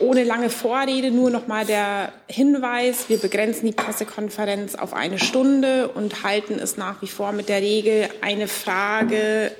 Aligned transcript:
Ohne 0.00 0.24
lange 0.24 0.48
Vorrede 0.48 1.10
nur 1.10 1.30
noch 1.30 1.46
mal 1.46 1.66
der 1.66 2.12
Hinweis, 2.26 3.08
wir 3.08 3.18
begrenzen 3.18 3.66
die 3.66 3.72
Pressekonferenz 3.72 4.74
auf 4.74 4.94
eine 4.94 5.18
Stunde 5.18 5.88
und 5.88 6.24
halten 6.24 6.58
es 6.58 6.78
nach 6.78 7.02
wie 7.02 7.06
vor 7.06 7.32
mit 7.32 7.50
der 7.50 7.60
Regel 7.60 8.08
eine 8.22 8.48
Frage 8.48 9.52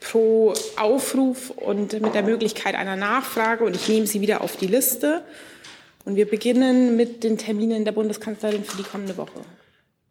pro 0.00 0.54
Aufruf 0.76 1.50
und 1.50 1.92
mit 2.00 2.14
der 2.14 2.22
Möglichkeit 2.22 2.74
einer 2.74 2.96
Nachfrage. 2.96 3.64
Und 3.64 3.76
ich 3.76 3.88
nehme 3.88 4.06
sie 4.06 4.20
wieder 4.20 4.40
auf 4.40 4.56
die 4.56 4.66
Liste. 4.66 5.22
Und 6.04 6.16
wir 6.16 6.28
beginnen 6.28 6.96
mit 6.96 7.24
den 7.24 7.38
Terminen 7.38 7.84
der 7.84 7.92
Bundeskanzlerin 7.92 8.64
für 8.64 8.76
die 8.76 8.88
kommende 8.88 9.16
Woche. 9.16 9.40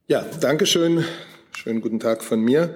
Ja, 0.07 0.25
danke 0.39 0.65
schön. 0.65 1.05
Schönen 1.51 1.81
guten 1.81 1.99
Tag 1.99 2.23
von 2.23 2.39
mir. 2.39 2.75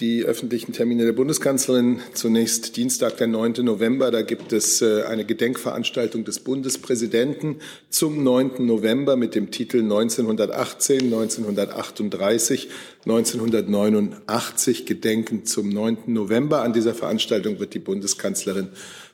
Die 0.00 0.24
öffentlichen 0.24 0.72
Termine 0.72 1.04
der 1.04 1.12
Bundeskanzlerin. 1.12 2.00
Zunächst 2.14 2.76
Dienstag, 2.76 3.16
der 3.18 3.28
9. 3.28 3.64
November. 3.64 4.10
Da 4.10 4.22
gibt 4.22 4.52
es 4.52 4.82
äh, 4.82 5.04
eine 5.04 5.24
Gedenkveranstaltung 5.24 6.24
des 6.24 6.40
Bundespräsidenten 6.40 7.60
zum 7.90 8.24
9. 8.24 8.66
November 8.66 9.14
mit 9.14 9.36
dem 9.36 9.52
Titel 9.52 9.82
1918, 9.82 11.00
1938, 11.04 12.70
1989 13.04 14.84
Gedenken 14.84 15.44
zum 15.44 15.68
9. 15.68 15.98
November. 16.06 16.62
An 16.62 16.72
dieser 16.72 16.94
Veranstaltung 16.94 17.60
wird 17.60 17.72
die 17.72 17.78
Bundeskanzlerin 17.78 18.70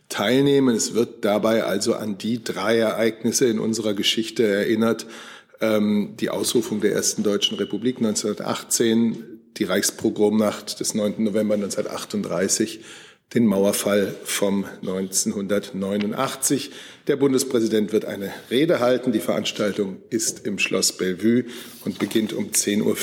teilnehmen. 0.09 0.75
Es 0.75 0.95
wird 0.95 1.27
dabei 1.27 1.65
also 1.65 1.93
an 1.93 2.17
die 2.17 2.43
drei 2.43 2.79
Ereignisse 2.79 3.45
in 3.49 3.59
unserer 3.59 3.93
Geschichte 3.93 4.47
erinnert. 4.47 5.05
Ähm, 5.61 6.15
die 6.19 6.31
Ausrufung 6.31 6.81
der 6.81 6.93
ersten 6.95 7.23
Deutschen 7.23 7.59
Republik 7.59 7.99
1918, 7.99 9.30
die 9.57 9.65
Reichspogromnacht 9.65 10.81
des 10.81 10.95
9. 10.95 11.15
November 11.19 11.55
1938, 11.55 12.81
den 13.35 13.47
Mauerfall 13.47 14.15
vom 14.25 14.65
1989. 14.83 16.71
Der 17.07 17.17
Bundespräsident 17.17 17.93
wird 17.93 18.05
eine 18.05 18.33
Rede 18.51 18.81
halten. 18.81 19.13
Die 19.13 19.21
Veranstaltung 19.21 19.99
ist 20.11 20.47
im 20.47 20.59
Schloss 20.59 20.93
Bellevue 20.93 21.45
und 21.85 21.99
beginnt 21.99 22.33
um 22.33 22.51
10.50 22.51 22.83
Uhr. 22.85 22.95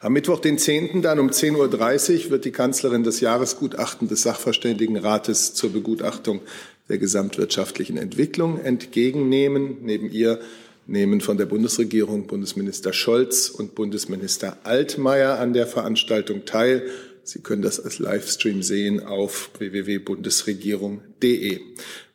Am 0.00 0.12
Mittwoch, 0.12 0.38
den 0.38 0.58
10. 0.58 1.02
dann 1.02 1.18
um 1.18 1.30
10.30 1.30 2.26
Uhr 2.26 2.30
wird 2.30 2.44
die 2.44 2.52
Kanzlerin 2.52 3.02
das 3.02 3.20
Jahresgutachten 3.20 4.06
des 4.06 4.22
Sachverständigenrates 4.22 5.54
zur 5.54 5.72
Begutachtung 5.72 6.42
der 6.88 6.98
gesamtwirtschaftlichen 6.98 7.96
Entwicklung 7.96 8.60
entgegennehmen. 8.60 9.78
Neben 9.82 10.10
ihr 10.10 10.38
nehmen 10.86 11.20
von 11.20 11.36
der 11.36 11.46
Bundesregierung 11.46 12.26
Bundesminister 12.26 12.92
Scholz 12.92 13.48
und 13.48 13.74
Bundesminister 13.74 14.58
Altmaier 14.64 15.38
an 15.38 15.52
der 15.52 15.66
Veranstaltung 15.66 16.44
teil. 16.44 16.82
Sie 17.24 17.40
können 17.40 17.62
das 17.62 17.80
als 17.80 17.98
Livestream 17.98 18.62
sehen 18.62 19.04
auf 19.04 19.50
www.bundesregierung.de. 19.58 21.60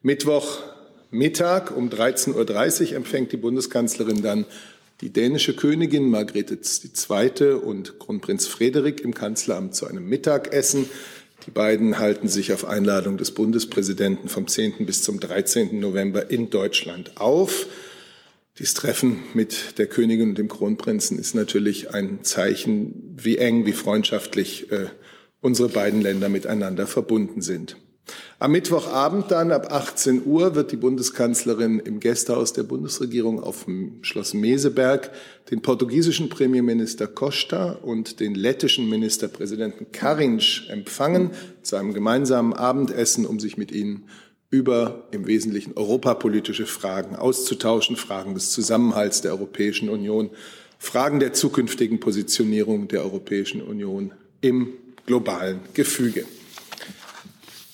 Mittwoch 0.02 0.60
Mittag 1.12 1.76
um 1.76 1.90
13.30 1.90 2.92
Uhr 2.92 2.96
empfängt 2.96 3.34
die 3.34 3.38
Bundeskanzlerin 3.38 4.22
dann 4.22 4.46
die 5.02 5.10
dänische 5.10 5.56
Königin 5.56 6.10
Margrethe 6.10 6.58
II. 6.58 7.56
und 7.56 8.00
Kronprinz 8.00 8.48
Frederik 8.48 9.02
im 9.02 9.14
Kanzleramt 9.14 9.76
zu 9.76 9.88
einem 9.88 10.08
Mittagessen. 10.08 10.90
Die 11.46 11.52
beiden 11.52 12.00
halten 12.00 12.30
sich 12.30 12.54
auf 12.54 12.66
Einladung 12.66 13.18
des 13.18 13.32
Bundespräsidenten 13.32 14.30
vom 14.30 14.48
10. 14.48 14.86
bis 14.86 15.02
zum 15.02 15.20
13. 15.20 15.80
November 15.80 16.30
in 16.30 16.52
Deutschland 16.52 17.18
auf. 17.18 17.66
Dieses 18.60 18.74
Treffen 18.74 19.20
mit 19.34 19.78
der 19.78 19.88
Königin 19.88 20.30
und 20.30 20.38
dem 20.38 20.50
Kronprinzen 20.50 21.18
ist 21.18 21.36
natürlich 21.36 21.94
ein 21.94 22.24
Zeichen, 22.24 23.16
wie 23.16 23.38
eng, 23.38 23.66
wie 23.66 23.72
freundschaftlich 23.72 24.72
äh, 24.72 24.88
unsere 25.40 25.70
beiden 25.70 26.02
Länder 26.02 26.28
miteinander 26.28 26.86
verbunden 26.86 27.42
sind. 27.42 27.78
Am 28.40 28.52
Mittwochabend 28.52 29.30
dann 29.30 29.52
ab 29.52 29.72
18 29.72 30.26
Uhr 30.26 30.56
wird 30.56 30.72
die 30.72 30.78
Bundeskanzlerin 30.78 31.80
im 31.80 32.00
Gästehaus 32.00 32.54
der 32.54 32.64
Bundesregierung 32.64 33.42
auf 33.42 33.66
dem 33.66 34.04
Schloss 34.04 34.34
Meseberg 34.34 35.12
den 35.52 35.62
portugiesischen 35.62 36.30
Premierminister 36.30 37.08
Costa 37.08 37.74
und 37.74 38.20
den 38.20 38.34
lettischen 38.34 38.90
Ministerpräsidenten 38.90 39.92
Karinc 39.92 40.68
empfangen 40.70 41.32
zu 41.62 41.76
einem 41.76 41.94
gemeinsamen 41.94 42.54
Abendessen, 42.54 43.26
um 43.26 43.40
sich 43.40 43.58
mit 43.58 43.72
ihnen 43.72 44.08
über 44.52 45.08
im 45.12 45.26
Wesentlichen 45.28 45.76
europapolitische 45.76 46.66
Fragen 46.66 47.16
auszutauschen, 47.16 47.96
Fragen 47.96 48.36
des 48.36 48.52
Zusammenhalts 48.52 49.22
der 49.22 49.32
Europäischen 49.32 49.90
Union, 49.90 50.30
Fragen 50.78 51.20
der 51.20 51.34
zukünftigen 51.34 52.00
Positionierung 52.00 52.88
der 52.88 53.04
Europäischen 53.04 53.62
Union 53.62 54.12
im 54.42 54.74
globalen 55.06 55.62
Gefüge. 55.74 56.26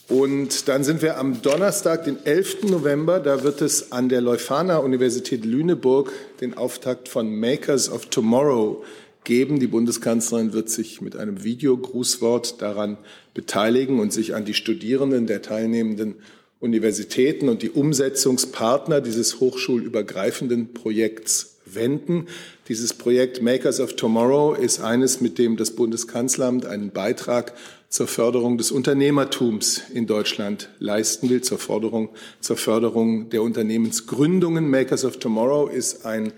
Und 0.07 0.69
dann 0.69 0.85
sind 0.85 1.01
wir 1.01 1.17
am 1.17 1.41
Donnerstag, 1.41 2.05
den 2.05 2.23
11. 2.25 2.63
November, 2.63 3.19
da 3.19 3.44
wird 3.44 3.61
es 3.61 3.91
an 3.91 4.07
der 4.07 4.21
Leuphana 4.21 4.77
Universität 4.77 5.44
Lüneburg 5.44 6.13
den 6.39 6.53
Auftakt 6.53 7.09
von 7.09 7.38
Makers 7.38 7.89
of 7.89 8.05
Tomorrow 8.05 8.83
geben. 9.25 9.59
Die 9.59 9.67
Bundeskanzlerin 9.67 10.53
wird 10.53 10.69
sich 10.69 11.01
mit 11.01 11.17
einem 11.17 11.44
Videogrußwort 11.44 12.61
daran 12.61 12.97
beteiligen 13.33 13.99
und 13.99 14.13
sich 14.13 14.33
an 14.33 14.45
die 14.45 14.53
Studierenden 14.53 15.27
der 15.27 15.41
teilnehmenden 15.41 16.15
Universitäten 16.59 17.50
und 17.50 17.62
die 17.62 17.69
Umsetzungspartner 17.69 19.01
dieses 19.01 19.40
hochschulübergreifenden 19.40 20.73
Projekts 20.73 21.57
wenden. 21.66 22.28
Dieses 22.68 22.94
Projekt 22.94 23.41
Makers 23.41 23.79
of 23.79 23.95
Tomorrow 23.95 24.53
ist 24.53 24.79
eines, 24.81 25.22
mit 25.22 25.38
dem 25.38 25.57
das 25.57 25.72
Bundeskanzleramt 25.72 26.66
einen 26.66 26.91
Beitrag 26.91 27.53
zur 27.90 28.07
Förderung 28.07 28.57
des 28.57 28.72
Unternehmertums 28.72 29.81
in 29.94 30.07
Deutschland 30.07 30.69
leisten 30.79 31.29
will, 31.29 31.41
zur 31.41 31.59
Förderung, 31.59 32.09
zur 32.41 32.57
Förderung 32.57 33.29
der 33.29 33.44
Unternehmensgründungen. 33.44 34.69
Makers 34.69 35.06
of 35.06 35.18
Tomorrow 35.18 35.68
ist 35.68 36.06
ein 36.06 36.34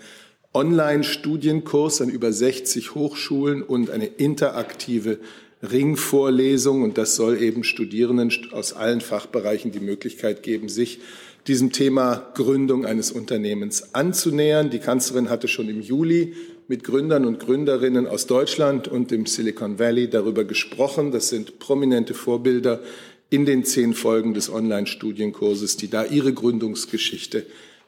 Online-Studienkurs 0.53 2.01
an 2.01 2.09
über 2.09 2.33
60 2.33 2.95
Hochschulen 2.95 3.61
und 3.61 3.89
eine 3.89 4.07
interaktive 4.07 5.19
Ringvorlesung 5.61 6.83
und 6.83 6.97
das 6.97 7.15
soll 7.15 7.41
eben 7.41 7.63
Studierenden 7.63 8.31
aus 8.51 8.73
allen 8.73 9.01
Fachbereichen 9.01 9.71
die 9.71 9.81
Möglichkeit 9.81 10.41
geben, 10.43 10.69
sich 10.69 10.99
diesem 11.47 11.71
Thema 11.71 12.31
Gründung 12.35 12.85
eines 12.85 13.11
Unternehmens 13.11 13.93
anzunähern. 13.93 14.69
Die 14.69 14.79
Kanzlerin 14.79 15.29
hatte 15.29 15.47
schon 15.47 15.67
im 15.67 15.81
Juli 15.81 16.33
mit 16.67 16.83
Gründern 16.83 17.25
und 17.25 17.39
Gründerinnen 17.39 18.07
aus 18.07 18.27
Deutschland 18.27 18.87
und 18.87 19.11
dem 19.11 19.25
Silicon 19.25 19.79
Valley 19.79 20.09
darüber 20.09 20.43
gesprochen. 20.43 21.11
Das 21.11 21.29
sind 21.29 21.59
prominente 21.59 22.13
Vorbilder 22.13 22.81
in 23.29 23.45
den 23.45 23.63
zehn 23.63 23.93
Folgen 23.93 24.33
des 24.33 24.51
Online-Studienkurses, 24.51 25.77
die 25.77 25.89
da 25.89 26.05
ihre 26.05 26.33
Gründungsgeschichte 26.33 27.45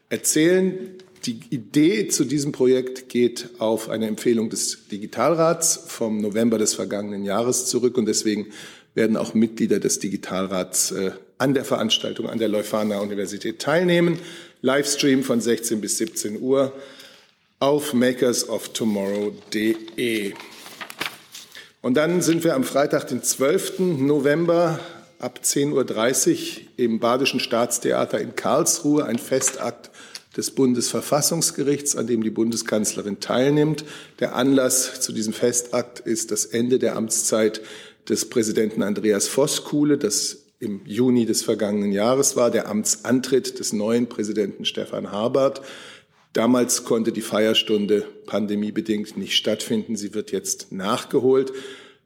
erzählen. 0.09 0.95
Die 1.25 1.39
Idee 1.51 2.07
zu 2.07 2.25
diesem 2.25 2.51
Projekt 2.51 3.09
geht 3.09 3.49
auf 3.59 3.89
eine 3.89 4.07
Empfehlung 4.07 4.49
des 4.49 4.87
Digitalrats 4.91 5.83
vom 5.87 6.19
November 6.19 6.57
des 6.57 6.73
vergangenen 6.73 7.25
Jahres 7.25 7.67
zurück 7.67 7.95
und 7.97 8.07
deswegen 8.07 8.47
werden 8.95 9.17
auch 9.17 9.35
Mitglieder 9.35 9.79
des 9.79 9.99
Digitalrats 9.99 10.89
äh, 10.91 11.11
an 11.37 11.53
der 11.53 11.63
Veranstaltung 11.63 12.27
an 12.27 12.39
der 12.39 12.47
Leuphana 12.47 13.01
Universität 13.01 13.59
teilnehmen. 13.59 14.17
Livestream 14.61 15.23
von 15.23 15.41
16 15.41 15.79
bis 15.79 15.97
17 15.97 16.41
Uhr 16.41 16.73
auf 17.59 17.93
makersoftomorrow.de. 17.93 20.33
Und 21.83 21.97
dann 21.97 22.21
sind 22.21 22.43
wir 22.43 22.55
am 22.55 22.63
Freitag, 22.63 23.09
den 23.09 23.21
12. 23.21 23.99
November 23.99 24.79
ab 25.19 25.41
10.30 25.43 25.71
Uhr 25.71 25.85
im 26.77 26.99
Badischen 26.99 27.39
Staatstheater 27.39 28.19
in 28.19 28.35
Karlsruhe, 28.35 29.05
ein 29.05 29.19
Festakt 29.19 29.91
des 30.35 30.51
Bundesverfassungsgerichts, 30.51 31.95
an 31.95 32.07
dem 32.07 32.23
die 32.23 32.29
Bundeskanzlerin 32.29 33.19
teilnimmt. 33.19 33.83
Der 34.19 34.35
Anlass 34.35 35.01
zu 35.01 35.11
diesem 35.11 35.33
Festakt 35.33 35.99
ist 35.99 36.31
das 36.31 36.45
Ende 36.45 36.79
der 36.79 36.95
Amtszeit 36.95 37.61
des 38.07 38.29
Präsidenten 38.29 38.81
Andreas 38.81 39.27
Voskuhle, 39.27 39.97
das 39.97 40.45
im 40.59 40.81
Juni 40.85 41.25
des 41.25 41.41
vergangenen 41.41 41.91
Jahres 41.91 42.35
war, 42.35 42.51
der 42.51 42.69
Amtsantritt 42.69 43.59
des 43.59 43.73
neuen 43.73 44.07
Präsidenten 44.07 44.63
Stefan 44.63 45.11
Habert. 45.11 45.61
Damals 46.33 46.85
konnte 46.85 47.11
die 47.11 47.21
Feierstunde 47.21 48.05
pandemiebedingt 48.25 49.17
nicht 49.17 49.35
stattfinden. 49.35 49.97
Sie 49.97 50.13
wird 50.13 50.31
jetzt 50.31 50.71
nachgeholt. 50.71 51.51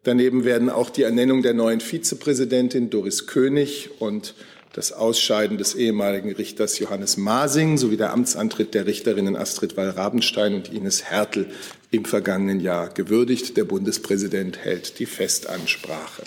Daneben 0.04 0.45
werden 0.45 0.69
auch 0.69 0.89
die 0.89 1.04
Ernennung 1.04 1.42
der 1.42 1.54
neuen 1.54 1.80
Vizepräsidentin 1.80 2.89
Doris 2.89 3.27
König 3.27 3.89
und 4.00 4.36
das 4.75 4.92
Ausscheiden 4.92 5.57
des 5.57 5.74
ehemaligen 5.74 6.33
Richters 6.33 6.80
Johannes 6.80 7.16
Masing 7.16 7.77
sowie 7.77 7.95
der 7.95 8.12
Amtsantritt 8.12 8.74
der 8.74 8.86
Richterinnen 8.86 9.38
Astrid 9.38 9.77
Wall-Rabenstein 9.77 10.54
und 10.54 10.74
Ines 10.74 11.06
Hertel 11.06 11.48
im 11.92 12.04
vergangenen 12.04 12.60
Jahr 12.60 12.89
gewürdigt. 12.89 13.56
Der 13.56 13.63
Bundespräsident 13.63 14.57
hält 14.57 15.00
die 15.00 15.06
Festansprache. 15.06 16.24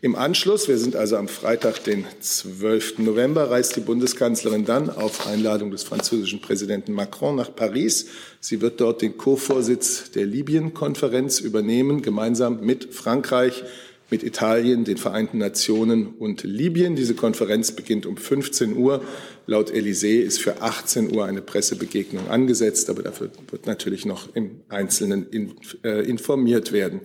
Im 0.00 0.16
Anschluss, 0.16 0.66
wir 0.66 0.78
sind 0.78 0.96
also 0.96 1.16
am 1.16 1.28
Freitag, 1.28 1.84
den 1.84 2.04
12. 2.18 2.98
November, 2.98 3.50
reist 3.50 3.76
die 3.76 3.80
Bundeskanzlerin 3.80 4.64
dann 4.64 4.90
auf 4.90 5.28
Einladung 5.28 5.70
des 5.70 5.84
französischen 5.84 6.40
Präsidenten 6.40 6.92
Macron 6.92 7.36
nach 7.36 7.54
Paris. 7.54 8.06
Sie 8.40 8.60
wird 8.60 8.80
dort 8.80 9.00
den 9.00 9.16
Co-Vorsitz 9.16 10.10
der 10.10 10.26
Libyen-Konferenz 10.26 11.38
übernehmen, 11.38 12.02
gemeinsam 12.02 12.60
mit 12.62 12.92
Frankreich, 12.92 13.62
mit 14.10 14.22
Italien, 14.22 14.84
den 14.84 14.96
Vereinten 14.98 15.38
Nationen 15.38 16.06
und 16.06 16.44
Libyen. 16.44 16.94
Diese 16.94 17.14
Konferenz 17.14 17.72
beginnt 17.72 18.06
um 18.06 18.16
15 18.16 18.76
Uhr. 18.76 19.02
Laut 19.46 19.70
Elysée 19.70 20.20
ist 20.20 20.38
für 20.40 20.62
18 20.62 21.14
Uhr 21.14 21.24
eine 21.24 21.42
Pressebegegnung 21.42 22.28
angesetzt, 22.28 22.88
aber 22.88 23.02
dafür 23.02 23.30
wird 23.50 23.66
natürlich 23.66 24.06
noch 24.06 24.34
im 24.34 24.60
Einzelnen 24.68 25.28
in, 25.30 25.54
äh, 25.82 26.08
informiert 26.08 26.72
werden. 26.72 27.00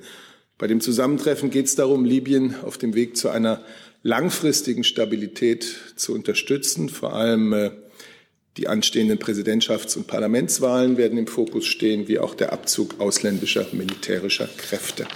Bei 0.58 0.68
dem 0.68 0.80
Zusammentreffen 0.80 1.50
geht 1.50 1.66
es 1.66 1.76
darum, 1.76 2.06
Libyen 2.06 2.56
auf 2.64 2.78
dem 2.78 2.94
Weg 2.94 3.18
zu 3.18 3.30
einer 3.30 3.64
langfristigen 4.04 4.84
Stabilität 4.84 5.76
zu 5.96 6.14
unterstützen. 6.14 6.90
Vor 6.90 7.16
allem 7.16 7.54
äh, 7.54 7.72
die 8.58 8.68
anstehenden 8.68 9.18
Präsidentschafts- 9.18 9.98
und 9.98 10.08
Parlamentswahlen 10.08 10.98
werden 10.98 11.18
im 11.18 11.28
Fokus 11.28 11.66
stehen, 11.66 12.08
wie 12.08 12.20
auch 12.20 12.36
der 12.36 12.52
Abzug 12.54 13.00
ausländischer 13.00 13.66
militärischer 13.72 14.50
Kräfte. 14.58 15.08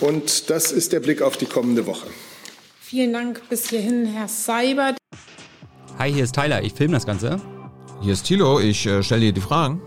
Und 0.00 0.50
das 0.50 0.72
ist 0.72 0.92
der 0.92 1.00
Blick 1.00 1.22
auf 1.22 1.36
die 1.36 1.46
kommende 1.46 1.86
Woche. 1.86 2.06
Vielen 2.80 3.12
Dank 3.12 3.48
bis 3.48 3.68
hierhin, 3.68 4.06
Herr 4.06 4.28
Seibert. 4.28 4.96
Hi, 5.98 6.12
hier 6.12 6.24
ist 6.24 6.34
Tyler, 6.34 6.62
ich 6.62 6.74
filme 6.74 6.94
das 6.94 7.06
Ganze. 7.06 7.40
Hier 8.02 8.12
ist 8.12 8.24
Thilo, 8.24 8.60
ich 8.60 8.84
äh, 8.86 9.02
stelle 9.02 9.22
dir 9.22 9.32
die 9.32 9.40
Fragen. 9.40 9.80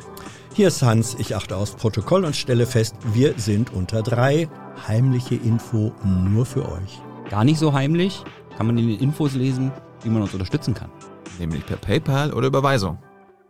Hier 0.53 0.69
ist 0.69 0.81
Hans, 0.81 1.15
ich 1.19 1.35
achte 1.35 1.55
aufs 1.55 1.75
Protokoll 1.75 2.25
und 2.25 2.35
stelle 2.35 2.65
fest, 2.65 2.95
wir 3.13 3.35
sind 3.37 3.71
unter 3.73 4.01
drei. 4.01 4.49
Heimliche 4.87 5.35
Info 5.35 5.93
nur 6.03 6.45
für 6.45 6.67
euch. 6.67 7.01
Gar 7.29 7.43
nicht 7.43 7.59
so 7.59 7.73
heimlich, 7.73 8.23
kann 8.57 8.67
man 8.67 8.77
in 8.77 8.87
den 8.87 8.99
Infos 8.99 9.33
lesen, 9.33 9.71
wie 10.03 10.09
man 10.09 10.21
uns 10.21 10.33
unterstützen 10.33 10.73
kann. 10.73 10.89
Nämlich 11.37 11.65
per 11.65 11.77
PayPal 11.77 12.33
oder 12.33 12.47
Überweisung. 12.47 12.97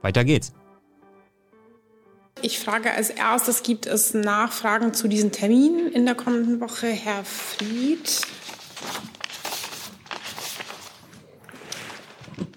Weiter 0.01 0.25
geht's. 0.25 0.53
Ich 2.41 2.59
frage 2.59 2.91
als 2.91 3.09
erstes, 3.09 3.63
gibt 3.63 3.87
es 3.87 4.13
Nachfragen 4.13 4.93
zu 4.93 5.07
diesen 5.07 5.31
Terminen 5.31 5.91
in 5.91 6.05
der 6.05 6.13
kommenden 6.13 6.59
Woche? 6.59 6.87
Herr 6.87 7.23
Fried. 7.23 8.21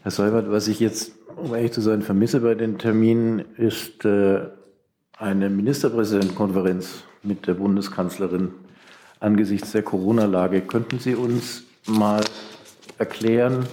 Herr 0.02 0.10
Seibert, 0.10 0.50
was 0.50 0.68
ich 0.68 0.80
jetzt, 0.80 1.12
um 1.36 1.54
ehrlich 1.54 1.72
zu 1.72 1.80
sein, 1.80 2.02
vermisse 2.02 2.40
bei 2.40 2.54
den 2.54 2.78
Terminen, 2.78 3.44
ist 3.56 4.04
äh, 4.04 4.40
eine 5.16 5.48
Ministerpräsidentenkonferenz 5.48 7.04
mit 7.22 7.46
der 7.46 7.54
Bundeskanzlerin 7.54 8.52
angesichts 9.18 9.72
der 9.72 9.82
Corona-Lage. 9.82 10.60
Könnten 10.62 10.98
Sie 10.98 11.14
uns 11.14 11.64
mal 11.86 12.22
erklären, 12.98 13.66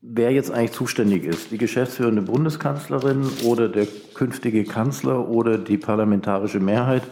wer 0.00 0.30
jetzt 0.30 0.50
eigentlich 0.50 0.72
zuständig 0.72 1.24
ist. 1.24 1.50
Die 1.50 1.58
geschäftsführende 1.58 2.22
Bundeskanzlerin 2.22 3.28
oder 3.44 3.68
der 3.68 3.86
künftige 4.14 4.64
Kanzler 4.64 5.28
oder 5.28 5.58
die 5.58 5.78
parlamentarische 5.78 6.60
Mehrheit. 6.60 7.02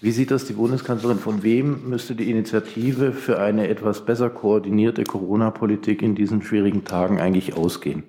Wie 0.00 0.10
sieht 0.10 0.30
das 0.30 0.44
die 0.44 0.54
Bundeskanzlerin? 0.54 1.18
Von 1.18 1.42
wem 1.42 1.88
müsste 1.88 2.14
die 2.14 2.30
Initiative 2.30 3.12
für 3.12 3.38
eine 3.38 3.68
etwas 3.68 4.04
besser 4.04 4.30
koordinierte 4.30 5.04
Corona-Politik 5.04 6.02
in 6.02 6.14
diesen 6.14 6.42
schwierigen 6.42 6.84
Tagen 6.84 7.20
eigentlich 7.20 7.54
ausgehen? 7.54 8.04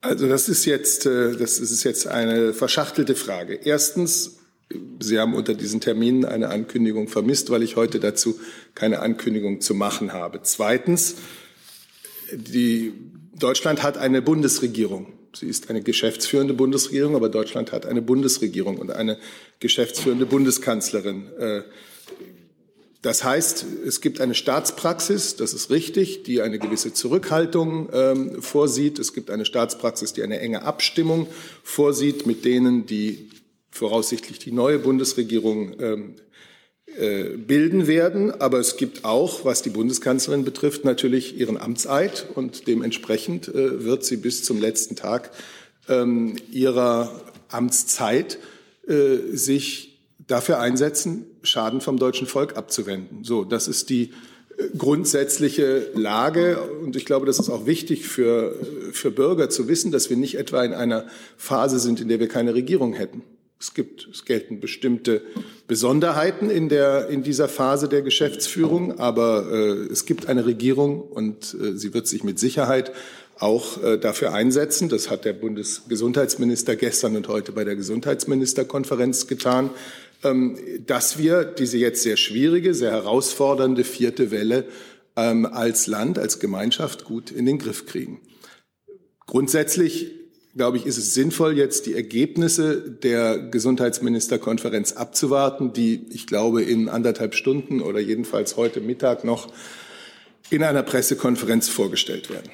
Also 0.00 0.28
das 0.28 0.48
ist 0.48 0.64
jetzt, 0.64 1.06
äh, 1.06 1.36
das 1.36 1.58
ist 1.58 1.82
jetzt 1.82 2.06
eine 2.06 2.52
verschachtelte 2.52 3.16
Frage. 3.16 3.54
Erstens, 3.54 4.36
Sie 5.00 5.18
haben 5.18 5.34
unter 5.34 5.54
diesen 5.54 5.80
Terminen 5.80 6.26
eine 6.26 6.50
Ankündigung 6.50 7.08
vermisst, 7.08 7.50
weil 7.50 7.62
ich 7.62 7.76
heute 7.76 8.00
dazu 8.00 8.38
keine 8.74 9.00
Ankündigung 9.00 9.62
zu 9.62 9.74
machen 9.74 10.12
habe. 10.12 10.40
Zweitens, 10.42 11.16
die, 12.32 12.92
Deutschland 13.38 13.82
hat 13.82 13.98
eine 13.98 14.22
Bundesregierung. 14.22 15.12
Sie 15.34 15.46
ist 15.46 15.70
eine 15.70 15.82
geschäftsführende 15.82 16.54
Bundesregierung, 16.54 17.14
aber 17.14 17.28
Deutschland 17.28 17.72
hat 17.72 17.86
eine 17.86 18.02
Bundesregierung 18.02 18.78
und 18.78 18.90
eine 18.90 19.18
geschäftsführende 19.60 20.26
Bundeskanzlerin. 20.26 21.26
Äh, 21.38 21.62
das 23.02 23.22
heißt, 23.22 23.64
es 23.86 24.00
gibt 24.00 24.20
eine 24.20 24.34
Staatspraxis, 24.34 25.36
das 25.36 25.52
ist 25.52 25.70
richtig, 25.70 26.24
die 26.24 26.42
eine 26.42 26.58
gewisse 26.58 26.92
Zurückhaltung 26.92 27.88
ähm, 27.92 28.42
vorsieht. 28.42 28.98
Es 28.98 29.12
gibt 29.12 29.30
eine 29.30 29.44
Staatspraxis, 29.44 30.14
die 30.14 30.22
eine 30.24 30.40
enge 30.40 30.62
Abstimmung 30.62 31.28
vorsieht 31.62 32.26
mit 32.26 32.44
denen, 32.44 32.86
die 32.86 33.30
voraussichtlich 33.70 34.40
die 34.40 34.50
neue 34.50 34.80
Bundesregierung 34.80 35.80
ähm, 35.80 36.14
äh, 36.16 36.22
bilden 36.96 37.86
werden. 37.86 38.40
Aber 38.40 38.58
es 38.58 38.76
gibt 38.76 39.04
auch, 39.04 39.44
was 39.44 39.62
die 39.62 39.70
Bundeskanzlerin 39.70 40.44
betrifft, 40.44 40.84
natürlich 40.84 41.38
ihren 41.38 41.56
Amtseid 41.56 42.26
und 42.34 42.66
dementsprechend 42.66 43.48
äh, 43.48 43.84
wird 43.84 44.04
sie 44.04 44.16
bis 44.16 44.42
zum 44.42 44.60
letzten 44.60 44.96
Tag 44.96 45.30
ähm, 45.88 46.36
ihrer 46.50 47.22
Amtszeit 47.48 48.38
äh, 48.86 49.18
sich 49.32 50.00
dafür 50.26 50.58
einsetzen, 50.58 51.26
Schaden 51.42 51.80
vom 51.80 51.98
deutschen 51.98 52.26
Volk 52.26 52.56
abzuwenden. 52.56 53.24
So, 53.24 53.44
das 53.44 53.68
ist 53.68 53.90
die 53.90 54.12
grundsätzliche 54.76 55.90
Lage. 55.94 56.60
Und 56.60 56.96
ich 56.96 57.04
glaube, 57.04 57.26
das 57.26 57.38
ist 57.38 57.48
auch 57.48 57.66
wichtig 57.66 58.06
für, 58.06 58.54
für 58.92 59.10
Bürger 59.10 59.50
zu 59.50 59.68
wissen, 59.68 59.92
dass 59.92 60.10
wir 60.10 60.16
nicht 60.16 60.36
etwa 60.36 60.64
in 60.64 60.74
einer 60.74 61.06
Phase 61.36 61.78
sind, 61.78 62.00
in 62.00 62.08
der 62.08 62.20
wir 62.20 62.28
keine 62.28 62.54
Regierung 62.54 62.92
hätten. 62.92 63.22
Es 63.60 63.74
gibt, 63.74 64.08
es 64.12 64.24
gelten 64.24 64.60
bestimmte 64.60 65.22
Besonderheiten 65.66 66.48
in 66.48 66.68
der, 66.68 67.08
in 67.08 67.24
dieser 67.24 67.48
Phase 67.48 67.88
der 67.88 68.02
Geschäftsführung, 68.02 69.00
aber 69.00 69.50
äh, 69.50 69.92
es 69.92 70.06
gibt 70.06 70.28
eine 70.28 70.46
Regierung 70.46 71.02
und 71.02 71.56
äh, 71.60 71.76
sie 71.76 71.92
wird 71.92 72.06
sich 72.06 72.22
mit 72.22 72.38
Sicherheit 72.38 72.92
auch 73.40 73.82
äh, 73.82 73.98
dafür 73.98 74.32
einsetzen. 74.32 74.88
Das 74.88 75.10
hat 75.10 75.24
der 75.24 75.32
Bundesgesundheitsminister 75.32 76.76
gestern 76.76 77.16
und 77.16 77.26
heute 77.26 77.50
bei 77.50 77.64
der 77.64 77.74
Gesundheitsministerkonferenz 77.74 79.26
getan, 79.26 79.70
ähm, 80.22 80.56
dass 80.86 81.18
wir 81.18 81.44
diese 81.44 81.78
jetzt 81.78 82.04
sehr 82.04 82.16
schwierige, 82.16 82.74
sehr 82.74 82.92
herausfordernde 82.92 83.82
vierte 83.82 84.30
Welle 84.30 84.66
ähm, 85.16 85.46
als 85.46 85.88
Land, 85.88 86.18
als 86.18 86.38
Gemeinschaft 86.38 87.04
gut 87.04 87.32
in 87.32 87.44
den 87.44 87.58
Griff 87.58 87.86
kriegen. 87.86 88.20
Grundsätzlich 89.26 90.17
glaube 90.58 90.76
ich, 90.76 90.86
ist 90.86 90.98
es 90.98 91.14
sinnvoll, 91.14 91.56
jetzt 91.56 91.86
die 91.86 91.94
Ergebnisse 91.94 92.80
der 92.90 93.38
Gesundheitsministerkonferenz 93.38 94.92
abzuwarten, 94.92 95.72
die, 95.72 96.04
ich 96.10 96.26
glaube, 96.26 96.62
in 96.62 96.88
anderthalb 96.88 97.34
Stunden 97.34 97.80
oder 97.80 98.00
jedenfalls 98.00 98.56
heute 98.56 98.80
Mittag 98.80 99.22
noch 99.22 99.52
in 100.50 100.64
einer 100.64 100.82
Pressekonferenz 100.82 101.68
vorgestellt 101.68 102.28
werden. 102.28 102.50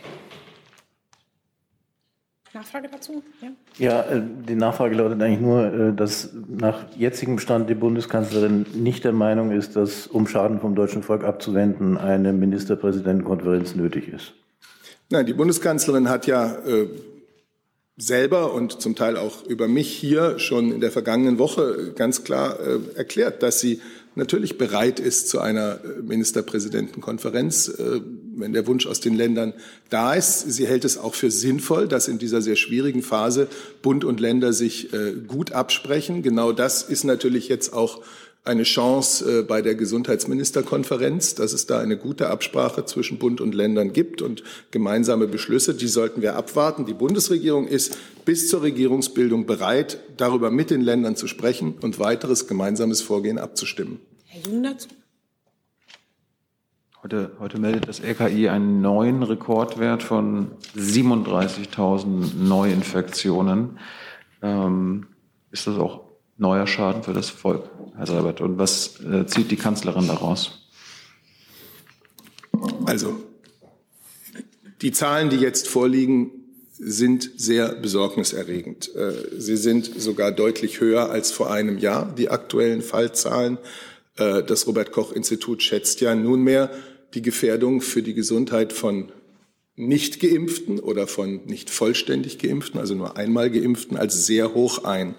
Nachfrage 2.52 2.88
dazu? 2.92 3.22
Ja, 3.40 3.48
ja 3.78 4.02
äh, 4.02 4.22
die 4.48 4.54
Nachfrage 4.54 4.94
lautet 4.94 5.20
eigentlich 5.22 5.40
nur, 5.40 5.64
äh, 5.64 5.94
dass 5.94 6.30
nach 6.46 6.84
jetzigem 6.96 7.38
Stand 7.38 7.70
die 7.70 7.74
Bundeskanzlerin 7.74 8.66
nicht 8.74 9.04
der 9.04 9.12
Meinung 9.12 9.50
ist, 9.50 9.76
dass, 9.76 10.06
um 10.06 10.28
Schaden 10.28 10.60
vom 10.60 10.74
deutschen 10.74 11.02
Volk 11.02 11.24
abzuwenden, 11.24 11.96
eine 11.96 12.32
Ministerpräsidentenkonferenz 12.34 13.74
nötig 13.74 14.08
ist. 14.08 14.34
Nein, 15.10 15.26
die 15.26 15.32
Bundeskanzlerin 15.32 16.08
hat 16.08 16.26
ja 16.26 16.54
äh, 16.66 16.86
selber 17.96 18.52
und 18.52 18.80
zum 18.80 18.96
Teil 18.96 19.16
auch 19.16 19.44
über 19.46 19.68
mich 19.68 19.88
hier 19.88 20.38
schon 20.38 20.72
in 20.72 20.80
der 20.80 20.90
vergangenen 20.90 21.38
Woche 21.38 21.92
ganz 21.94 22.24
klar 22.24 22.58
äh, 22.58 22.78
erklärt, 22.96 23.42
dass 23.42 23.60
sie 23.60 23.80
natürlich 24.16 24.58
bereit 24.58 25.00
ist 25.00 25.28
zu 25.28 25.40
einer 25.40 25.80
äh, 25.84 26.02
Ministerpräsidentenkonferenz, 26.02 27.68
äh, 27.68 28.00
wenn 28.36 28.52
der 28.52 28.66
Wunsch 28.66 28.86
aus 28.86 29.00
den 29.00 29.14
Ländern 29.14 29.54
da 29.90 30.14
ist. 30.14 30.40
Sie 30.40 30.66
hält 30.66 30.84
es 30.84 30.98
auch 30.98 31.14
für 31.14 31.30
sinnvoll, 31.30 31.86
dass 31.86 32.08
in 32.08 32.18
dieser 32.18 32.42
sehr 32.42 32.56
schwierigen 32.56 33.02
Phase 33.02 33.48
Bund 33.82 34.04
und 34.04 34.18
Länder 34.18 34.52
sich 34.52 34.92
äh, 34.92 35.12
gut 35.26 35.52
absprechen. 35.52 36.22
Genau 36.22 36.50
das 36.50 36.82
ist 36.82 37.04
natürlich 37.04 37.48
jetzt 37.48 37.72
auch 37.72 38.02
eine 38.44 38.64
Chance 38.64 39.40
äh, 39.40 39.42
bei 39.42 39.62
der 39.62 39.74
Gesundheitsministerkonferenz, 39.74 41.34
dass 41.34 41.54
es 41.54 41.66
da 41.66 41.80
eine 41.80 41.96
gute 41.96 42.28
Absprache 42.28 42.84
zwischen 42.84 43.18
Bund 43.18 43.40
und 43.40 43.54
Ländern 43.54 43.92
gibt 43.92 44.20
und 44.20 44.44
gemeinsame 44.70 45.26
Beschlüsse. 45.26 45.74
Die 45.74 45.88
sollten 45.88 46.20
wir 46.20 46.36
abwarten. 46.36 46.84
Die 46.84 46.92
Bundesregierung 46.92 47.66
ist 47.66 47.96
bis 48.26 48.50
zur 48.50 48.62
Regierungsbildung 48.62 49.46
bereit, 49.46 49.98
darüber 50.18 50.50
mit 50.50 50.70
den 50.70 50.82
Ländern 50.82 51.16
zu 51.16 51.26
sprechen 51.26 51.74
und 51.80 51.98
weiteres 51.98 52.46
gemeinsames 52.46 53.00
Vorgehen 53.00 53.38
abzustimmen. 53.38 54.00
Herr 54.26 54.52
Jung 54.52 54.62
dazu. 54.62 54.88
Heute, 57.02 57.32
heute 57.38 57.58
meldet 57.58 57.88
das 57.88 58.00
LKI 58.00 58.48
einen 58.48 58.80
neuen 58.80 59.22
Rekordwert 59.22 60.02
von 60.02 60.52
37.000 60.76 62.34
Neuinfektionen. 62.42 63.78
Ähm, 64.42 65.06
ist 65.50 65.66
das 65.66 65.78
auch 65.78 66.03
neuer 66.36 66.66
Schaden 66.66 67.02
für 67.02 67.12
das 67.12 67.30
Volk, 67.30 67.70
Herr 67.96 68.06
Seibert. 68.06 68.40
Und 68.40 68.58
was 68.58 69.00
äh, 69.00 69.26
zieht 69.26 69.50
die 69.50 69.56
Kanzlerin 69.56 70.06
daraus? 70.06 70.68
Also, 72.86 73.16
die 74.82 74.92
Zahlen, 74.92 75.30
die 75.30 75.36
jetzt 75.36 75.68
vorliegen, 75.68 76.30
sind 76.76 77.30
sehr 77.36 77.74
besorgniserregend. 77.74 78.94
Äh, 78.94 79.40
sie 79.40 79.56
sind 79.56 79.86
sogar 80.00 80.32
deutlich 80.32 80.80
höher 80.80 81.10
als 81.10 81.30
vor 81.30 81.50
einem 81.50 81.78
Jahr, 81.78 82.12
die 82.16 82.30
aktuellen 82.30 82.82
Fallzahlen. 82.82 83.58
Äh, 84.16 84.42
das 84.42 84.66
Robert 84.66 84.92
Koch 84.92 85.12
Institut 85.12 85.62
schätzt 85.62 86.00
ja 86.00 86.14
nunmehr 86.14 86.70
die 87.14 87.22
Gefährdung 87.22 87.80
für 87.80 88.02
die 88.02 88.14
Gesundheit 88.14 88.72
von 88.72 89.12
nicht 89.76 90.20
geimpften 90.20 90.78
oder 90.78 91.06
von 91.06 91.46
nicht 91.46 91.70
vollständig 91.70 92.38
geimpften, 92.38 92.78
also 92.78 92.94
nur 92.94 93.16
einmal 93.16 93.50
geimpften, 93.50 93.96
als 93.96 94.26
sehr 94.26 94.54
hoch 94.54 94.84
ein. 94.84 95.14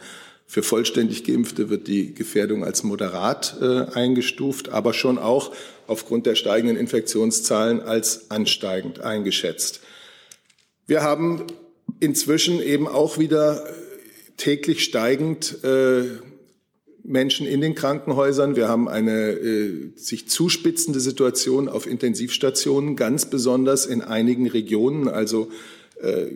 Für 0.48 0.62
vollständig 0.64 1.24
Geimpfte 1.24 1.70
wird 1.70 1.88
die 1.88 2.14
Gefährdung 2.14 2.64
als 2.64 2.84
moderat 2.84 3.58
äh, 3.62 3.86
eingestuft, 3.94 4.70
aber 4.70 4.94
schon 4.94 5.18
auch 5.18 5.52
aufgrund 5.88 6.26
der 6.28 6.36
steigenden 6.36 6.78
Infektionszahlen 6.78 7.82
als 7.82 8.30
ansteigend 8.30 9.02
eingeschätzt. 9.02 9.82
Wir 10.86 11.02
haben 11.02 11.48
inzwischen 12.00 12.62
eben 12.62 12.88
auch 12.88 13.18
wieder 13.18 13.68
täglich 14.38 14.84
steigend 14.84 15.64
äh, 15.64 16.04
Menschen 17.04 17.48
in 17.48 17.62
den 17.62 17.76
Krankenhäusern. 17.76 18.56
Wir 18.56 18.68
haben 18.68 18.88
eine 18.88 19.32
äh, 19.32 19.92
sich 19.96 20.28
zuspitzende 20.28 21.00
Situation 21.00 21.70
auf 21.70 21.88
Intensivstationen, 21.88 22.96
ganz 22.96 23.26
besonders 23.26 23.86
in 23.86 24.02
einigen 24.02 24.48
Regionen. 24.48 25.08
Also 25.08 25.50
äh, 26.02 26.28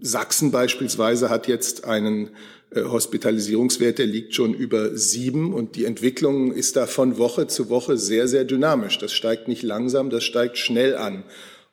Sachsen 0.00 0.50
beispielsweise 0.50 1.30
hat 1.30 1.48
jetzt 1.48 1.84
einen 1.84 2.26
äh, 2.26 2.30
Hospitalisierungswert, 2.76 3.98
der 3.98 4.06
liegt 4.06 4.34
schon 4.34 4.54
über 4.54 4.96
sieben 4.96 5.54
und 5.54 5.76
die 5.76 5.84
Entwicklung 5.84 6.52
ist 6.52 6.76
da 6.76 6.86
von 6.86 7.18
Woche 7.18 7.46
zu 7.46 7.68
Woche 7.68 7.96
sehr, 7.96 8.28
sehr 8.28 8.44
dynamisch. 8.44 8.98
Das 8.98 9.12
steigt 9.12 9.48
nicht 9.48 9.62
langsam, 9.62 10.10
das 10.10 10.24
steigt 10.24 10.58
schnell 10.58 10.96
an. 10.96 11.24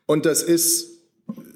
Und 0.06 0.26
das 0.26 0.44
ist 0.44 0.92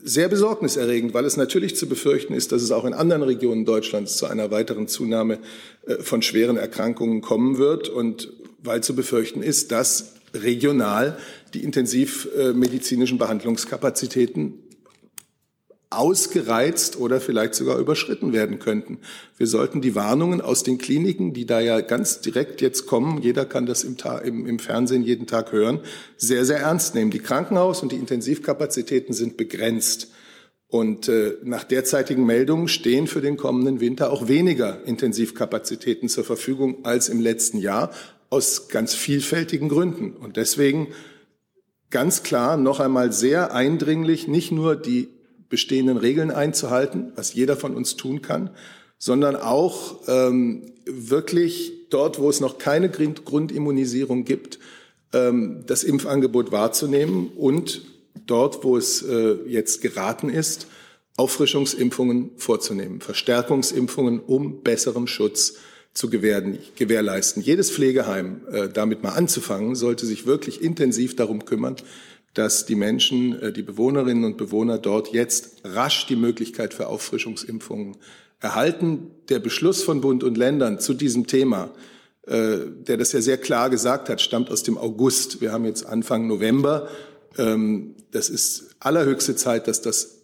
sehr 0.03 0.29
besorgniserregend, 0.29 1.13
weil 1.13 1.25
es 1.25 1.37
natürlich 1.37 1.75
zu 1.75 1.87
befürchten 1.87 2.33
ist, 2.33 2.51
dass 2.51 2.61
es 2.61 2.71
auch 2.71 2.85
in 2.85 2.93
anderen 2.93 3.23
Regionen 3.23 3.65
Deutschlands 3.65 4.17
zu 4.17 4.27
einer 4.27 4.51
weiteren 4.51 4.87
Zunahme 4.87 5.39
äh, 5.85 5.95
von 5.95 6.21
schweren 6.21 6.57
Erkrankungen 6.57 7.21
kommen 7.21 7.57
wird 7.57 7.89
und 7.89 8.31
weil 8.59 8.81
zu 8.81 8.95
befürchten 8.95 9.43
ist, 9.43 9.71
dass 9.71 10.13
regional 10.33 11.17
die 11.53 11.63
intensivmedizinischen 11.63 13.17
Behandlungskapazitäten 13.17 14.64
ausgereizt 15.97 16.97
oder 16.99 17.19
vielleicht 17.19 17.55
sogar 17.55 17.77
überschritten 17.77 18.33
werden 18.33 18.59
könnten. 18.59 18.99
Wir 19.37 19.47
sollten 19.47 19.81
die 19.81 19.95
Warnungen 19.95 20.41
aus 20.41 20.63
den 20.63 20.77
Kliniken, 20.77 21.33
die 21.33 21.45
da 21.45 21.59
ja 21.59 21.81
ganz 21.81 22.21
direkt 22.21 22.61
jetzt 22.61 22.85
kommen, 22.85 23.21
jeder 23.21 23.45
kann 23.45 23.65
das 23.65 23.83
im, 23.83 23.97
im, 24.23 24.45
im 24.45 24.59
Fernsehen 24.59 25.03
jeden 25.03 25.27
Tag 25.27 25.51
hören, 25.51 25.79
sehr, 26.17 26.45
sehr 26.45 26.59
ernst 26.59 26.95
nehmen. 26.95 27.11
Die 27.11 27.19
Krankenhaus- 27.19 27.81
und 27.81 27.91
die 27.91 27.97
Intensivkapazitäten 27.97 29.13
sind 29.13 29.37
begrenzt. 29.37 30.09
Und 30.67 31.07
äh, 31.07 31.37
nach 31.43 31.63
derzeitigen 31.63 32.25
Meldungen 32.25 32.67
stehen 32.67 33.07
für 33.07 33.21
den 33.21 33.37
kommenden 33.37 33.79
Winter 33.79 34.11
auch 34.11 34.27
weniger 34.27 34.83
Intensivkapazitäten 34.85 36.09
zur 36.09 36.23
Verfügung 36.23 36.83
als 36.83 37.07
im 37.07 37.21
letzten 37.21 37.59
Jahr 37.59 37.91
aus 38.29 38.67
ganz 38.67 38.93
vielfältigen 38.93 39.69
Gründen. 39.69 40.11
Und 40.13 40.37
deswegen 40.37 40.87
ganz 41.91 42.23
klar 42.23 42.57
noch 42.57 42.79
einmal 42.79 43.13
sehr 43.13 43.53
eindringlich 43.53 44.27
nicht 44.27 44.51
nur 44.51 44.75
die 44.75 45.14
bestehenden 45.49 45.97
Regeln 45.97 46.31
einzuhalten, 46.31 47.11
was 47.15 47.33
jeder 47.33 47.55
von 47.55 47.75
uns 47.75 47.95
tun 47.95 48.21
kann, 48.21 48.49
sondern 48.97 49.35
auch 49.35 49.99
ähm, 50.07 50.73
wirklich 50.85 51.73
dort, 51.89 52.19
wo 52.19 52.29
es 52.29 52.39
noch 52.39 52.57
keine 52.57 52.89
Grundimmunisierung 52.89 54.25
gibt, 54.25 54.59
ähm, 55.13 55.63
das 55.67 55.83
Impfangebot 55.83 56.51
wahrzunehmen 56.51 57.29
und 57.35 57.81
dort, 58.25 58.63
wo 58.63 58.77
es 58.77 59.01
äh, 59.01 59.35
jetzt 59.47 59.81
geraten 59.81 60.29
ist, 60.29 60.67
Auffrischungsimpfungen 61.17 62.31
vorzunehmen, 62.37 62.99
Verstärkungsimpfungen, 62.99 64.19
um 64.19 64.61
besseren 64.63 65.07
Schutz 65.07 65.55
zu 65.93 66.09
gewährleisten. 66.09 67.41
Jedes 67.41 67.71
Pflegeheim, 67.71 68.41
äh, 68.51 68.67
damit 68.67 69.01
mal 69.01 69.13
anzufangen, 69.13 69.75
sollte 69.75 70.05
sich 70.05 70.25
wirklich 70.25 70.61
intensiv 70.61 71.15
darum 71.15 71.45
kümmern, 71.45 71.77
dass 72.35 72.65
die 72.65 72.75
Menschen, 72.75 73.41
äh, 73.41 73.51
die 73.51 73.63
Bewohnerinnen 73.63 74.23
und 74.23 74.37
Bewohner 74.37 74.77
dort 74.77 75.11
jetzt 75.11 75.61
rasch 75.63 76.05
die 76.05 76.15
Möglichkeit 76.15 76.73
für 76.73 76.87
Auffrischungsimpfungen 76.87 77.97
erhalten. 78.39 79.11
Der 79.29 79.39
Beschluss 79.39 79.81
von 79.81 80.01
Bund 80.01 80.23
und 80.23 80.37
Ländern 80.37 80.79
zu 80.79 80.93
diesem 80.93 81.25
Thema, 81.25 81.71
äh, 82.27 82.57
der 82.87 82.97
das 82.97 83.13
ja 83.13 83.21
sehr 83.21 83.37
klar 83.37 83.69
gesagt 83.69 84.09
hat, 84.09 84.21
stammt 84.21 84.51
aus 84.51 84.63
dem 84.63 84.77
August. 84.77 85.41
Wir 85.41 85.51
haben 85.51 85.65
jetzt 85.65 85.85
Anfang 85.85 86.27
November. 86.27 86.89
Ähm, 87.37 87.95
das 88.11 88.29
ist 88.29 88.75
allerhöchste 88.79 89.35
Zeit, 89.35 89.67
dass 89.67 89.81
das 89.81 90.21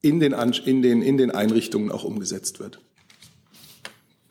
in 0.00 0.20
den, 0.20 0.32
in 0.32 0.82
den, 0.82 1.02
in 1.02 1.16
den 1.16 1.30
Einrichtungen 1.30 1.90
auch 1.90 2.04
umgesetzt 2.04 2.60
wird. 2.60 2.80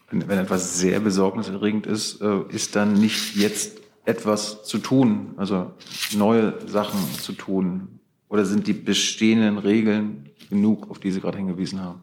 Wenn, 0.09 0.27
wenn 0.27 0.39
etwas 0.39 0.79
sehr 0.79 0.99
besorgniserregend 1.01 1.87
ist, 1.87 2.21
äh, 2.21 2.39
ist 2.49 2.75
dann 2.75 2.93
nicht 2.93 3.35
jetzt 3.35 3.80
etwas 4.05 4.63
zu 4.63 4.77
tun, 4.77 5.33
also 5.37 5.71
neue 6.13 6.55
Sachen 6.67 6.99
zu 7.19 7.33
tun? 7.33 7.99
Oder 8.29 8.45
sind 8.45 8.67
die 8.67 8.73
bestehenden 8.73 9.57
Regeln 9.57 10.29
genug, 10.49 10.89
auf 10.89 10.99
die 10.99 11.11
Sie 11.11 11.19
gerade 11.19 11.37
hingewiesen 11.37 11.81
haben? 11.81 12.01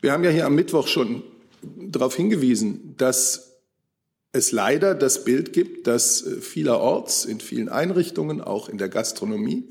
Wir 0.00 0.12
haben 0.12 0.24
ja 0.24 0.30
hier 0.30 0.46
am 0.46 0.54
Mittwoch 0.54 0.86
schon 0.86 1.22
darauf 1.62 2.14
hingewiesen, 2.14 2.94
dass 2.96 3.60
es 4.32 4.52
leider 4.52 4.94
das 4.94 5.24
Bild 5.24 5.52
gibt, 5.52 5.86
dass 5.86 6.24
vielerorts 6.40 7.24
in 7.24 7.40
vielen 7.40 7.68
Einrichtungen, 7.68 8.40
auch 8.40 8.68
in 8.68 8.78
der 8.78 8.88
Gastronomie, 8.88 9.68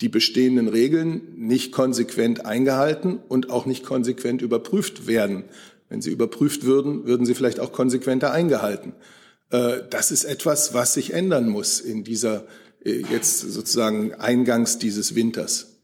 die 0.00 0.08
bestehenden 0.08 0.68
Regeln 0.68 1.22
nicht 1.36 1.72
konsequent 1.72 2.44
eingehalten 2.44 3.18
und 3.28 3.50
auch 3.50 3.66
nicht 3.66 3.84
konsequent 3.84 4.42
überprüft 4.42 5.06
werden. 5.06 5.44
Wenn 5.88 6.02
sie 6.02 6.10
überprüft 6.10 6.64
würden, 6.64 7.06
würden 7.06 7.26
sie 7.26 7.34
vielleicht 7.34 7.60
auch 7.60 7.72
konsequenter 7.72 8.32
eingehalten. 8.32 8.92
Äh, 9.50 9.82
das 9.90 10.10
ist 10.10 10.24
etwas, 10.24 10.74
was 10.74 10.94
sich 10.94 11.12
ändern 11.12 11.48
muss 11.48 11.80
in 11.80 12.04
dieser 12.04 12.46
äh, 12.84 13.02
jetzt 13.10 13.40
sozusagen 13.40 14.14
Eingangs 14.14 14.78
dieses 14.78 15.14
Winters. 15.14 15.78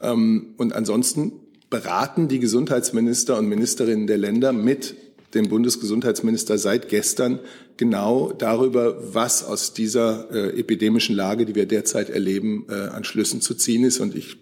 Ähm, 0.00 0.54
und 0.56 0.72
ansonsten 0.72 1.32
beraten 1.68 2.28
die 2.28 2.40
Gesundheitsminister 2.40 3.38
und 3.38 3.48
Ministerinnen 3.48 4.06
der 4.06 4.18
Länder 4.18 4.52
mit 4.52 4.96
dem 5.34 5.48
Bundesgesundheitsminister 5.48 6.58
seit 6.58 6.88
gestern 6.88 7.38
genau 7.76 8.32
darüber, 8.32 9.14
was 9.14 9.44
aus 9.44 9.72
dieser 9.72 10.28
äh, 10.32 10.58
epidemischen 10.58 11.14
Lage, 11.14 11.46
die 11.46 11.54
wir 11.54 11.66
derzeit 11.66 12.10
erleben, 12.10 12.68
an 12.68 13.04
Schlüssen 13.04 13.40
zu 13.40 13.54
ziehen 13.54 13.84
ist. 13.84 14.00
Und 14.00 14.16
ich 14.16 14.38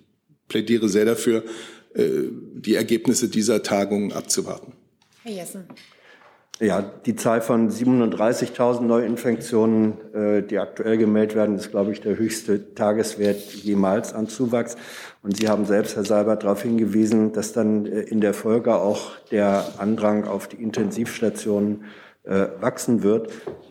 plädiere 0.49 0.89
sehr 0.89 1.05
dafür, 1.05 1.45
die 1.95 2.75
Ergebnisse 2.75 3.29
dieser 3.29 3.63
Tagung 3.63 4.13
abzuwarten. 4.13 4.73
Herr 5.25 5.33
Jessen. 5.33 5.65
Ja, 6.61 6.83
die 6.83 7.15
Zahl 7.15 7.41
von 7.41 7.71
37.000 7.71 8.81
Neuinfektionen, 8.81 9.93
äh, 10.13 10.43
die 10.43 10.59
aktuell 10.59 10.99
gemeldet 10.99 11.37
werden, 11.37 11.55
ist, 11.55 11.71
glaube 11.71 11.93
ich, 11.93 12.01
der 12.01 12.19
höchste 12.19 12.75
Tageswert 12.75 13.39
jemals 13.55 14.13
an 14.13 14.29
Zuwachs. 14.29 14.77
Und 15.23 15.37
Sie 15.37 15.49
haben 15.49 15.67
selbst, 15.67 15.95
Herr 15.95 16.05
Seibert, 16.05 16.43
darauf 16.43 16.63
hingewiesen, 16.63 17.33
dass 17.33 17.53
dann 17.53 17.87
äh, 17.87 18.01
in 18.01 18.21
der 18.21 18.35
Folge 18.35 18.75
auch 18.75 19.13
der 19.31 19.65
Andrang 19.79 20.25
auf 20.25 20.49
die 20.49 20.57
Intensivstationen 20.57 21.85
äh, 22.25 22.47
wachsen 22.61 23.05
wird. 23.05 23.31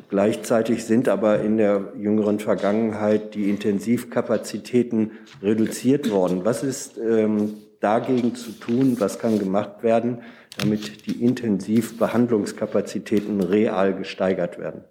Gleichzeitig 0.09 0.85
sind 0.85 1.09
aber 1.09 1.41
in 1.41 1.57
der 1.57 1.91
jüngeren 1.99 2.39
Vergangenheit 2.39 3.35
die 3.35 3.49
Intensivkapazitäten 3.49 5.11
reduziert 5.43 6.09
worden. 6.09 6.45
Was 6.45 6.63
ist 6.63 6.97
ähm, 6.97 7.55
dagegen 7.81 8.33
zu 8.35 8.51
tun? 8.51 8.95
Was 8.99 9.19
kann 9.19 9.39
gemacht 9.39 9.83
werden? 9.83 10.19
Damit 10.57 11.05
die 11.05 11.23
Intensivbehandlungskapazitäten 11.23 13.41
real 13.41 13.95
gesteigert 13.95 14.59
werden? 14.59 14.81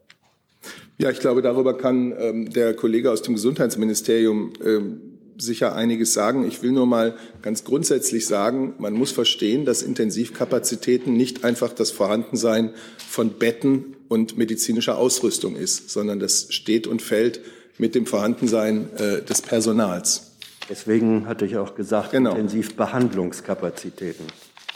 Ja, 0.99 1.11
ich 1.11 1.21
glaube, 1.21 1.43
darüber 1.43 1.77
kann 1.77 2.15
ähm, 2.19 2.51
der 2.51 2.75
Kollege 2.75 3.11
aus 3.11 3.23
dem 3.23 3.35
Gesundheitsministerium 3.35 4.53
ähm, 4.65 5.01
sicher 5.39 5.75
einiges 5.75 6.15
sagen. 6.15 6.47
Ich 6.47 6.63
will 6.63 6.73
nur 6.73 6.87
mal 6.87 7.17
ganz 7.43 7.65
grundsätzlich 7.65 8.27
sagen, 8.27 8.75
man 8.79 8.95
muss 8.95 9.13
verstehen, 9.13 9.65
dass 9.65 9.83
Intensivkapazitäten 9.83 11.15
nicht 11.15 11.45
einfach 11.45 11.73
das 11.73 11.91
Vorhandensein 11.91 12.71
von 12.97 13.31
Betten 13.31 13.97
und 14.09 14.39
medizinischer 14.39 14.97
Ausrüstung 14.97 15.57
ist, 15.57 15.91
sondern 15.91 16.21
das 16.21 16.47
steht 16.51 16.87
und 16.87 17.03
fällt 17.03 17.41
mit 17.79 17.95
dem 17.95 18.07
Vorhandensein 18.07 18.89
äh, 18.97 19.23
des 19.23 19.43
Personals. 19.43 20.33
Deswegen 20.69 21.27
hatte 21.27 21.47
ich 21.47 21.57
auch 21.59 21.75
gesagt, 21.75 22.13
genau. 22.13 22.31
Intensivbehandlungskapazitäten. 22.31 24.27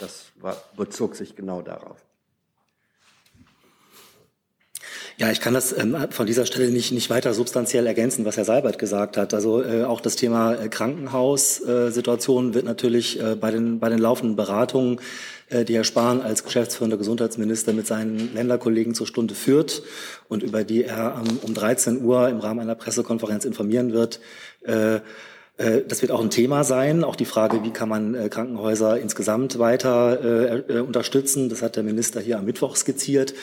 Das 0.01 0.25
war, 0.39 0.57
bezog 0.75 1.15
sich 1.15 1.35
genau 1.35 1.61
darauf. 1.61 1.97
Ja, 5.17 5.29
ich 5.29 5.39
kann 5.39 5.53
das 5.53 5.77
ähm, 5.77 5.95
von 6.09 6.25
dieser 6.25 6.47
Stelle 6.47 6.71
nicht, 6.71 6.91
nicht 6.91 7.11
weiter 7.11 7.35
substanziell 7.35 7.85
ergänzen, 7.85 8.25
was 8.25 8.37
Herr 8.37 8.45
Seibert 8.45 8.79
gesagt 8.79 9.17
hat. 9.17 9.35
Also 9.35 9.61
äh, 9.61 9.83
auch 9.83 10.01
das 10.01 10.15
Thema 10.15 10.55
äh, 10.55 10.67
Krankenhaussituation 10.67 12.55
wird 12.55 12.65
natürlich 12.65 13.21
äh, 13.21 13.35
bei, 13.35 13.51
den, 13.51 13.79
bei 13.79 13.89
den 13.89 13.99
laufenden 13.99 14.35
Beratungen, 14.35 14.99
äh, 15.49 15.63
die 15.63 15.75
Herr 15.75 15.83
Spahn 15.83 16.21
als 16.21 16.43
geschäftsführender 16.43 16.97
Gesundheitsminister 16.97 17.71
mit 17.73 17.85
seinen 17.85 18.33
Länderkollegen 18.33 18.95
zur 18.95 19.05
Stunde 19.05 19.35
führt 19.35 19.83
und 20.27 20.41
über 20.41 20.63
die 20.63 20.85
er 20.85 21.21
ähm, 21.23 21.37
um 21.43 21.53
13 21.53 22.03
Uhr 22.03 22.27
im 22.27 22.39
Rahmen 22.39 22.61
einer 22.61 22.75
Pressekonferenz 22.75 23.45
informieren 23.45 23.93
wird, 23.93 24.15
äh, 24.15 24.21
Äh, 24.63 25.01
das 25.57 26.01
wird 26.01 26.11
auch 26.11 26.21
ein 26.21 26.29
Thema 26.29 26.63
sein, 26.63 27.03
auch 27.03 27.15
die 27.15 27.25
Frage, 27.25 27.63
wie 27.63 27.71
kann 27.71 27.89
man 27.89 28.15
äh, 28.15 28.29
Krankenhäuser 28.29 28.99
insgesamt 28.99 29.59
weiter 29.59 30.65
äh, 30.69 30.79
unterstützen. 30.79 31.49
Das 31.49 31.61
hat 31.61 31.75
der 31.75 31.83
Minister 31.83 32.19
hier 32.19 32.39
am 32.39 32.45
Mittwoch 32.45 32.75
skizziert. 32.75 33.35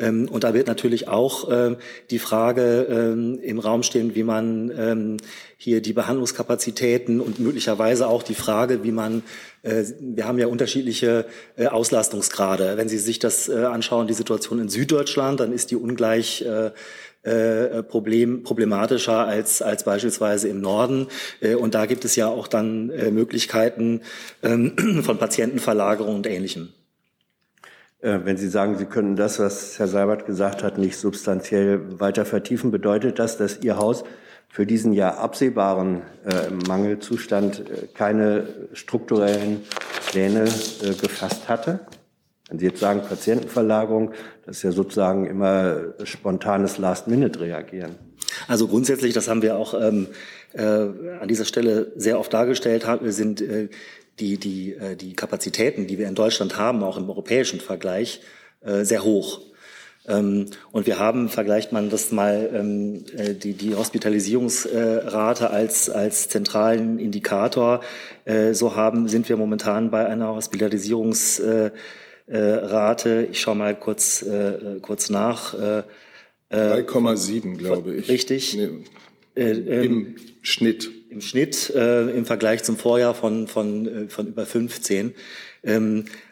Ähm, 0.00 0.28
und 0.28 0.42
da 0.42 0.54
wird 0.54 0.66
natürlich 0.66 1.08
auch 1.08 1.48
ähm, 1.50 1.76
die 2.10 2.18
Frage 2.18 2.86
ähm, 2.90 3.38
im 3.40 3.58
Raum 3.58 3.82
stehen, 3.82 4.14
wie 4.14 4.22
man 4.24 5.18
hier 5.56 5.82
die 5.82 5.92
Behandlungskapazitäten 5.92 7.20
und 7.20 7.38
möglicherweise 7.38 8.08
auch 8.08 8.22
die 8.22 8.34
Frage, 8.34 8.82
wie 8.82 8.92
man, 8.92 9.22
wir 9.62 10.26
haben 10.26 10.38
ja 10.38 10.46
unterschiedliche 10.46 11.26
Auslastungsgrade. 11.58 12.76
Wenn 12.76 12.88
Sie 12.88 12.98
sich 12.98 13.18
das 13.18 13.50
anschauen, 13.50 14.06
die 14.06 14.14
Situation 14.14 14.58
in 14.58 14.68
Süddeutschland, 14.70 15.40
dann 15.40 15.52
ist 15.52 15.70
die 15.70 15.76
ungleich 15.76 16.44
äh, 17.22 17.82
Problem, 17.82 18.44
problematischer 18.44 19.26
als, 19.26 19.60
als 19.60 19.84
beispielsweise 19.84 20.48
im 20.48 20.60
Norden. 20.60 21.08
Äh, 21.40 21.54
und 21.54 21.74
da 21.74 21.84
gibt 21.84 22.06
es 22.06 22.16
ja 22.16 22.28
auch 22.28 22.48
dann 22.48 22.88
äh, 22.90 23.10
Möglichkeiten 23.10 24.00
ähm, 24.42 25.02
von 25.02 25.18
Patientenverlagerung 25.18 26.16
und 26.16 26.26
Ähnlichem. 26.26 26.70
Äh, 28.00 28.20
wenn 28.24 28.38
Sie 28.38 28.48
sagen, 28.48 28.78
Sie 28.78 28.86
können 28.86 29.16
das, 29.16 29.38
was 29.38 29.78
Herr 29.78 29.88
Seibert 29.88 30.24
gesagt 30.24 30.62
hat, 30.62 30.78
nicht 30.78 30.96
substanziell 30.96 32.00
weiter 32.00 32.24
vertiefen, 32.24 32.70
bedeutet 32.70 33.18
das, 33.18 33.36
dass 33.36 33.60
Ihr 33.60 33.76
Haus 33.76 34.04
für 34.48 34.64
diesen 34.64 34.92
ja 34.94 35.14
absehbaren 35.14 36.02
Mangelzustand 36.66 37.62
keine 37.94 38.48
strukturellen 38.72 39.62
Pläne 40.10 40.46
gefasst 41.00 41.48
hatte? 41.48 41.78
Wenn 42.50 42.58
Sie 42.58 42.66
jetzt 42.66 42.80
sagen 42.80 43.02
Patientenverlagerung, 43.08 44.12
das 44.44 44.58
ist 44.58 44.62
ja 44.64 44.72
sozusagen 44.72 45.24
immer 45.26 45.94
spontanes 46.02 46.78
Last-Minute-Reagieren. 46.78 47.94
Also 48.48 48.66
grundsätzlich, 48.66 49.14
das 49.14 49.28
haben 49.28 49.42
wir 49.42 49.56
auch 49.56 49.72
ähm, 49.74 50.08
äh, 50.52 50.62
an 50.62 51.28
dieser 51.28 51.44
Stelle 51.44 51.92
sehr 51.94 52.18
oft 52.18 52.32
dargestellt, 52.32 52.86
sind 53.04 53.40
äh, 53.40 53.68
die, 54.18 54.36
die, 54.36 54.74
äh, 54.74 54.96
die 54.96 55.14
Kapazitäten, 55.14 55.86
die 55.86 55.98
wir 55.98 56.08
in 56.08 56.16
Deutschland 56.16 56.58
haben, 56.58 56.82
auch 56.82 56.98
im 56.98 57.08
europäischen 57.08 57.60
Vergleich, 57.60 58.20
äh, 58.62 58.84
sehr 58.84 59.04
hoch. 59.04 59.40
Ähm, 60.08 60.46
und 60.72 60.86
wir 60.86 60.98
haben, 60.98 61.28
vergleicht 61.28 61.72
man 61.72 61.90
das 61.90 62.10
mal, 62.10 62.50
ähm, 62.52 63.04
äh, 63.16 63.34
die, 63.34 63.52
die 63.52 63.74
Hospitalisierungsrate 63.76 65.50
als, 65.50 65.88
als 65.88 66.28
zentralen 66.28 66.98
Indikator, 66.98 67.80
äh, 68.24 68.54
so 68.54 68.74
haben, 68.74 69.08
sind 69.08 69.28
wir 69.28 69.36
momentan 69.36 69.90
bei 69.90 70.06
einer 70.06 70.34
Hospitalisierungsrate 70.34 71.72
äh, 71.74 71.78
Rate, 72.36 73.28
ich 73.30 73.40
schaue 73.40 73.56
mal 73.56 73.74
kurz, 73.78 74.22
äh, 74.22 74.78
kurz 74.80 75.10
nach. 75.10 75.54
Äh, 75.54 75.82
3,7, 76.52 77.56
glaube 77.56 77.94
ich. 77.94 78.08
Richtig. 78.08 78.56
Nee, 78.56 78.68
äh, 79.36 79.50
ähm, 79.50 79.84
Im 79.84 80.16
Schnitt. 80.42 80.90
Im 81.10 81.20
Schnitt 81.20 81.70
äh, 81.74 82.10
im 82.10 82.24
Vergleich 82.24 82.62
zum 82.62 82.76
Vorjahr 82.76 83.14
von, 83.14 83.48
von, 83.48 83.86
äh, 83.86 84.08
von 84.08 84.28
über 84.28 84.46
15. 84.46 85.14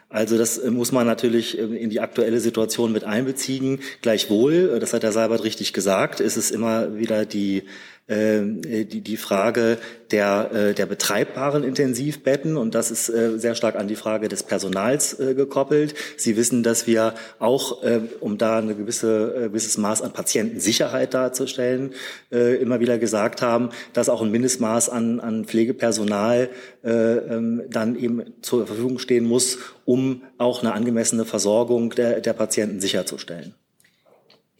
Also 0.09 0.37
das 0.37 0.57
äh, 0.57 0.71
muss 0.71 0.91
man 0.91 1.05
natürlich 1.05 1.57
ähm, 1.57 1.75
in 1.75 1.89
die 1.89 1.99
aktuelle 1.99 2.39
Situation 2.39 2.91
mit 2.91 3.03
einbeziehen. 3.03 3.79
Gleichwohl, 4.01 4.79
das 4.79 4.93
hat 4.93 5.03
Herr 5.03 5.11
Seibert 5.11 5.43
richtig 5.43 5.71
gesagt, 5.71 6.19
ist 6.19 6.35
es 6.35 6.51
immer 6.51 6.97
wieder 6.97 7.25
die 7.25 7.63
ähm, 8.09 8.61
äh, 8.67 8.85
die, 8.85 9.01
die 9.01 9.17
Frage 9.17 9.77
der, 10.09 10.49
äh, 10.51 10.73
der 10.73 10.87
betreibbaren 10.87 11.63
Intensivbetten 11.63 12.57
und 12.57 12.73
das 12.73 12.89
ist 12.89 13.07
äh, 13.07 13.37
sehr 13.37 13.53
stark 13.53 13.75
an 13.75 13.87
die 13.87 13.95
Frage 13.95 14.29
des 14.29 14.41
Personals 14.41 15.17
gekoppelt. 15.19 15.93
Sie 16.17 16.35
wissen, 16.35 16.63
dass 16.63 16.87
wir 16.87 17.13
auch, 17.37 17.83
um 18.19 18.37
da 18.37 18.57
eine 18.57 18.73
gewisse 18.73 19.33
ein 19.35 19.43
gewisses 19.49 19.77
Maß 19.77 20.01
an 20.01 20.13
Patientensicherheit 20.13 21.13
darzustellen, 21.13 21.93
immer 22.29 22.79
wieder 22.79 22.97
gesagt 22.97 23.41
haben, 23.41 23.69
dass 23.93 24.09
auch 24.09 24.21
ein 24.21 24.31
Mindestmaß 24.31 24.89
an, 24.89 25.19
an 25.19 25.45
Pflegepersonal 25.45 26.49
ähm, 26.83 27.63
dann 27.69 27.95
eben 27.97 28.23
zur 28.41 28.65
Verfügung 28.65 28.99
stehen 28.99 29.25
muss, 29.25 29.57
um 29.85 29.98
auch 30.37 30.61
eine 30.61 30.73
angemessene 30.73 31.25
Versorgung 31.25 31.91
der, 31.91 32.21
der 32.21 32.33
Patienten 32.33 32.79
sicherzustellen. 32.81 33.53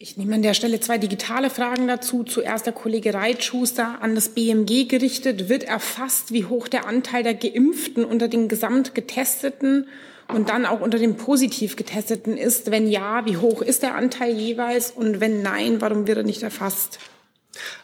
Ich 0.02 0.16
nehme 0.16 0.34
an 0.34 0.40
der 0.40 0.54
Stelle 0.54 0.80
zwei 0.80 0.96
digitale 0.96 1.50
Fragen 1.50 1.86
dazu. 1.86 2.24
Zuerst 2.24 2.64
der 2.64 2.72
Kollege 2.72 3.12
Reitschuster 3.12 3.98
an 4.00 4.14
das 4.14 4.30
BMG 4.30 4.88
gerichtet. 4.88 5.50
Wird 5.50 5.64
erfasst, 5.64 6.32
wie 6.32 6.46
hoch 6.46 6.68
der 6.68 6.86
Anteil 6.86 7.22
der 7.22 7.34
Geimpften 7.34 8.06
unter 8.06 8.26
den 8.26 8.48
Gesamtgetesteten 8.48 9.88
und 10.28 10.48
dann 10.48 10.64
auch 10.64 10.80
unter 10.80 10.98
den 10.98 11.18
positiv 11.18 11.76
Getesteten 11.76 12.38
ist? 12.38 12.70
Wenn 12.70 12.88
ja, 12.88 13.26
wie 13.26 13.36
hoch 13.36 13.60
ist 13.60 13.82
der 13.82 13.94
Anteil 13.94 14.32
jeweils? 14.32 14.90
Und 14.90 15.20
wenn 15.20 15.42
nein, 15.42 15.82
warum 15.82 16.06
wird 16.06 16.16
er 16.16 16.24
nicht 16.24 16.42
erfasst? 16.42 16.98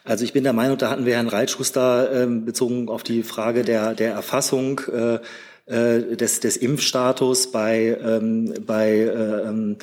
Also 0.03 0.23
ich 0.23 0.33
bin 0.33 0.43
der 0.43 0.53
Meinung, 0.53 0.79
da 0.79 0.89
hatten 0.89 1.05
wir 1.05 1.15
Herrn 1.15 1.27
Reitschuster 1.27 2.23
äh, 2.23 2.25
bezogen 2.25 2.89
auf 2.89 3.03
die 3.03 3.21
Frage 3.21 3.63
der, 3.63 3.93
der 3.93 4.13
Erfassung 4.13 4.81
äh, 4.91 5.19
äh 5.67 6.15
des, 6.15 6.39
des 6.39 6.57
Impfstatus 6.57 7.51
bei, 7.51 7.97
ähm, 8.03 8.53
bei 8.65 8.91
äh, 8.91 9.47
ähm, 9.47 9.77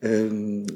ähm, 0.00 0.66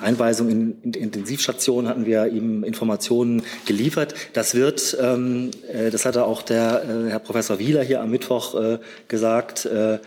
Einweisung 0.00 0.50
in, 0.50 0.82
in 0.82 0.92
Intensivstationen 0.92 1.88
hatten 1.88 2.04
wir 2.04 2.26
ihm 2.26 2.62
Informationen 2.64 3.42
geliefert. 3.64 4.14
Das 4.34 4.54
wird, 4.54 4.96
ähm, 5.00 5.50
äh, 5.72 5.90
das 5.90 6.04
hatte 6.04 6.24
auch 6.24 6.42
der 6.42 6.84
äh, 6.84 7.10
Herr 7.10 7.20
Professor 7.20 7.58
Wieler 7.58 7.82
hier 7.82 8.02
am 8.02 8.10
Mittwoch 8.10 8.54
äh, 8.54 8.78
gesagt, 9.08 9.64
äh, 9.66 9.98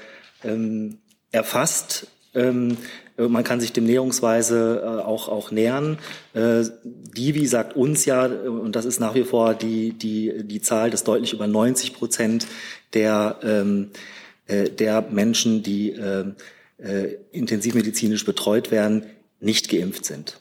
ähm, 0.44 1.00
erfasst. 1.32 2.08
Ähm, 2.36 2.78
man 3.18 3.44
kann 3.44 3.60
sich 3.60 3.74
dem 3.74 3.86
näherungsweise 3.86 4.84
äh, 4.84 5.02
auch, 5.02 5.28
auch 5.28 5.50
nähern. 5.50 5.98
Äh, 6.34 6.66
Divi 6.84 7.48
sagt 7.48 7.76
uns 7.76 8.06
ja, 8.06 8.28
und 8.28 8.76
das 8.76 8.86
ist 8.86 9.00
nach 9.00 9.16
wie 9.16 9.24
vor 9.24 9.56
die, 9.56 9.94
die, 9.94 10.44
die 10.44 10.62
Zahl, 10.62 10.92
dass 10.92 11.04
deutlich 11.04 11.34
über 11.34 11.48
90 11.48 11.96
Prozent 11.96 12.46
der, 12.94 13.40
ähm, 13.44 13.92
äh, 14.48 14.70
der 14.70 15.02
Menschen, 15.02 15.64
die 15.64 15.92
äh, 15.92 16.26
äh, 16.78 17.18
intensivmedizinisch 17.32 18.26
betreut 18.26 18.72
werden, 18.72 19.06
nicht 19.40 19.70
geimpft 19.70 20.06
sind. 20.06 20.40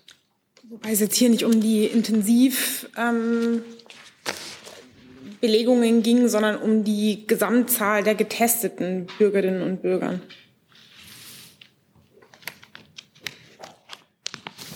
Wobei 0.69 0.93
es 0.93 1.01
jetzt 1.01 1.17
hier 1.17 1.29
nicht 1.29 1.45
um 1.45 1.61
die 1.61 1.85
Intensivbelegungen 1.85 3.65
ähm, 5.85 6.03
ging, 6.03 6.29
sondern 6.29 6.57
um 6.59 6.85
die 6.85 7.27
Gesamtzahl 7.27 8.03
der 8.03 8.15
getesteten 8.15 9.07
Bürgerinnen 9.19 9.63
und 9.63 9.83
Bürger. 9.83 10.21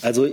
Also 0.02 0.28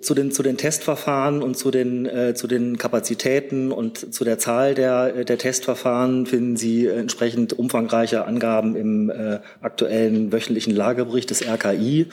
zu 0.00 0.14
den, 0.14 0.32
zu 0.32 0.42
den 0.42 0.56
Testverfahren 0.56 1.42
und 1.42 1.56
zu 1.56 1.70
den, 1.70 2.06
äh, 2.06 2.34
zu 2.34 2.46
den 2.46 2.78
Kapazitäten 2.78 3.72
und 3.72 4.14
zu 4.14 4.24
der 4.24 4.38
Zahl 4.38 4.74
der, 4.74 5.24
der 5.24 5.38
Testverfahren 5.38 6.26
finden 6.26 6.56
Sie 6.56 6.86
entsprechend 6.86 7.58
umfangreiche 7.58 8.24
Angaben 8.24 8.76
im 8.76 9.10
äh, 9.10 9.40
aktuellen 9.60 10.32
wöchentlichen 10.32 10.74
Lagebericht 10.74 11.30
des 11.30 11.46
RKI. 11.46 12.06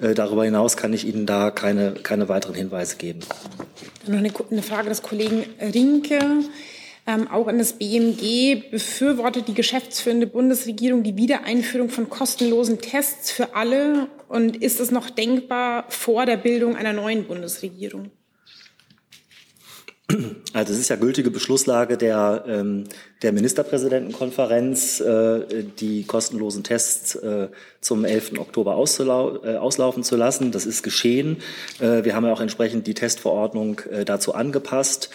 Äh, 0.00 0.14
darüber 0.14 0.44
hinaus 0.44 0.76
kann 0.76 0.92
ich 0.92 1.06
Ihnen 1.06 1.26
da 1.26 1.50
keine, 1.50 1.92
keine 1.92 2.28
weiteren 2.28 2.54
Hinweise 2.54 2.96
geben. 2.96 3.20
Noch 4.06 4.18
eine, 4.18 4.32
eine 4.50 4.62
Frage 4.62 4.88
des 4.88 5.02
Kollegen 5.02 5.44
Rinke. 5.60 6.18
Ähm, 7.04 7.28
auch 7.28 7.48
an 7.48 7.58
das 7.58 7.72
BMG 7.72 8.70
befürwortet 8.70 9.48
die 9.48 9.54
geschäftsführende 9.54 10.28
Bundesregierung 10.28 11.02
die 11.02 11.16
Wiedereinführung 11.16 11.88
von 11.88 12.08
kostenlosen 12.08 12.80
Tests 12.80 13.32
für 13.32 13.56
alle. 13.56 14.06
Und 14.32 14.62
ist 14.62 14.80
es 14.80 14.90
noch 14.90 15.10
denkbar 15.10 15.84
vor 15.90 16.24
der 16.24 16.38
Bildung 16.38 16.74
einer 16.74 16.94
neuen 16.94 17.24
Bundesregierung? 17.24 18.10
Also 20.54 20.72
es 20.72 20.78
ist 20.78 20.88
ja 20.88 20.96
gültige 20.96 21.30
Beschlusslage 21.30 21.98
der, 21.98 22.44
ähm, 22.48 22.84
der 23.20 23.32
Ministerpräsidentenkonferenz, 23.32 25.00
äh, 25.00 25.64
die 25.78 26.04
kostenlosen 26.04 26.64
Tests 26.64 27.14
äh, 27.16 27.48
zum 27.82 28.06
11. 28.06 28.38
Oktober 28.38 28.76
auszulau 28.76 29.44
äh, 29.44 29.56
auslaufen 29.56 30.02
zu 30.02 30.16
lassen. 30.16 30.50
Das 30.50 30.64
ist 30.64 30.82
geschehen. 30.82 31.42
Äh, 31.78 32.04
wir 32.04 32.14
haben 32.14 32.24
ja 32.24 32.32
auch 32.32 32.40
entsprechend 32.40 32.86
die 32.86 32.94
Testverordnung 32.94 33.80
äh, 33.90 34.06
dazu 34.06 34.34
angepasst 34.34 35.10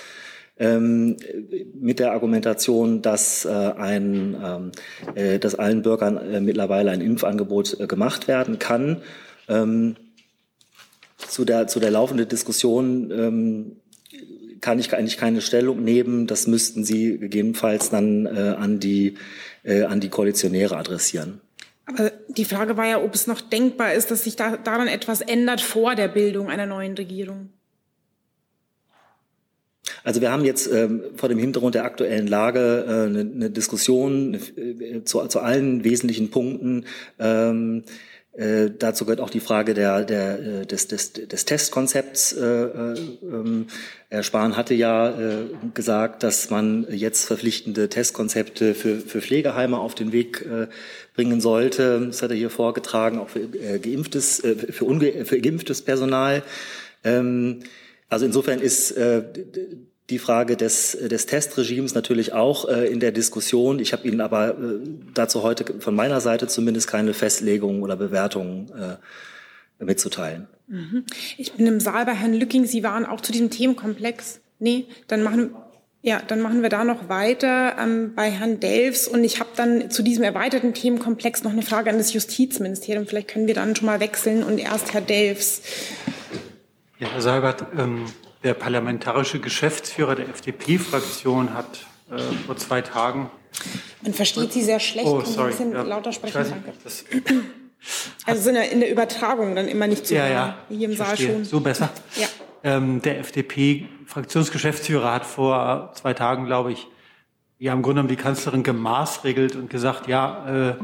ähm, 0.59 1.17
mit 1.79 1.99
der 1.99 2.11
Argumentation, 2.11 3.01
dass, 3.01 3.45
äh, 3.45 3.49
ein, 3.49 4.35
ähm, 4.43 4.71
äh, 5.15 5.39
dass 5.39 5.55
allen 5.55 5.81
Bürgern 5.81 6.17
äh, 6.17 6.41
mittlerweile 6.41 6.91
ein 6.91 7.01
Impfangebot 7.01 7.79
äh, 7.79 7.87
gemacht 7.87 8.27
werden 8.27 8.59
kann. 8.59 9.01
Ähm, 9.47 9.95
zu, 11.17 11.45
der, 11.45 11.67
zu 11.67 11.79
der 11.79 11.91
laufenden 11.91 12.27
Diskussion 12.27 13.11
ähm, 13.11 13.75
kann 14.61 14.79
ich 14.79 14.93
eigentlich 14.93 15.17
keine 15.17 15.41
Stellung 15.41 15.83
nehmen. 15.83 16.27
Das 16.27 16.47
müssten 16.47 16.83
Sie 16.83 17.17
gegebenenfalls 17.17 17.89
dann 17.89 18.25
äh, 18.25 18.55
an, 18.57 18.79
die, 18.79 19.15
äh, 19.63 19.83
an 19.83 19.99
die 19.99 20.09
Koalitionäre 20.09 20.77
adressieren. 20.77 21.41
Aber 21.85 22.11
die 22.27 22.45
Frage 22.45 22.75
war 22.75 22.85
ja, 22.85 23.01
ob 23.01 23.15
es 23.15 23.27
noch 23.27 23.39
denkbar 23.39 23.93
ist, 23.93 24.11
dass 24.11 24.25
sich 24.25 24.35
da, 24.35 24.57
daran 24.57 24.87
etwas 24.87 25.21
ändert 25.21 25.61
vor 25.61 25.95
der 25.95 26.09
Bildung 26.09 26.49
einer 26.49 26.65
neuen 26.65 26.95
Regierung. 26.95 27.49
Also 30.03 30.21
wir 30.21 30.31
haben 30.31 30.45
jetzt 30.45 30.71
ähm, 30.71 31.01
vor 31.15 31.29
dem 31.29 31.37
Hintergrund 31.37 31.75
der 31.75 31.85
aktuellen 31.85 32.27
Lage 32.27 32.85
äh, 32.87 32.91
eine, 33.05 33.19
eine 33.19 33.49
Diskussion 33.49 34.35
äh, 34.35 35.03
zu, 35.03 35.25
zu 35.27 35.39
allen 35.39 35.83
wesentlichen 35.83 36.29
Punkten. 36.29 36.85
Ähm, 37.19 37.83
Äh, 38.37 38.69
dazu 38.77 39.05
gehört 39.05 39.19
auch 39.19 39.31
die 39.31 39.39
Frage 39.39 39.73
der, 39.73 40.03
der, 40.03 40.39
äh, 40.39 40.65
des, 40.67 40.87
des, 40.87 41.13
des 41.13 41.45
Testkonzepts. 41.45 42.33
Äh, 42.33 42.43
ähm, 42.43 43.65
Herr 44.09 44.21
Spahn 44.21 44.55
hatte 44.55 44.75
ja 44.75 45.09
äh, 45.09 45.45
gesagt, 45.73 46.21
dass 46.21 46.51
man 46.51 46.85
jetzt 46.91 47.25
verpflichtende 47.25 47.89
Testkonzepte 47.89 48.75
für, 48.75 48.99
für 48.99 49.21
Pflegeheime 49.21 49.79
auf 49.79 49.95
den 49.95 50.11
Weg 50.11 50.45
äh, 50.45 50.67
bringen 51.15 51.41
sollte. 51.41 52.05
Das 52.05 52.21
hat 52.21 52.29
er 52.29 52.37
hier 52.37 52.51
vorgetragen, 52.51 53.17
auch 53.17 53.29
für, 53.29 53.39
äh, 53.39 53.79
geimpftes, 53.79 54.43
äh, 54.43 54.55
für, 54.71 54.85
unge 54.85 55.25
für 55.25 55.41
geimpftes 55.41 55.81
Personal. 55.81 56.43
Ähm, 57.03 57.61
also 58.09 58.25
insofern 58.25 58.59
ist 58.59 58.91
äh, 58.91 59.23
die 60.09 60.19
Frage 60.19 60.55
des, 60.55 60.91
des 60.91 61.25
Testregimes 61.25 61.93
natürlich 61.93 62.33
auch 62.33 62.67
äh, 62.69 62.87
in 62.87 62.99
der 62.99 63.11
Diskussion. 63.11 63.79
Ich 63.79 63.91
habe 63.91 64.07
Ihnen 64.07 64.21
aber 64.21 64.49
äh, 64.49 64.79
dazu 65.13 65.43
heute 65.43 65.79
von 65.79 65.95
meiner 65.95 66.21
Seite 66.21 66.47
zumindest 66.47 66.87
keine 66.87 67.13
Festlegungen 67.13 67.83
oder 67.83 67.97
Bewertungen 67.97 68.71
äh, 68.71 69.83
mitzuteilen. 69.83 70.47
Mhm. 70.67 71.03
Ich 71.37 71.53
bin 71.53 71.67
im 71.67 71.79
Saal 71.79 72.05
bei 72.05 72.13
Herrn 72.13 72.33
Lücking. 72.33 72.65
Sie 72.65 72.83
waren 72.83 73.05
auch 73.05 73.21
zu 73.21 73.31
diesem 73.31 73.49
Themenkomplex. 73.49 74.39
Nee, 74.59 74.85
dann 75.07 75.23
machen, 75.23 75.51
ja, 76.01 76.21
dann 76.25 76.41
machen 76.41 76.61
wir 76.61 76.69
da 76.69 76.83
noch 76.83 77.09
weiter 77.09 77.75
ähm, 77.77 78.13
bei 78.15 78.31
Herrn 78.31 78.61
Delfs. 78.61 79.07
Und 79.07 79.25
ich 79.25 79.41
habe 79.41 79.49
dann 79.57 79.91
zu 79.91 80.03
diesem 80.03 80.23
erweiterten 80.23 80.73
Themenkomplex 80.73 81.43
noch 81.43 81.51
eine 81.51 81.61
Frage 81.63 81.89
an 81.89 81.97
das 81.97 82.13
Justizministerium. 82.13 83.05
Vielleicht 83.05 83.27
können 83.27 83.47
wir 83.47 83.53
dann 83.55 83.75
schon 83.75 83.85
mal 83.85 83.99
wechseln 83.99 84.43
und 84.43 84.57
erst 84.57 84.93
Herr 84.93 85.01
Delfs. 85.01 85.61
Ja, 86.99 87.09
Herr 87.09 87.21
Seibert, 87.21 87.63
ähm, 87.77 88.05
der 88.43 88.55
parlamentarische 88.55 89.39
Geschäftsführer 89.39 90.15
der 90.15 90.29
FDP-Fraktion 90.29 91.53
hat 91.53 91.85
äh, 92.09 92.17
vor 92.47 92.57
zwei 92.57 92.81
Tagen. 92.81 93.29
Man 94.01 94.15
versteht 94.15 94.51
Sie 94.51 94.63
sehr 94.63 94.79
schlecht. 94.79 95.05
Oh, 95.07 95.21
sorry. 95.21 95.51
Ein 95.51 95.57
bisschen 95.57 95.71
ja, 95.73 95.83
lauter 95.83 96.11
sprechen, 96.11 96.41
nicht, 96.41 96.51
danke. 96.51 96.73
Das, 96.83 97.05
also 98.25 98.49
in 98.49 98.55
der, 98.55 98.71
in 98.71 98.79
der 98.79 98.91
Übertragung 98.91 99.55
dann 99.55 99.67
immer 99.67 99.85
nicht 99.85 100.07
zu 100.07 100.15
ja, 100.15 100.21
hören. 100.21 100.31
ja, 100.33 100.57
Hier 100.69 100.89
im 100.89 100.95
Saal 100.95 101.07
verstehe. 101.09 101.33
schon. 101.33 101.45
So 101.45 101.59
besser. 101.59 101.91
Ja. 102.15 102.27
Ähm, 102.63 102.99
der 103.03 103.19
FDP-Fraktionsgeschäftsführer 103.19 105.13
hat 105.13 105.25
vor 105.25 105.91
zwei 105.93 106.15
Tagen, 106.15 106.47
glaube 106.47 106.71
ich, 106.71 106.87
ja 107.59 107.73
im 107.73 107.81
Grunde 107.81 108.01
genommen 108.01 108.09
die 108.09 108.21
Kanzlerin 108.21 108.61
gemaßregelt 108.61 109.55
und 109.55 109.69
gesagt, 109.69 110.07
ja, 110.07 110.69
äh, 110.69 110.75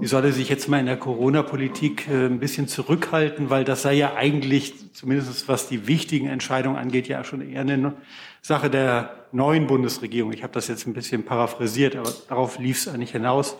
sie 0.00 0.06
solle 0.06 0.32
sich 0.32 0.50
jetzt 0.50 0.68
mal 0.68 0.78
in 0.78 0.86
der 0.86 0.98
Corona-Politik 0.98 2.08
äh, 2.08 2.26
ein 2.26 2.40
bisschen 2.40 2.68
zurückhalten, 2.68 3.48
weil 3.48 3.64
das 3.64 3.82
sei 3.82 3.94
ja 3.94 4.14
eigentlich, 4.16 4.92
zumindest 4.92 5.48
was 5.48 5.68
die 5.68 5.86
wichtigen 5.86 6.26
Entscheidungen 6.26 6.76
angeht, 6.76 7.08
ja 7.08 7.24
schon 7.24 7.40
eher 7.40 7.62
eine 7.62 7.94
Sache 8.42 8.68
der 8.68 9.26
neuen 9.32 9.66
Bundesregierung. 9.66 10.32
Ich 10.32 10.42
habe 10.42 10.52
das 10.52 10.68
jetzt 10.68 10.86
ein 10.86 10.92
bisschen 10.92 11.24
paraphrasiert, 11.24 11.96
aber 11.96 12.12
darauf 12.28 12.58
lief 12.58 12.78
es 12.78 12.88
eigentlich 12.88 13.12
hinaus. 13.12 13.56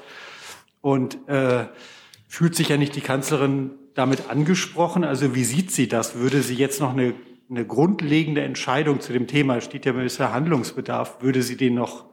Und 0.82 1.16
äh, 1.28 1.64
fühlt 2.28 2.54
sich 2.54 2.68
ja 2.68 2.76
nicht 2.76 2.94
die 2.94 3.00
Kanzlerin 3.00 3.70
damit 3.94 4.28
angesprochen? 4.28 5.04
Also 5.04 5.34
wie 5.34 5.44
sieht 5.44 5.70
sie 5.70 5.88
das? 5.88 6.14
Würde 6.16 6.42
sie 6.42 6.54
jetzt 6.54 6.80
noch 6.80 6.92
eine, 6.92 7.14
eine 7.48 7.66
grundlegende 7.66 8.42
Entscheidung 8.42 9.00
zu 9.00 9.14
dem 9.14 9.26
Thema, 9.26 9.60
steht 9.62 9.86
ja 9.86 9.92
gewisser 9.92 10.32
Handlungsbedarf, 10.32 11.22
würde 11.22 11.42
sie 11.42 11.56
den 11.56 11.74
noch 11.74 12.09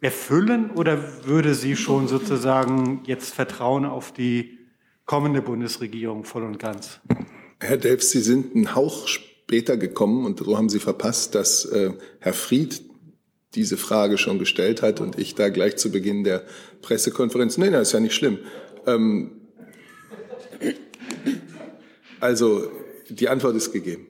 erfüllen 0.00 0.70
oder 0.70 1.24
würde 1.24 1.54
sie 1.54 1.76
schon 1.76 2.08
sozusagen 2.08 3.02
jetzt 3.06 3.34
Vertrauen 3.34 3.84
auf 3.84 4.12
die 4.12 4.58
kommende 5.04 5.42
Bundesregierung 5.42 6.24
voll 6.24 6.44
und 6.44 6.58
ganz? 6.58 7.00
Herr 7.60 7.76
Delfs, 7.76 8.10
Sie 8.10 8.20
sind 8.20 8.54
einen 8.54 8.74
Hauch 8.74 9.08
später 9.08 9.76
gekommen 9.76 10.26
und 10.26 10.38
so 10.40 10.56
haben 10.56 10.68
Sie 10.68 10.80
verpasst, 10.80 11.34
dass 11.34 11.64
äh, 11.64 11.92
Herr 12.20 12.34
Fried 12.34 12.82
diese 13.54 13.76
Frage 13.78 14.18
schon 14.18 14.38
gestellt 14.38 14.82
hat 14.82 15.00
und 15.00 15.18
ich 15.18 15.34
da 15.34 15.48
gleich 15.48 15.76
zu 15.76 15.90
Beginn 15.90 16.24
der 16.24 16.44
Pressekonferenz, 16.82 17.56
nein, 17.56 17.72
das 17.72 17.88
ist 17.88 17.92
ja 17.92 18.00
nicht 18.00 18.14
schlimm. 18.14 18.38
Ähm, 18.86 19.30
also 22.20 22.70
die 23.08 23.28
Antwort 23.28 23.56
ist 23.56 23.72
gegeben. 23.72 24.08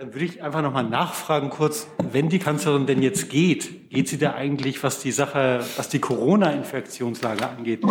Dann 0.00 0.14
würde 0.14 0.24
ich 0.24 0.42
einfach 0.42 0.62
nochmal 0.62 0.88
nachfragen 0.88 1.50
kurz, 1.50 1.86
wenn 1.98 2.30
die 2.30 2.38
Kanzlerin 2.38 2.86
denn 2.86 3.02
jetzt 3.02 3.28
geht, 3.28 3.90
geht 3.90 4.08
sie 4.08 4.16
da 4.16 4.32
eigentlich, 4.32 4.82
was 4.82 5.00
die 5.00 5.12
Sache, 5.12 5.62
was 5.76 5.90
die 5.90 5.98
Corona-Infektionslage 5.98 7.46
angeht, 7.46 7.82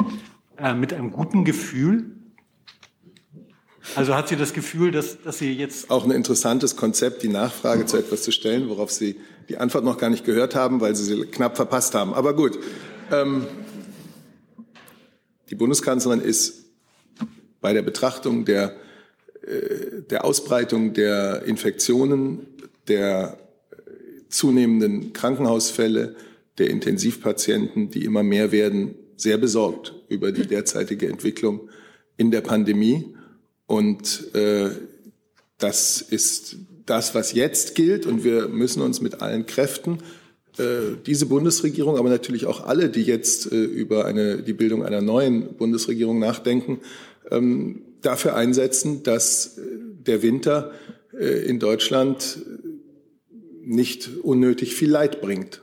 äh, 0.57 0.73
mit 0.73 0.91
einem 0.91 1.11
guten 1.11 1.45
Gefühl? 1.45 2.15
Also 3.95 4.15
hat 4.15 4.27
sie 4.27 4.37
das 4.37 4.53
Gefühl, 4.53 4.89
dass, 4.89 5.21
dass 5.21 5.37
sie 5.37 5.53
jetzt... 5.53 5.91
Auch 5.91 6.03
ein 6.03 6.09
interessantes 6.09 6.75
Konzept, 6.75 7.21
die 7.21 7.27
Nachfrage 7.27 7.85
zu 7.85 7.97
etwas 7.97 8.23
zu 8.23 8.31
stellen, 8.31 8.69
worauf 8.69 8.89
Sie 8.89 9.17
die 9.47 9.59
Antwort 9.59 9.83
noch 9.83 9.99
gar 9.99 10.09
nicht 10.09 10.25
gehört 10.25 10.55
haben, 10.55 10.81
weil 10.81 10.95
Sie 10.95 11.03
sie 11.03 11.27
knapp 11.27 11.57
verpasst 11.57 11.93
haben. 11.93 12.15
Aber 12.15 12.35
gut. 12.35 12.57
Ähm, 13.11 13.45
die 15.51 15.55
Bundeskanzlerin 15.55 16.21
ist 16.21 16.71
bei 17.61 17.71
der 17.71 17.83
Betrachtung 17.83 18.45
der 18.45 18.73
der 19.41 20.25
Ausbreitung 20.25 20.93
der 20.93 21.43
Infektionen, 21.43 22.45
der 22.87 23.37
zunehmenden 24.29 25.13
Krankenhausfälle, 25.13 26.15
der 26.57 26.69
Intensivpatienten, 26.69 27.89
die 27.89 28.05
immer 28.05 28.23
mehr 28.23 28.51
werden, 28.51 28.95
sehr 29.17 29.37
besorgt 29.37 29.95
über 30.07 30.31
die 30.31 30.47
derzeitige 30.47 31.07
Entwicklung 31.07 31.69
in 32.17 32.31
der 32.31 32.41
Pandemie. 32.41 33.15
Und 33.65 34.33
äh, 34.35 34.69
das 35.57 36.01
ist 36.01 36.57
das, 36.85 37.15
was 37.15 37.33
jetzt 37.33 37.75
gilt. 37.75 38.05
Und 38.05 38.23
wir 38.23 38.47
müssen 38.47 38.81
uns 38.81 39.01
mit 39.01 39.21
allen 39.21 39.45
Kräften 39.45 39.99
äh, 40.57 40.95
diese 41.05 41.25
Bundesregierung, 41.25 41.97
aber 41.97 42.09
natürlich 42.09 42.45
auch 42.45 42.65
alle, 42.65 42.89
die 42.89 43.03
jetzt 43.03 43.51
äh, 43.51 43.63
über 43.63 44.05
eine, 44.05 44.41
die 44.41 44.53
Bildung 44.53 44.83
einer 44.83 45.01
neuen 45.01 45.55
Bundesregierung 45.55 46.19
nachdenken, 46.19 46.79
ähm, 47.31 47.81
dafür 48.01 48.35
einsetzen, 48.35 49.03
dass 49.03 49.57
äh, 49.57 49.61
der 50.07 50.21
Winter 50.21 50.71
äh, 51.13 51.45
in 51.45 51.59
Deutschland 51.59 52.39
nicht 53.61 54.09
unnötig 54.23 54.75
viel 54.75 54.89
Leid 54.89 55.21
bringt. 55.21 55.61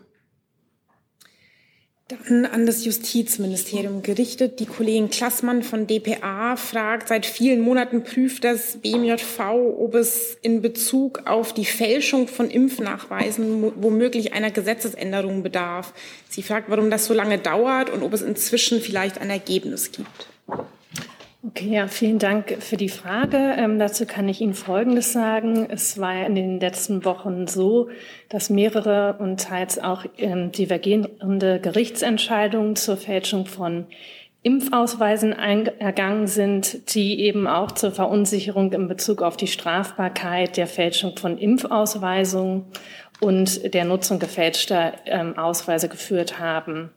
Dann 2.08 2.46
an 2.46 2.66
das 2.66 2.84
Justizministerium 2.84 4.00
gerichtet. 4.00 4.60
Die 4.60 4.66
Kollegin 4.66 5.10
Klassmann 5.10 5.64
von 5.64 5.88
dpa 5.88 6.54
fragt, 6.54 7.08
seit 7.08 7.26
vielen 7.26 7.60
Monaten 7.60 8.04
prüft 8.04 8.44
das 8.44 8.76
BMJV, 8.76 9.40
ob 9.76 9.96
es 9.96 10.36
in 10.40 10.62
Bezug 10.62 11.26
auf 11.26 11.52
die 11.52 11.64
Fälschung 11.64 12.28
von 12.28 12.48
Impfnachweisen 12.48 13.72
womöglich 13.82 14.34
einer 14.34 14.52
Gesetzesänderung 14.52 15.42
bedarf. 15.42 15.94
Sie 16.28 16.44
fragt, 16.44 16.70
warum 16.70 16.90
das 16.90 17.06
so 17.06 17.14
lange 17.14 17.38
dauert 17.38 17.90
und 17.90 18.04
ob 18.04 18.12
es 18.12 18.22
inzwischen 18.22 18.80
vielleicht 18.80 19.18
ein 19.18 19.30
Ergebnis 19.30 19.90
gibt. 19.90 20.28
Okay, 21.48 21.68
ja, 21.68 21.86
vielen 21.86 22.18
Dank 22.18 22.60
für 22.60 22.76
die 22.76 22.88
Frage. 22.88 23.36
Ähm, 23.56 23.78
dazu 23.78 24.04
kann 24.04 24.28
ich 24.28 24.40
Ihnen 24.40 24.54
Folgendes 24.54 25.12
sagen. 25.12 25.68
Es 25.70 26.00
war 26.00 26.26
in 26.26 26.34
den 26.34 26.58
letzten 26.58 27.04
Wochen 27.04 27.46
so, 27.46 27.88
dass 28.28 28.50
mehrere 28.50 29.16
und 29.20 29.40
teils 29.40 29.78
auch 29.78 30.04
ähm, 30.18 30.50
divergierende 30.50 31.60
Gerichtsentscheidungen 31.60 32.74
zur 32.74 32.96
Fälschung 32.96 33.46
von 33.46 33.86
Impfausweisen 34.42 35.32
ergangen 35.32 36.26
sind, 36.26 36.94
die 36.94 37.20
eben 37.20 37.46
auch 37.46 37.70
zur 37.70 37.92
Verunsicherung 37.92 38.72
in 38.72 38.88
Bezug 38.88 39.22
auf 39.22 39.36
die 39.36 39.46
Strafbarkeit 39.46 40.56
der 40.56 40.66
Fälschung 40.66 41.16
von 41.16 41.38
Impfausweisungen 41.38 42.64
und 43.20 43.72
der 43.72 43.84
Nutzung 43.84 44.18
gefälschter 44.18 44.94
ähm, 45.04 45.38
Ausweise 45.38 45.88
geführt 45.88 46.40
haben. 46.40 46.90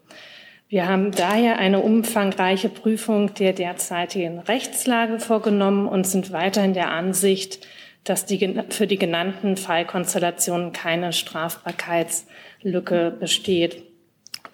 Wir 0.71 0.87
haben 0.87 1.11
daher 1.11 1.57
eine 1.57 1.79
umfangreiche 1.79 2.69
Prüfung 2.69 3.33
der 3.33 3.53
derzeitigen 3.53 4.37
Rechtslage 4.37 5.19
vorgenommen 5.19 5.87
und 5.87 6.05
sind 6.05 6.31
weiterhin 6.31 6.75
der 6.75 6.91
Ansicht, 6.91 7.65
dass 8.03 8.27
die, 8.27 8.61
für 8.69 8.85
die 8.85 8.99
genannten 8.99 9.57
Fallkonstellationen 9.57 10.71
keine 10.71 11.11
Strafbarkeitslücke 11.11 13.17
besteht. 13.19 13.81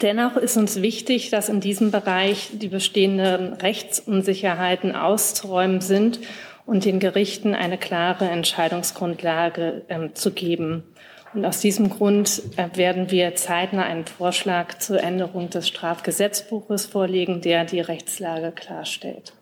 Dennoch 0.02 0.38
ist 0.38 0.56
uns 0.56 0.82
wichtig, 0.82 1.32
dass 1.32 1.50
in 1.50 1.60
diesem 1.60 1.92
Bereich 1.92 2.52
die 2.54 2.70
bestehenden 2.70 3.52
Rechtsunsicherheiten 3.52 4.96
auszuräumen 4.96 5.82
sind 5.82 6.22
und 6.66 6.86
den 6.86 7.02
Gerichten 7.02 7.54
eine 7.54 7.78
klare 7.78 8.30
Entscheidungsgrundlage 8.30 9.82
äh, 9.90 10.14
zu 10.14 10.32
geben. 10.32 10.86
Und 11.36 11.44
aus 11.44 11.60
diesem 11.60 11.90
Grund 11.90 12.42
äh, 12.56 12.70
werden 12.78 13.12
wir 13.12 13.36
zeitnah 13.36 13.84
einen 13.84 14.06
Vorschlag 14.06 14.80
zur 14.80 15.04
Änderung 15.04 15.50
des 15.50 15.68
Strafgesetzbuches 15.68 16.86
vorlegen, 16.86 17.42
der 17.42 17.66
die 17.66 17.82
Rechtslage 17.82 18.54
klarstellt. 18.54 19.34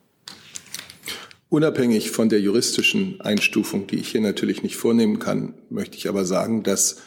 Unabhängig 1.50 2.10
von 2.10 2.30
der 2.30 2.42
juristischen 2.42 3.22
Einstufung, 3.22 3.86
die 3.86 3.98
ich 3.98 4.08
hier 4.08 4.22
natürlich 4.22 4.64
nicht 4.64 4.76
vornehmen 4.76 5.20
kann, 5.20 5.54
möchte 5.70 5.96
ich 5.96 6.10
aber 6.10 6.26
sagen, 6.26 6.64
dass 6.64 6.98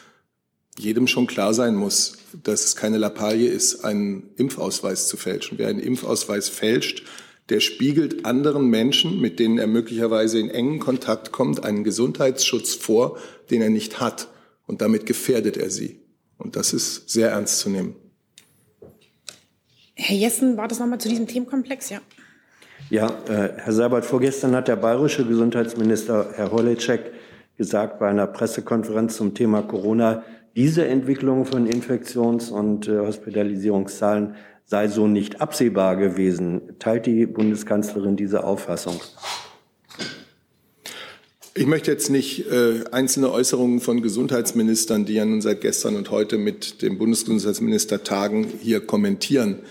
jedem 0.79 1.07
schon 1.07 1.27
klar 1.27 1.53
sein 1.53 1.75
muss, 1.75 2.19
dass 2.43 2.63
es 2.63 2.77
keine 2.77 2.97
Lappalie 2.97 3.49
ist, 3.49 3.83
einen 3.83 4.29
Impfausweis 4.37 5.09
zu 5.09 5.17
fälschen. 5.17 5.57
Wer 5.57 5.67
einen 5.67 5.81
Impfausweis 5.81 6.47
fälscht, 6.47 7.03
der 7.49 7.59
spiegelt 7.59 8.25
anderen 8.25 8.69
Menschen, 8.69 9.19
mit 9.19 9.39
denen 9.39 9.57
er 9.57 9.67
möglicherweise 9.67 10.39
in 10.39 10.49
engen 10.49 10.79
Kontakt 10.79 11.33
kommt, 11.33 11.65
einen 11.65 11.83
Gesundheitsschutz 11.83 12.73
vor, 12.73 13.17
den 13.49 13.61
er 13.61 13.69
nicht 13.69 13.99
hat 13.99 14.29
und 14.67 14.81
damit 14.81 15.05
gefährdet 15.05 15.57
er 15.57 15.71
sie. 15.71 15.99
Und 16.37 16.55
das 16.55 16.73
ist 16.73 17.09
sehr 17.09 17.31
ernst 17.31 17.59
zu 17.59 17.69
nehmen. 17.69 17.95
Herr 19.95 20.15
Jessen, 20.15 20.57
war 20.57 20.67
das 20.67 20.79
nochmal 20.79 20.99
zu 20.99 21.09
diesem 21.09 21.27
Themenkomplex? 21.27 21.89
Ja. 21.89 22.01
Ja, 22.89 23.07
äh, 23.27 23.53
Herr 23.57 23.73
Seibert, 23.73 24.05
vorgestern 24.05 24.55
hat 24.55 24.67
der 24.67 24.75
bayerische 24.75 25.25
Gesundheitsminister 25.25 26.33
Herr 26.35 26.51
Holecek 26.51 27.11
gesagt 27.57 27.99
bei 27.99 28.07
einer 28.07 28.27
Pressekonferenz 28.27 29.17
zum 29.17 29.33
Thema 29.33 29.63
Corona, 29.63 30.23
diese 30.55 30.87
Entwicklung 30.87 31.45
von 31.45 31.67
Infektions- 31.67 32.51
und 32.51 32.87
äh, 32.87 32.99
Hospitalisierungszahlen 32.99 34.35
sei 34.63 34.87
so 34.87 35.07
nicht 35.07 35.41
absehbar 35.41 35.95
gewesen. 35.95 36.77
Teilt 36.79 37.05
die 37.07 37.25
Bundeskanzlerin 37.25 38.15
diese 38.15 38.43
Auffassung? 38.43 39.01
Ich 41.57 41.65
möchte 41.65 41.89
jetzt 41.89 42.11
nicht 42.11 42.51
äh, 42.51 42.83
einzelne 42.91 43.31
Äußerungen 43.31 43.79
von 43.79 44.03
Gesundheitsministern, 44.03 45.05
die 45.05 45.15
ja 45.15 45.25
nun 45.25 45.41
seit 45.41 45.61
gestern 45.61 45.95
und 45.95 46.11
heute 46.11 46.37
mit 46.37 46.83
dem 46.83 46.99
Bundesgesundheitsminister 46.99 48.03
tagen, 48.03 48.45
hier 48.61 48.79
kommentieren. 48.79 49.63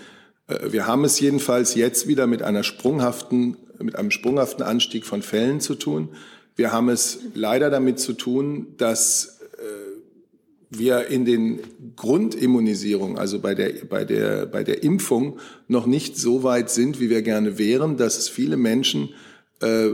Äh, 0.47 0.73
wir 0.73 0.85
haben 0.85 1.05
es 1.05 1.17
jedenfalls 1.21 1.75
jetzt 1.75 2.09
wieder 2.09 2.27
mit 2.27 2.43
einer 2.43 2.63
sprunghaften, 2.63 3.55
mit 3.81 3.95
einem 3.95 4.11
sprunghaften 4.11 4.65
Anstieg 4.65 5.05
von 5.05 5.21
Fällen 5.21 5.61
zu 5.61 5.75
tun. 5.75 6.09
Wir 6.57 6.73
haben 6.73 6.89
es 6.89 7.19
leider 7.33 7.69
damit 7.69 7.99
zu 7.99 8.11
tun, 8.11 8.67
dass 8.75 9.39
äh, 9.53 10.77
wir 10.77 11.07
in 11.07 11.23
den 11.23 11.61
Grundimmunisierungen, 11.95 13.17
also 13.17 13.39
bei 13.39 13.55
der, 13.55 13.85
bei, 13.89 14.03
der, 14.03 14.45
bei 14.45 14.65
der 14.65 14.83
Impfung, 14.83 15.39
noch 15.69 15.85
nicht 15.85 16.17
so 16.17 16.43
weit 16.43 16.69
sind, 16.69 16.99
wie 16.99 17.09
wir 17.09 17.21
gerne 17.21 17.57
wären, 17.57 17.95
dass 17.95 18.17
es 18.17 18.27
viele 18.27 18.57
Menschen 18.57 19.13
äh, 19.61 19.91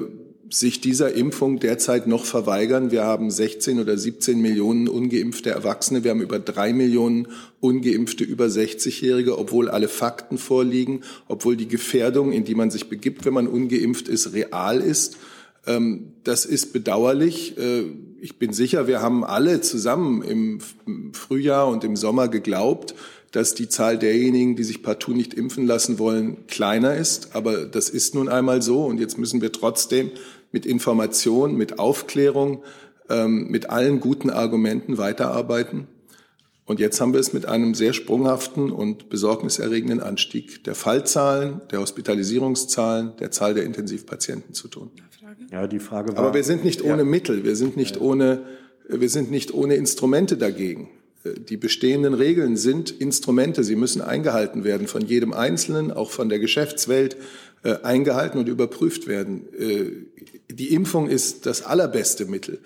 sich 0.50 0.82
dieser 0.82 1.14
Impfung 1.14 1.60
derzeit 1.60 2.08
noch 2.08 2.26
verweigern. 2.26 2.92
Wir 2.92 3.04
haben 3.04 3.32
16 3.32 3.80
oder 3.80 3.98
17 3.98 4.42
Millionen 4.42 4.88
ungeimpfte 4.88 5.50
Erwachsene. 5.50 6.04
Wir 6.04 6.12
haben 6.12 6.22
über 6.22 6.40
drei 6.40 6.74
Millionen 6.74 7.28
ungeimpfte 7.60 8.24
über 8.24 8.46
60-Jährige, 8.46 9.38
obwohl 9.38 9.70
alle 9.70 9.88
Fakten 9.88 10.38
vorliegen, 10.38 11.02
obwohl 11.28 11.56
die 11.56 11.68
Gefährdung, 11.68 12.32
in 12.32 12.44
die 12.44 12.56
man 12.56 12.72
sich 12.72 12.90
begibt, 12.90 13.26
wenn 13.26 13.34
man 13.34 13.48
ungeimpft 13.48 14.08
ist, 14.08 14.34
real 14.34 14.82
ist. 14.82 15.18
Ähm, 15.66 16.14
das 16.24 16.46
ist 16.46 16.74
bedauerlich. 16.74 17.58
Äh, 17.58 17.86
ich 18.20 18.38
bin 18.38 18.54
sicher, 18.54 18.88
wir 18.88 19.02
haben 19.02 19.24
alle 19.24 19.62
zusammen 19.62 20.22
im 20.24 20.60
Frühjahr 21.14 21.68
und 21.68 21.84
im 21.84 21.96
Sommer 21.96 22.28
geglaubt, 22.28 22.96
dass 23.34 23.56
die 23.56 23.68
Zahl 23.68 23.98
derjenigen, 23.98 24.56
die 24.56 24.64
sich 24.64 24.84
partout 24.84 25.14
nicht 25.14 25.34
impfen 25.34 25.66
lassen 25.66 25.98
wollen, 25.98 26.46
kleiner 26.46 26.96
ist. 26.96 27.36
Aber 27.36 27.66
das 27.66 27.90
ist 27.90 28.14
nun 28.14 28.30
einmal 28.30 28.62
so. 28.62 28.86
Und 28.86 29.00
jetzt 29.00 29.18
müssen 29.18 29.42
wir 29.42 29.52
trotzdem 29.52 30.12
mit 30.52 30.68
Information, 30.68 31.58
mit 31.58 31.80
Aufklärung, 31.80 32.64
ähm, 33.10 33.48
mit 33.50 33.72
allen 33.72 34.00
guten 34.00 34.30
Argumenten 34.30 35.00
weiterarbeiten. 35.00 35.88
Und 36.66 36.80
jetzt 36.80 37.02
haben 37.02 37.12
wir 37.12 37.20
es 37.20 37.34
mit 37.34 37.48
einem 37.48 37.74
sehr 37.74 37.94
sprunghaften 37.94 38.72
und 38.72 39.10
besorgniserregenden 39.10 40.00
Anstieg 40.00 40.64
der 40.64 40.76
Fallzahlen, 40.76 41.62
der 41.72 41.80
Hospitalisierungszahlen, 41.80 43.14
der 43.20 43.32
Zahl 43.32 43.56
der 43.56 43.64
Intensivpatienten 43.64 44.54
zu 44.54 44.68
tun. 44.68 44.92
Ja, 45.52 45.66
die 45.66 45.80
Frage 45.80 46.16
war. 46.16 46.20
Aber 46.20 46.34
wir 46.36 46.44
sind 46.44 46.64
nicht 46.64 46.84
ohne 46.84 47.00
ja. 47.00 47.04
Mittel, 47.04 47.44
wir 47.44 47.56
sind 47.56 47.78
nicht 47.78 47.96
ja. 47.96 48.02
ohne, 48.04 48.44
wir 48.88 49.10
sind 49.10 49.32
nicht 49.32 49.56
ohne 49.56 49.74
Instrumente 49.74 50.38
dagegen. 50.38 50.90
Die 51.26 51.58
bestehenden 51.58 52.14
Regeln 52.14 52.58
sind 52.58 52.92
Instrumente, 52.92 53.64
sie 53.64 53.78
müssen 53.78 54.02
eingehalten 54.02 54.66
werden 54.66 54.88
von 54.88 55.06
jedem 55.06 55.32
Einzelnen, 55.32 55.92
auch 55.92 56.12
von 56.12 56.28
der 56.28 56.40
Geschäftswelt, 56.40 57.16
äh, 57.64 57.78
eingehalten 57.82 58.40
und 58.40 58.50
überprüft 58.50 59.08
werden. 59.08 59.48
Äh, 59.58 60.54
die 60.54 60.74
Impfung 60.74 61.08
ist 61.08 61.46
das 61.46 61.62
allerbeste 61.62 62.26
Mittel. 62.26 62.60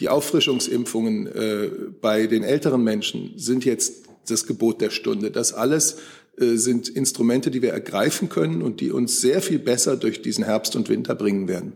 Die 0.00 0.10
Auffrischungsimpfungen 0.10 1.26
äh, 1.28 1.70
bei 2.02 2.26
den 2.26 2.42
älteren 2.42 2.84
Menschen 2.84 3.32
sind 3.36 3.64
jetzt 3.64 4.04
das 4.28 4.46
Gebot 4.46 4.82
der 4.82 4.90
Stunde. 4.90 5.30
Das 5.30 5.54
alles 5.54 5.96
sind 6.36 6.88
Instrumente, 6.88 7.52
die 7.52 7.62
wir 7.62 7.70
ergreifen 7.70 8.28
können 8.28 8.60
und 8.60 8.80
die 8.80 8.90
uns 8.90 9.20
sehr 9.20 9.40
viel 9.40 9.60
besser 9.60 9.96
durch 9.96 10.20
diesen 10.20 10.42
Herbst 10.42 10.74
und 10.74 10.88
Winter 10.88 11.14
bringen 11.14 11.46
werden. 11.46 11.74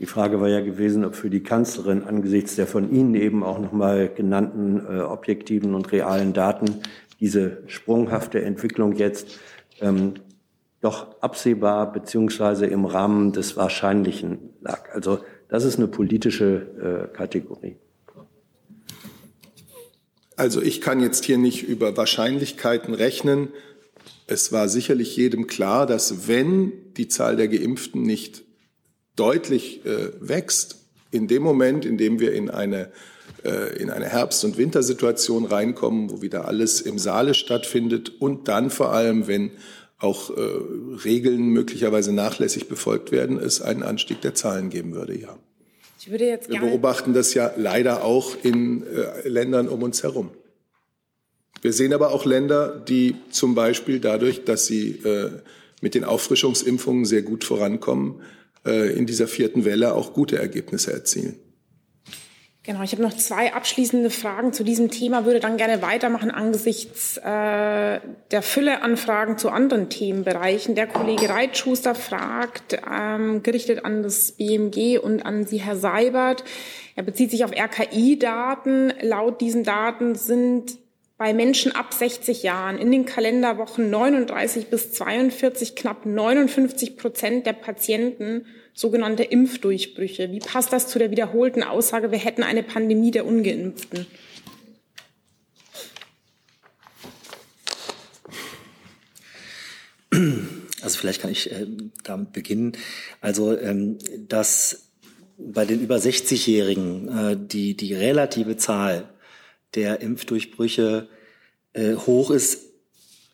Die 0.00 0.06
Frage 0.06 0.40
war 0.40 0.48
ja 0.48 0.60
gewesen, 0.60 1.04
ob 1.04 1.14
für 1.14 1.28
die 1.28 1.42
Kanzlerin 1.42 2.04
angesichts 2.04 2.56
der 2.56 2.66
von 2.66 2.90
Ihnen 2.90 3.14
eben 3.14 3.44
auch 3.44 3.58
nochmal 3.58 4.08
genannten 4.08 4.80
äh, 4.86 5.00
objektiven 5.02 5.74
und 5.74 5.92
realen 5.92 6.32
Daten 6.32 6.80
diese 7.20 7.62
sprunghafte 7.66 8.40
Entwicklung 8.40 8.94
jetzt 8.94 9.38
ähm, 9.82 10.14
doch 10.80 11.20
absehbar 11.20 11.92
beziehungsweise 11.92 12.64
im 12.64 12.86
Rahmen 12.86 13.32
des 13.32 13.58
Wahrscheinlichen 13.58 14.38
lag. 14.62 14.88
Also 14.94 15.18
das 15.50 15.66
ist 15.66 15.76
eine 15.76 15.88
politische 15.88 17.08
äh, 17.12 17.14
Kategorie. 17.14 17.76
Also 20.34 20.62
ich 20.62 20.80
kann 20.80 21.00
jetzt 21.00 21.26
hier 21.26 21.36
nicht 21.36 21.68
über 21.68 21.94
Wahrscheinlichkeiten 21.94 22.94
rechnen. 22.94 23.48
Es 24.26 24.50
war 24.50 24.70
sicherlich 24.70 25.14
jedem 25.14 25.46
klar, 25.46 25.84
dass 25.84 26.26
wenn 26.26 26.72
die 26.96 27.08
Zahl 27.08 27.36
der 27.36 27.48
Geimpften 27.48 28.00
nicht 28.00 28.44
deutlich 29.20 29.84
äh, 29.84 30.10
wächst, 30.20 30.76
in 31.10 31.28
dem 31.28 31.42
Moment, 31.42 31.84
in 31.84 31.98
dem 31.98 32.20
wir 32.20 32.32
in 32.32 32.50
eine, 32.50 32.90
äh, 33.44 33.76
in 33.80 33.90
eine 33.90 34.06
Herbst- 34.06 34.44
und 34.44 34.56
Wintersituation 34.56 35.44
reinkommen, 35.44 36.10
wo 36.10 36.22
wieder 36.22 36.48
alles 36.48 36.80
im 36.80 36.98
Saale 36.98 37.34
stattfindet 37.34 38.20
und 38.20 38.48
dann 38.48 38.70
vor 38.70 38.92
allem, 38.92 39.28
wenn 39.28 39.50
auch 39.98 40.30
äh, 40.30 40.40
Regeln 41.04 41.48
möglicherweise 41.48 42.12
nachlässig 42.12 42.68
befolgt 42.68 43.12
werden, 43.12 43.38
es 43.38 43.60
einen 43.60 43.82
Anstieg 43.82 44.22
der 44.22 44.34
Zahlen 44.34 44.70
geben 44.70 44.94
würde, 44.94 45.18
ja. 45.18 45.36
Ich 45.98 46.10
würde 46.10 46.24
jetzt 46.24 46.48
Wir 46.48 46.60
beobachten 46.60 47.12
das 47.12 47.34
ja 47.34 47.52
leider 47.58 48.04
auch 48.04 48.34
in 48.42 48.84
äh, 48.86 49.28
Ländern 49.28 49.68
um 49.68 49.82
uns 49.82 50.02
herum. 50.02 50.30
Wir 51.60 51.74
sehen 51.74 51.92
aber 51.92 52.12
auch 52.12 52.24
Länder, 52.24 52.82
die 52.88 53.16
zum 53.30 53.54
Beispiel 53.54 54.00
dadurch, 54.00 54.44
dass 54.44 54.64
sie 54.64 54.92
äh, 55.04 55.30
mit 55.82 55.94
den 55.94 56.04
Auffrischungsimpfungen 56.04 57.04
sehr 57.04 57.20
gut 57.20 57.44
vorankommen, 57.44 58.22
in 58.64 59.06
dieser 59.06 59.26
vierten 59.26 59.64
Welle 59.64 59.94
auch 59.94 60.12
gute 60.12 60.38
Ergebnisse 60.38 60.92
erzielen. 60.92 61.36
Genau, 62.62 62.82
ich 62.82 62.92
habe 62.92 63.02
noch 63.02 63.16
zwei 63.16 63.54
abschließende 63.54 64.10
Fragen 64.10 64.52
zu 64.52 64.64
diesem 64.64 64.90
Thema, 64.90 65.24
würde 65.24 65.40
dann 65.40 65.56
gerne 65.56 65.80
weitermachen 65.80 66.30
angesichts 66.30 67.16
äh, 67.16 67.20
der 67.24 68.42
Fülle 68.42 68.82
an 68.82 68.98
Fragen 68.98 69.38
zu 69.38 69.48
anderen 69.48 69.88
Themenbereichen. 69.88 70.74
Der 70.74 70.86
Kollege 70.86 71.30
Reitschuster 71.30 71.94
fragt, 71.94 72.78
ähm, 72.88 73.42
gerichtet 73.42 73.86
an 73.86 74.02
das 74.02 74.32
BMG 74.32 74.98
und 74.98 75.24
an 75.24 75.46
Sie, 75.46 75.56
Herr 75.56 75.76
Seibert. 75.76 76.44
Er 76.96 77.02
bezieht 77.02 77.30
sich 77.30 77.44
auf 77.44 77.52
RKI-Daten. 77.52 78.92
Laut 79.00 79.40
diesen 79.40 79.64
Daten 79.64 80.14
sind 80.14 80.78
bei 81.20 81.34
Menschen 81.34 81.72
ab 81.72 81.92
60 81.92 82.42
Jahren 82.44 82.78
in 82.78 82.90
den 82.90 83.04
Kalenderwochen 83.04 83.90
39 83.90 84.68
bis 84.68 84.92
42 84.94 85.76
knapp 85.76 86.06
59 86.06 86.96
Prozent 86.96 87.44
der 87.44 87.52
Patienten 87.52 88.46
sogenannte 88.72 89.24
Impfdurchbrüche. 89.24 90.32
Wie 90.32 90.38
passt 90.38 90.72
das 90.72 90.88
zu 90.88 90.98
der 90.98 91.10
wiederholten 91.10 91.62
Aussage, 91.62 92.10
wir 92.10 92.18
hätten 92.18 92.42
eine 92.42 92.62
Pandemie 92.62 93.10
der 93.10 93.26
ungeimpften? 93.26 94.06
Also 100.80 100.98
vielleicht 100.98 101.20
kann 101.20 101.30
ich 101.30 101.52
äh, 101.52 101.66
damit 102.02 102.32
beginnen. 102.32 102.72
Also 103.20 103.58
ähm, 103.58 103.98
dass 104.26 104.88
bei 105.36 105.66
den 105.66 105.82
über 105.82 105.96
60-Jährigen 105.96 107.08
äh, 107.08 107.36
die, 107.38 107.76
die 107.76 107.92
relative 107.92 108.56
Zahl 108.56 109.10
der 109.74 110.00
Impfdurchbrüche 110.00 111.08
äh, 111.72 111.94
hoch 111.94 112.30
ist, 112.30 112.70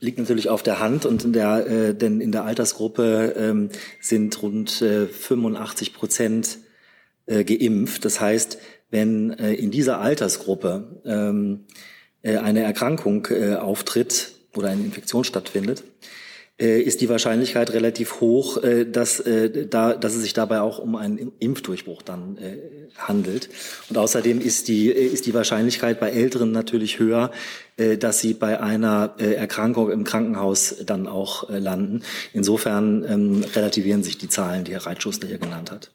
liegt 0.00 0.18
natürlich 0.18 0.48
auf 0.48 0.62
der 0.62 0.80
Hand 0.80 1.06
und 1.06 1.24
in 1.24 1.32
der, 1.32 1.66
äh, 1.66 1.94
denn 1.94 2.20
in 2.20 2.32
der 2.32 2.44
Altersgruppe 2.44 3.34
ähm, 3.36 3.70
sind 4.00 4.42
rund 4.42 4.82
äh, 4.82 5.06
85 5.06 5.94
Prozent 5.94 6.58
äh, 7.26 7.44
geimpft. 7.44 8.04
Das 8.04 8.20
heißt, 8.20 8.58
wenn 8.90 9.30
äh, 9.38 9.54
in 9.54 9.70
dieser 9.70 10.00
Altersgruppe 10.00 11.00
ähm, 11.04 11.64
äh, 12.22 12.36
eine 12.36 12.62
Erkrankung 12.62 13.26
äh, 13.30 13.54
auftritt 13.54 14.32
oder 14.54 14.68
eine 14.68 14.84
Infektion 14.84 15.24
stattfindet, 15.24 15.84
ist 16.58 17.02
die 17.02 17.08
Wahrscheinlichkeit 17.08 17.72
relativ 17.72 18.20
hoch, 18.20 18.62
äh, 18.62 18.86
dass, 18.86 19.20
äh, 19.20 19.66
da, 19.66 19.94
dass 19.94 20.14
es 20.14 20.22
sich 20.22 20.32
dabei 20.32 20.60
auch 20.60 20.78
um 20.78 20.96
einen 20.96 21.32
Impfdurchbruch 21.38 22.02
dann 22.02 22.38
handelt. 22.96 23.50
Und 23.90 23.98
außerdem 23.98 24.40
ist 24.40 24.68
die, 24.68 24.88
ist 24.88 25.26
die 25.26 25.34
Wahrscheinlichkeit 25.34 26.00
bei 26.00 26.10
Älteren 26.10 26.52
natürlich 26.52 26.98
höher, 26.98 27.30
dass 27.98 28.20
sie 28.20 28.32
bei 28.32 28.60
einer 28.60 29.16
Erkrankung 29.18 29.90
im 29.90 30.04
Krankenhaus 30.04 30.76
dann 30.86 31.06
auch 31.06 31.50
landen. 31.50 32.02
Insofern 32.32 33.04
ähm, 33.06 33.44
relativieren 33.54 34.02
sich 34.02 34.16
die 34.16 34.28
Zahlen, 34.28 34.64
die 34.64 34.72
Herr 34.72 34.86
Reitschuster 34.86 35.26
hier 35.26 35.38
genannt 35.38 35.70
hat. 35.70 35.90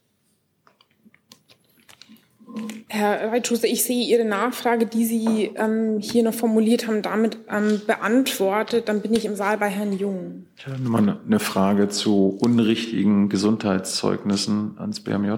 Herr 2.87 3.31
Reitschuster, 3.31 3.67
ich 3.67 3.83
sehe 3.83 4.05
Ihre 4.05 4.25
Nachfrage, 4.25 4.85
die 4.85 5.05
Sie 5.05 5.51
ähm, 5.55 5.99
hier 5.99 6.23
noch 6.23 6.33
formuliert 6.33 6.87
haben, 6.87 7.01
damit 7.01 7.37
ähm, 7.49 7.81
beantwortet. 7.87 8.89
Dann 8.89 9.01
bin 9.01 9.13
ich 9.13 9.25
im 9.25 9.35
Saal 9.35 9.57
bei 9.57 9.69
Herrn 9.69 9.97
Jung. 9.97 10.45
Ich 10.57 10.67
habe 10.67 10.81
nochmal 10.81 11.19
eine 11.25 11.39
Frage 11.39 11.89
zu 11.89 12.37
unrichtigen 12.41 13.29
Gesundheitszeugnissen 13.29 14.75
ans 14.77 14.99
BMJ. 14.99 15.35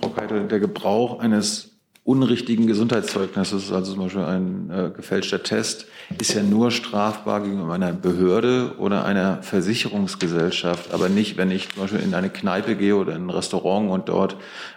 Frau 0.00 0.08
Keitel, 0.10 0.46
der 0.46 0.60
Gebrauch 0.60 1.18
eines 1.18 1.73
unrichtigen 2.04 2.66
Gesundheitszeugnisses, 2.66 3.72
also 3.72 3.94
zum 3.94 4.02
Beispiel 4.02 4.24
ein 4.24 4.70
äh, 4.70 4.90
gefälschter 4.94 5.42
Test, 5.42 5.86
ist 6.20 6.34
ja 6.34 6.42
nur 6.42 6.70
strafbar 6.70 7.42
gegenüber 7.42 7.72
einer 7.72 7.92
Behörde 7.92 8.74
oder 8.78 9.06
einer 9.06 9.42
Versicherungsgesellschaft, 9.42 10.92
aber 10.92 11.08
nicht, 11.08 11.38
wenn 11.38 11.50
ich 11.50 11.70
zum 11.70 11.82
Beispiel 11.82 12.00
in 12.00 12.14
eine 12.14 12.28
Kneipe 12.28 12.76
gehe 12.76 12.94
oder 12.94 13.16
in 13.16 13.26
ein 13.26 13.30
Restaurant 13.30 13.90
und 13.90 14.10
dort 14.10 14.36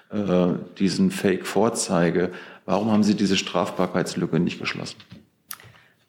äh, 0.10 0.54
diesen 0.80 1.12
Fake 1.12 1.46
vorzeige. 1.46 2.32
Warum 2.66 2.92
haben 2.92 3.04
Sie 3.04 3.16
diese 3.16 3.36
Strafbarkeitslücke 3.36 4.40
nicht 4.40 4.60
geschlossen? 4.60 4.96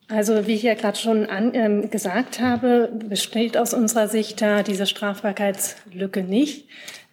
Also 0.06 0.46
wie 0.46 0.54
ich 0.54 0.62
ja 0.62 0.74
gerade 0.74 0.96
schon 0.96 1.26
an, 1.26 1.50
ähm, 1.54 1.90
gesagt 1.90 2.40
habe, 2.40 2.90
besteht 3.08 3.58
aus 3.58 3.74
unserer 3.74 4.08
Sicht 4.08 4.40
da 4.40 4.62
diese 4.62 4.86
Strafbarkeitslücke 4.86 6.22
nicht. 6.22 6.66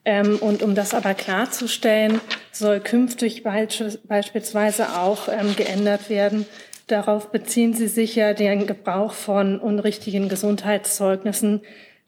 Ähm, 0.05 0.37
und 0.37 0.61
um 0.61 0.75
das 0.75 0.93
aber 0.93 1.15
klarzustellen, 1.15 2.21
soll 2.51 2.79
künftig 2.79 3.43
beispielsweise 3.43 4.97
auch 4.99 5.27
ähm, 5.27 5.55
geändert 5.55 6.09
werden. 6.09 6.45
Darauf 6.87 7.31
beziehen 7.31 7.73
Sie 7.73 7.87
sich 7.87 8.15
ja 8.15 8.33
den 8.33 8.67
Gebrauch 8.67 9.13
von 9.13 9.59
unrichtigen 9.59 10.29
Gesundheitszeugnissen, 10.29 11.61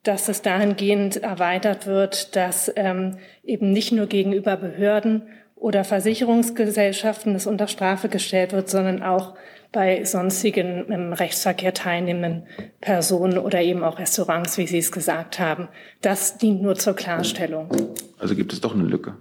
dass 0.03 0.29
es 0.29 0.43
dahingehend 0.43 1.17
erweitert 1.17 1.87
wird, 1.87 2.35
dass 2.35 2.71
ähm, 2.75 3.17
eben 3.43 3.71
nicht 3.71 3.91
nur 3.91 4.05
gegenüber 4.05 4.55
Behörden 4.55 5.23
oder 5.55 5.83
Versicherungsgesellschaften 5.83 7.33
es 7.33 7.47
unter 7.47 7.67
Strafe 7.67 8.07
gestellt 8.07 8.53
wird, 8.53 8.69
sondern 8.69 9.01
auch 9.01 9.33
bei 9.71 10.03
sonstigen 10.05 10.91
im 10.91 11.13
Rechtsverkehr 11.13 11.73
teilnehmenden 11.73 12.43
Personen 12.81 13.37
oder 13.37 13.61
eben 13.61 13.83
auch 13.83 13.99
Restaurants, 13.99 14.57
wie 14.57 14.67
Sie 14.67 14.77
es 14.77 14.91
gesagt 14.91 15.39
haben. 15.39 15.67
Das 16.01 16.37
dient 16.37 16.61
nur 16.61 16.75
zur 16.75 16.95
Klarstellung. 16.95 17.69
Also 18.19 18.35
gibt 18.35 18.53
es 18.53 18.61
doch 18.61 18.73
eine 18.73 18.83
Lücke. 18.83 19.15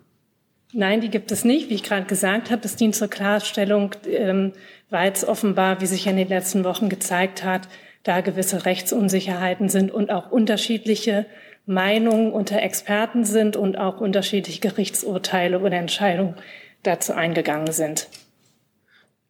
Nein, 0.73 1.01
die 1.01 1.11
gibt 1.11 1.33
es 1.33 1.45
nicht. 1.45 1.71
Wie 1.71 1.75
ich 1.75 1.83
gerade 1.83 2.07
gesagt 2.07 2.51
habe, 2.51 2.63
es 2.65 2.77
dient 2.77 2.95
zur 2.95 3.09
Klarstellung, 3.09 3.95
ähm, 4.09 4.53
weil 4.91 5.13
es 5.13 5.27
offenbar, 5.27 5.81
wie 5.81 5.87
sich 5.87 6.07
in 6.07 6.17
den 6.17 6.29
letzten 6.29 6.65
Wochen 6.65 6.89
gezeigt 6.89 7.45
hat, 7.45 7.69
da 8.03 8.21
gewisse 8.21 8.67
Rechtsunsicherheiten 8.67 9.69
sind 9.69 9.91
und 9.91 10.11
auch 10.11 10.31
unterschiedliche 10.31 11.27
Meinungen 11.67 12.33
unter 12.33 12.63
Experten 12.63 13.25
sind 13.25 13.57
und 13.57 13.77
auch 13.77 14.01
unterschiedliche 14.01 14.61
Gerichtsurteile 14.61 15.59
oder 15.59 15.77
Entscheidungen 15.77 16.37
dazu 16.85 17.13
eingegangen 17.13 17.73
sind. 17.73 18.09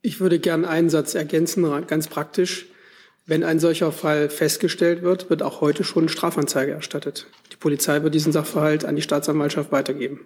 Ich 0.07 0.21
würde 0.21 0.39
gern 0.39 0.65
einen 0.65 0.89
Satz 0.89 1.17
ergänzen, 1.17 1.65
ganz 1.89 2.07
praktisch. 2.07 2.67
Wenn 3.27 3.43
ein 3.43 3.59
solcher 3.59 3.91
Fall 3.91 4.29
festgestellt 4.31 5.03
wird, 5.03 5.31
wird 5.31 5.43
auch 5.43 5.61
heute 5.61 5.83
schon 5.83 6.09
Strafanzeige 6.09 6.71
erstattet. 6.71 7.27
Die 7.51 7.57
Polizei 7.57 8.05
wird 8.05 8.15
diesen 8.15 8.31
Sachverhalt 8.31 8.85
an 8.85 8.95
die 8.95 9.03
Staatsanwaltschaft 9.03 9.73
weitergeben. 9.73 10.21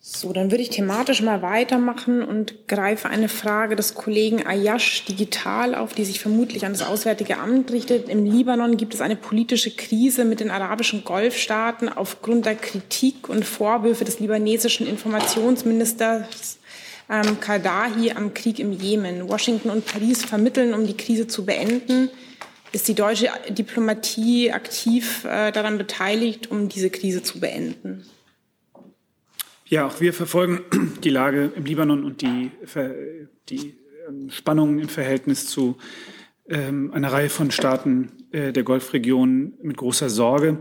So, 0.00 0.32
dann 0.32 0.50
würde 0.50 0.62
ich 0.62 0.70
thematisch 0.70 1.20
mal 1.20 1.42
weitermachen 1.42 2.22
und 2.22 2.66
greife 2.66 3.10
eine 3.10 3.28
Frage 3.28 3.76
des 3.76 3.92
Kollegen 3.94 4.46
Ayash 4.46 5.04
digital 5.04 5.74
auf, 5.74 5.92
die 5.92 6.06
sich 6.06 6.18
vermutlich 6.18 6.64
an 6.64 6.72
das 6.72 6.80
Auswärtige 6.80 7.36
Amt 7.36 7.72
richtet. 7.72 8.08
Im 8.08 8.24
Libanon 8.24 8.78
gibt 8.78 8.94
es 8.94 9.02
eine 9.02 9.16
politische 9.16 9.70
Krise 9.70 10.24
mit 10.24 10.40
den 10.40 10.50
arabischen 10.50 11.04
Golfstaaten 11.04 11.90
aufgrund 11.90 12.46
der 12.46 12.54
Kritik 12.54 13.28
und 13.28 13.44
Vorwürfe 13.44 14.06
des 14.06 14.18
libanesischen 14.18 14.86
Informationsministers 14.86 16.56
ähm, 17.10 17.40
Kardahi 17.40 18.12
am 18.12 18.32
Krieg 18.34 18.58
im 18.58 18.72
Jemen. 18.72 19.28
Washington 19.28 19.70
und 19.70 19.84
Paris 19.84 20.24
vermitteln, 20.24 20.74
um 20.74 20.86
die 20.86 20.96
Krise 20.96 21.26
zu 21.26 21.44
beenden. 21.44 22.08
Ist 22.72 22.86
die 22.86 22.94
deutsche 22.94 23.28
Diplomatie 23.48 24.52
aktiv 24.52 25.24
äh, 25.24 25.50
daran 25.50 25.76
beteiligt, 25.76 26.50
um 26.50 26.68
diese 26.68 26.88
Krise 26.88 27.22
zu 27.22 27.40
beenden? 27.40 28.04
Ja, 29.66 29.86
auch 29.86 30.00
wir 30.00 30.12
verfolgen 30.12 30.60
die 31.04 31.10
Lage 31.10 31.52
im 31.56 31.64
Libanon 31.64 32.04
und 32.04 32.22
die, 32.22 32.52
die 33.48 33.74
ähm, 34.08 34.30
Spannungen 34.30 34.78
im 34.78 34.88
Verhältnis 34.88 35.46
zu 35.46 35.76
ähm, 36.48 36.92
einer 36.92 37.12
Reihe 37.12 37.28
von 37.28 37.50
Staaten 37.50 38.12
äh, 38.30 38.52
der 38.52 38.62
Golfregion 38.62 39.54
mit 39.62 39.76
großer 39.76 40.10
Sorge. 40.10 40.58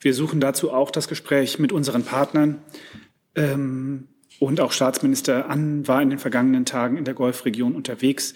Wir 0.00 0.12
suchen 0.12 0.40
dazu 0.40 0.72
auch 0.72 0.90
das 0.90 1.08
Gespräch 1.08 1.58
mit 1.58 1.72
unseren 1.72 2.04
Partnern. 2.04 2.62
Ähm, 3.34 4.08
und 4.38 4.60
auch 4.60 4.72
Staatsminister 4.72 5.48
An 5.48 5.86
war 5.88 6.02
in 6.02 6.10
den 6.10 6.18
vergangenen 6.18 6.64
Tagen 6.64 6.96
in 6.96 7.04
der 7.04 7.14
Golfregion 7.14 7.74
unterwegs. 7.74 8.34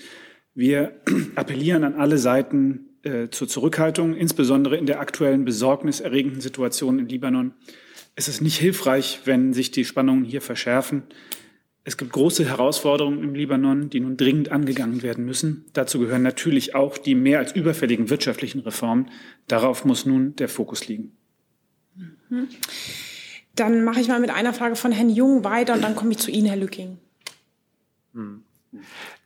Wir 0.55 1.01
appellieren 1.35 1.85
an 1.85 1.95
alle 1.95 2.19
Seiten 2.19 2.91
äh, 3.03 3.29
zur 3.29 3.49
Zurückhaltung, 3.49 4.15
insbesondere 4.15 4.77
in 4.77 4.87
der 4.87 5.01
aktuellen 5.01 5.45
besorgniserregenden 5.45 6.41
Situation 6.41 6.99
in 6.99 7.09
Libanon. 7.09 7.55
Es 8.15 8.29
ist 8.29 8.41
nicht 8.41 8.59
hilfreich, 8.59 9.21
wenn 9.25 9.53
sich 9.53 9.71
die 9.71 9.85
Spannungen 9.85 10.25
hier 10.25 10.41
verschärfen. 10.41 11.05
Es 11.83 11.97
gibt 11.97 12.13
große 12.13 12.45
Herausforderungen 12.45 13.23
im 13.23 13.35
Libanon, 13.35 13.89
die 13.89 14.01
nun 14.01 14.17
dringend 14.17 14.53
angegangen 14.53 15.03
werden 15.03 15.25
müssen. 15.25 15.65
Dazu 15.73 15.99
gehören 15.99 16.23
natürlich 16.23 16.75
auch 16.75 16.99
die 16.99 17.15
mehr 17.15 17.39
als 17.39 17.53
überfälligen 17.53 18.11
wirtschaftlichen 18.11 18.61
Reformen. 18.61 19.11
Darauf 19.49 19.85
muss 19.85 20.05
nun 20.05 20.37
der 20.37 20.49
Fokus 20.49 20.87
liegen. 20.89 21.17
Mhm. 21.97 22.49
Dann 23.61 23.85
mache 23.85 24.01
ich 24.01 24.09
mal 24.09 24.21
mit 24.21 24.31
einer 24.31 24.55
Frage 24.55 24.75
von 24.75 24.91
Herrn 24.91 25.11
Jung 25.11 25.45
weiter 25.45 25.75
und 25.75 25.85
dann 25.85 25.95
komme 25.95 26.13
ich 26.13 26.19
zu 26.19 26.31
Ihnen, 26.31 26.47
Herr 26.47 26.57
Lücking. 26.57 26.97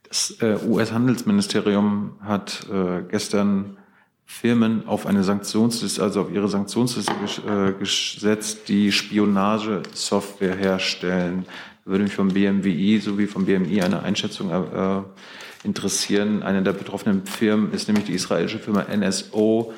Das 0.08 0.36
äh, 0.40 0.56
US-Handelsministerium 0.66 2.16
hat 2.20 2.66
äh, 2.68 3.02
gestern 3.08 3.76
Firmen 4.26 4.88
auf 4.88 5.06
eine 5.06 5.22
Sanktionsliste, 5.22 6.02
also 6.02 6.22
auf 6.22 6.32
ihre 6.32 6.48
Sanktionsliste 6.48 7.12
äh, 7.46 7.78
gesetzt, 7.78 8.68
die 8.68 8.90
Spionagesoftware 8.90 10.56
herstellen. 10.56 11.46
Da 11.84 11.92
würde 11.92 12.02
mich 12.02 12.16
vom 12.16 12.30
BMWI 12.30 12.98
sowie 12.98 13.28
vom 13.28 13.44
BMI 13.44 13.82
eine 13.82 14.02
Einschätzung 14.02 14.50
interessieren. 15.62 16.42
Eine 16.42 16.62
der 16.64 16.72
betroffenen 16.72 17.24
Firmen 17.24 17.72
ist 17.72 17.86
nämlich 17.86 18.06
die 18.06 18.14
israelische 18.14 18.58
Firma 18.58 18.84
NSO, 18.92 19.72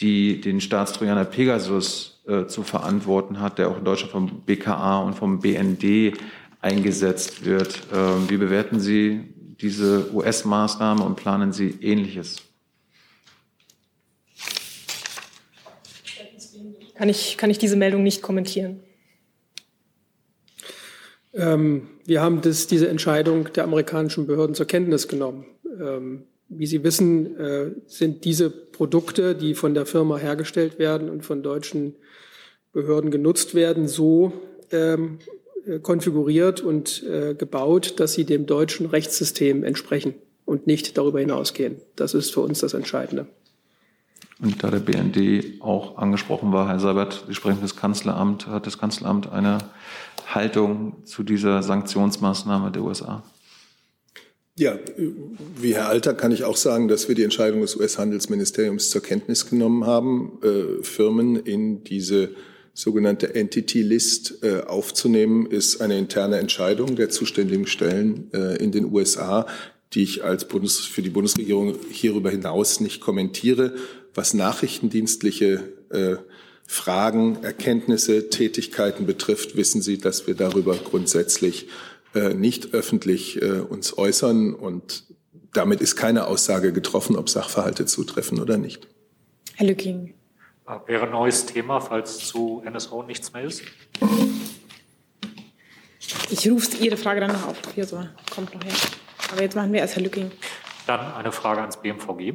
die 0.00 0.40
den 0.40 0.60
Staatstrojaner 0.60 1.24
Pegasus 1.24 2.22
äh, 2.26 2.46
zu 2.46 2.62
verantworten 2.62 3.40
hat, 3.40 3.58
der 3.58 3.68
auch 3.68 3.78
in 3.78 3.84
Deutschland 3.84 4.12
vom 4.12 4.40
BKA 4.42 4.98
und 5.00 5.14
vom 5.14 5.40
BND 5.40 6.18
eingesetzt 6.60 7.44
wird. 7.44 7.80
Ähm, 7.94 8.28
wie 8.28 8.36
bewerten 8.36 8.80
Sie 8.80 9.24
diese 9.60 10.12
US-Maßnahme 10.12 11.02
und 11.02 11.16
planen 11.16 11.52
Sie 11.52 11.78
Ähnliches? 11.80 12.42
Kann 16.94 17.08
ich, 17.08 17.36
kann 17.36 17.50
ich 17.50 17.58
diese 17.58 17.76
Meldung 17.76 18.02
nicht 18.02 18.22
kommentieren. 18.22 18.80
Ähm, 21.34 21.88
wir 22.06 22.22
haben 22.22 22.40
das, 22.40 22.66
diese 22.66 22.88
Entscheidung 22.88 23.52
der 23.52 23.64
amerikanischen 23.64 24.26
Behörden 24.26 24.54
zur 24.54 24.66
Kenntnis 24.66 25.06
genommen. 25.06 25.44
Ähm, 25.78 26.24
wie 26.48 26.66
Sie 26.66 26.84
wissen, 26.84 27.36
äh, 27.38 27.70
sind 27.86 28.24
diese 28.24 28.50
Produkte, 28.50 29.34
die 29.34 29.54
von 29.54 29.74
der 29.74 29.86
Firma 29.86 30.16
hergestellt 30.16 30.78
werden 30.78 31.10
und 31.10 31.24
von 31.24 31.42
deutschen 31.42 31.94
Behörden 32.72 33.10
genutzt 33.10 33.54
werden, 33.54 33.88
so 33.88 34.32
ähm, 34.70 35.18
äh, 35.66 35.78
konfiguriert 35.80 36.60
und 36.60 37.02
äh, 37.04 37.34
gebaut, 37.34 37.98
dass 37.98 38.12
sie 38.12 38.24
dem 38.24 38.46
deutschen 38.46 38.86
Rechtssystem 38.86 39.64
entsprechen 39.64 40.14
und 40.44 40.66
nicht 40.66 40.96
darüber 40.96 41.20
hinausgehen. 41.20 41.76
Das 41.96 42.14
ist 42.14 42.32
für 42.32 42.40
uns 42.40 42.60
das 42.60 42.74
Entscheidende. 42.74 43.26
Und 44.38 44.62
da 44.62 44.70
der 44.70 44.80
BND 44.80 45.60
auch 45.62 45.96
angesprochen 45.96 46.52
war, 46.52 46.68
Herr 46.68 46.78
Seibert, 46.78 47.24
Sie 47.26 47.34
sprechen 47.34 47.58
das 47.62 47.74
Kanzleramt, 47.74 48.46
hat 48.46 48.66
das 48.66 48.78
Kanzleramt 48.78 49.32
eine 49.32 49.58
Haltung 50.28 51.04
zu 51.04 51.22
dieser 51.22 51.62
Sanktionsmaßnahme 51.62 52.70
der 52.70 52.82
USA? 52.82 53.22
Ja, 54.58 54.78
wie 55.60 55.74
Herr 55.74 55.90
Alter 55.90 56.14
kann 56.14 56.32
ich 56.32 56.44
auch 56.44 56.56
sagen, 56.56 56.88
dass 56.88 57.08
wir 57.08 57.14
die 57.14 57.24
Entscheidung 57.24 57.60
des 57.60 57.76
US-Handelsministeriums 57.76 58.88
zur 58.88 59.02
Kenntnis 59.02 59.50
genommen 59.50 59.84
haben, 59.84 60.38
äh, 60.42 60.82
Firmen 60.82 61.36
in 61.36 61.84
diese 61.84 62.30
sogenannte 62.72 63.34
Entity 63.34 63.82
List 63.82 64.42
äh, 64.42 64.62
aufzunehmen, 64.62 65.44
ist 65.44 65.82
eine 65.82 65.98
interne 65.98 66.38
Entscheidung 66.38 66.96
der 66.96 67.10
zuständigen 67.10 67.66
Stellen 67.66 68.30
äh, 68.32 68.56
in 68.56 68.72
den 68.72 68.90
USA, 68.90 69.46
die 69.92 70.02
ich 70.02 70.24
als 70.24 70.48
Bundes 70.48 70.78
für 70.78 71.02
die 71.02 71.10
Bundesregierung 71.10 71.76
hierüber 71.90 72.30
hinaus 72.30 72.80
nicht 72.80 73.02
kommentiere. 73.02 73.74
Was 74.14 74.32
nachrichtendienstliche 74.32 75.64
äh, 75.90 76.16
Fragen, 76.66 77.42
Erkenntnisse, 77.42 78.30
Tätigkeiten 78.30 79.04
betrifft, 79.04 79.56
wissen 79.56 79.82
Sie, 79.82 79.98
dass 79.98 80.26
wir 80.26 80.34
darüber 80.34 80.76
grundsätzlich 80.76 81.68
äh, 82.16 82.34
nicht 82.34 82.74
öffentlich 82.74 83.40
äh, 83.42 83.60
uns 83.60 83.96
äußern 83.96 84.54
und 84.54 85.04
damit 85.52 85.80
ist 85.80 85.96
keine 85.96 86.26
Aussage 86.26 86.72
getroffen, 86.72 87.16
ob 87.16 87.28
Sachverhalte 87.28 87.86
zutreffen 87.86 88.40
oder 88.40 88.56
nicht. 88.56 88.88
Herr 89.54 89.66
Lücking. 89.66 90.14
Äh, 90.66 90.78
wäre 90.86 91.06
ein 91.06 91.12
neues 91.12 91.46
Thema, 91.46 91.80
falls 91.80 92.18
zu 92.18 92.62
NSO 92.68 93.02
nichts 93.02 93.32
mehr 93.32 93.44
ist. 93.44 93.62
Ich 96.30 96.50
rufe 96.50 96.76
Ihre 96.82 96.96
Frage 96.96 97.20
dann 97.20 97.32
noch 97.32 97.48
auf. 97.48 97.56
Hier 97.74 97.86
so, 97.86 98.02
kommt 98.34 98.54
noch 98.54 98.64
her. 98.64 98.72
Aber 99.32 99.42
jetzt 99.42 99.54
machen 99.54 99.72
wir 99.72 99.80
erst 99.80 99.96
Herr 99.96 100.02
Lücking. 100.02 100.30
Dann 100.86 101.12
eine 101.14 101.32
Frage 101.32 101.60
ans 101.60 101.76
BMVG. 101.76 102.34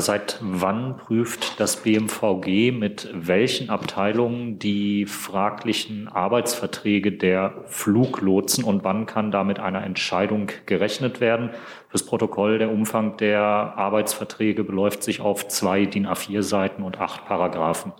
Seit 0.00 0.38
wann 0.40 0.96
prüft 0.96 1.58
das 1.60 1.82
BMVG 1.82 2.72
mit 2.72 3.08
welchen 3.14 3.70
Abteilungen 3.70 4.58
die 4.58 5.06
fraglichen 5.06 6.08
Arbeitsverträge 6.08 7.12
der 7.12 7.64
Fluglotsen 7.66 8.64
und 8.64 8.84
wann 8.84 9.06
kann 9.06 9.30
damit 9.30 9.58
einer 9.58 9.84
Entscheidung 9.84 10.48
gerechnet 10.66 11.20
werden? 11.20 11.50
Fürs 11.88 12.04
Protokoll, 12.04 12.58
der 12.58 12.70
Umfang 12.70 13.16
der 13.16 13.40
Arbeitsverträge 13.42 14.64
beläuft 14.64 15.02
sich 15.02 15.20
auf 15.20 15.48
zwei 15.48 15.86
DIN 15.86 16.06
A4 16.06 16.42
Seiten 16.42 16.82
und 16.82 17.00
acht 17.00 17.24
Paragraphen. 17.24 17.92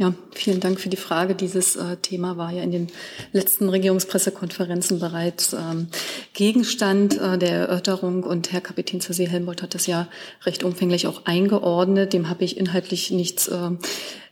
Ja, 0.00 0.14
vielen 0.32 0.60
Dank 0.60 0.80
für 0.80 0.88
die 0.88 0.96
Frage. 0.96 1.34
Dieses 1.34 1.76
äh, 1.76 1.98
Thema 1.98 2.38
war 2.38 2.50
ja 2.50 2.62
in 2.62 2.72
den 2.72 2.86
letzten 3.32 3.68
Regierungspressekonferenzen 3.68 4.98
bereits 4.98 5.52
ähm, 5.52 5.88
Gegenstand 6.32 7.20
äh, 7.20 7.36
der 7.36 7.68
Erörterung 7.68 8.22
und 8.22 8.50
Herr 8.50 8.62
Kapitän 8.62 9.02
zur 9.02 9.14
See 9.14 9.28
hat 9.28 9.74
das 9.74 9.86
ja 9.86 10.08
recht 10.46 10.64
umfänglich 10.64 11.06
auch 11.06 11.26
eingeordnet. 11.26 12.14
Dem 12.14 12.30
habe 12.30 12.44
ich 12.44 12.56
inhaltlich 12.56 13.10
nichts 13.10 13.48
äh, 13.48 13.72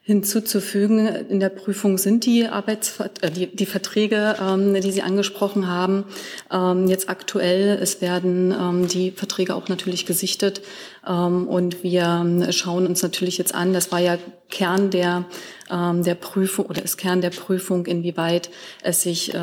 hinzuzufügen. 0.09 1.07
In 1.07 1.39
der 1.39 1.51
Prüfung 1.51 1.99
sind 1.99 2.25
die 2.25 2.49
Arbeitsvert 2.49 3.23
äh, 3.23 3.31
die, 3.31 3.55
die 3.55 3.67
Verträge, 3.67 4.37
ähm, 4.41 4.73
die 4.73 4.91
Sie 4.91 5.03
angesprochen 5.03 5.69
haben, 5.69 6.05
ähm, 6.51 6.89
jetzt 6.89 7.11
aktuell. 7.11 7.79
Es 7.79 8.01
werden 8.01 8.51
ähm, 8.59 8.89
die 8.89 9.11
Verträge 9.11 9.55
auch 9.55 9.69
natürlich 9.69 10.07
gesichtet 10.07 10.63
ähm, 11.07 11.47
und 11.47 11.83
wir 11.83 12.05
ähm, 12.23 12.51
schauen 12.53 12.87
uns 12.87 13.03
natürlich 13.03 13.37
jetzt 13.37 13.55
an. 13.55 13.75
Das 13.75 13.93
war 13.93 13.99
ja 13.99 14.17
Kern 14.49 14.89
der 14.89 15.27
ähm, 15.71 16.03
der 16.03 16.15
Prüfung 16.15 16.65
oder 16.65 16.83
ist 16.83 16.97
Kern 16.97 17.21
der 17.21 17.29
Prüfung, 17.29 17.85
inwieweit 17.85 18.49
es 18.83 19.03
sich 19.03 19.35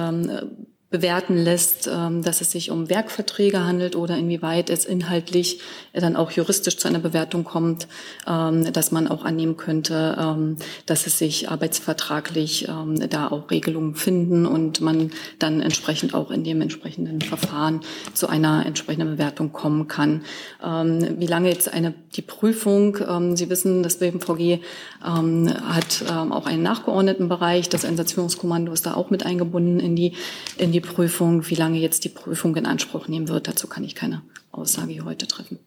bewerten 0.96 1.36
lässt, 1.36 1.90
ähm, 1.92 2.24
dass 2.24 2.40
es 2.40 2.52
sich 2.52 2.72
um 2.72 2.90
Werkverträge 2.90 3.66
handelt 3.66 3.98
oder 3.98 4.16
inwieweit 4.16 4.70
es 4.70 4.86
inhaltlich 4.86 5.60
dann 5.92 6.16
auch 6.16 6.32
juristisch 6.32 6.78
zu 6.78 6.88
einer 6.88 7.00
Bewertung 7.00 7.44
kommt, 7.44 7.90
ähm, 8.26 8.72
dass 8.72 8.94
man 8.94 9.10
auch 9.10 9.26
annehmen 9.26 9.58
könnte, 9.58 10.16
ähm, 10.18 10.56
dass 10.86 11.06
es 11.06 11.20
sich 11.20 11.50
arbeitsvertraglich 11.50 12.68
da 13.10 13.28
auch 13.28 13.52
Regelungen 13.52 13.96
finden 13.96 14.46
und 14.46 14.82
man 14.82 15.12
dann 15.40 15.62
entsprechend 15.62 16.14
auch 16.14 16.32
in 16.32 16.44
dem 16.44 16.62
entsprechenden 16.62 17.22
Verfahren 17.22 17.82
zu 18.14 18.28
einer 18.28 18.66
entsprechenden 18.66 19.12
Bewertung 19.12 19.52
kommen 19.52 19.88
kann. 19.88 20.22
Wie 20.62 21.28
lange 21.28 21.50
jetzt 21.50 21.72
eine 21.72 21.94
die 22.16 22.22
Prüfung, 22.22 22.98
Sie 23.36 23.50
wissen, 23.50 23.84
das 23.84 24.00
BMVG 24.00 24.60
hat 25.02 26.06
auch 26.10 26.46
einen 26.46 26.64
nachgeordneten 26.64 27.30
Bereich, 27.30 27.70
das 27.70 27.86
Einsatzführungskommando 27.86 28.72
ist 28.72 28.86
da 28.86 28.94
auch 28.94 29.10
mit 29.10 29.26
eingebunden 29.26 29.80
in 29.80 29.96
die 29.96 30.14
in 30.58 30.72
die 30.72 30.82
Prüfung. 30.86 31.50
Wie 31.50 31.56
lange 31.56 31.78
jetzt 31.80 32.06
die 32.06 32.10
Prüfung 32.10 32.56
in 32.56 32.66
Anspruch 32.66 33.08
nehmen 33.08 33.28
wird, 33.28 33.48
dazu 33.48 33.68
kann 33.68 33.84
ich 33.84 33.96
keine 33.96 34.22
Aussage 34.52 35.04
heute 35.04 35.28
treffen. 35.28 35.60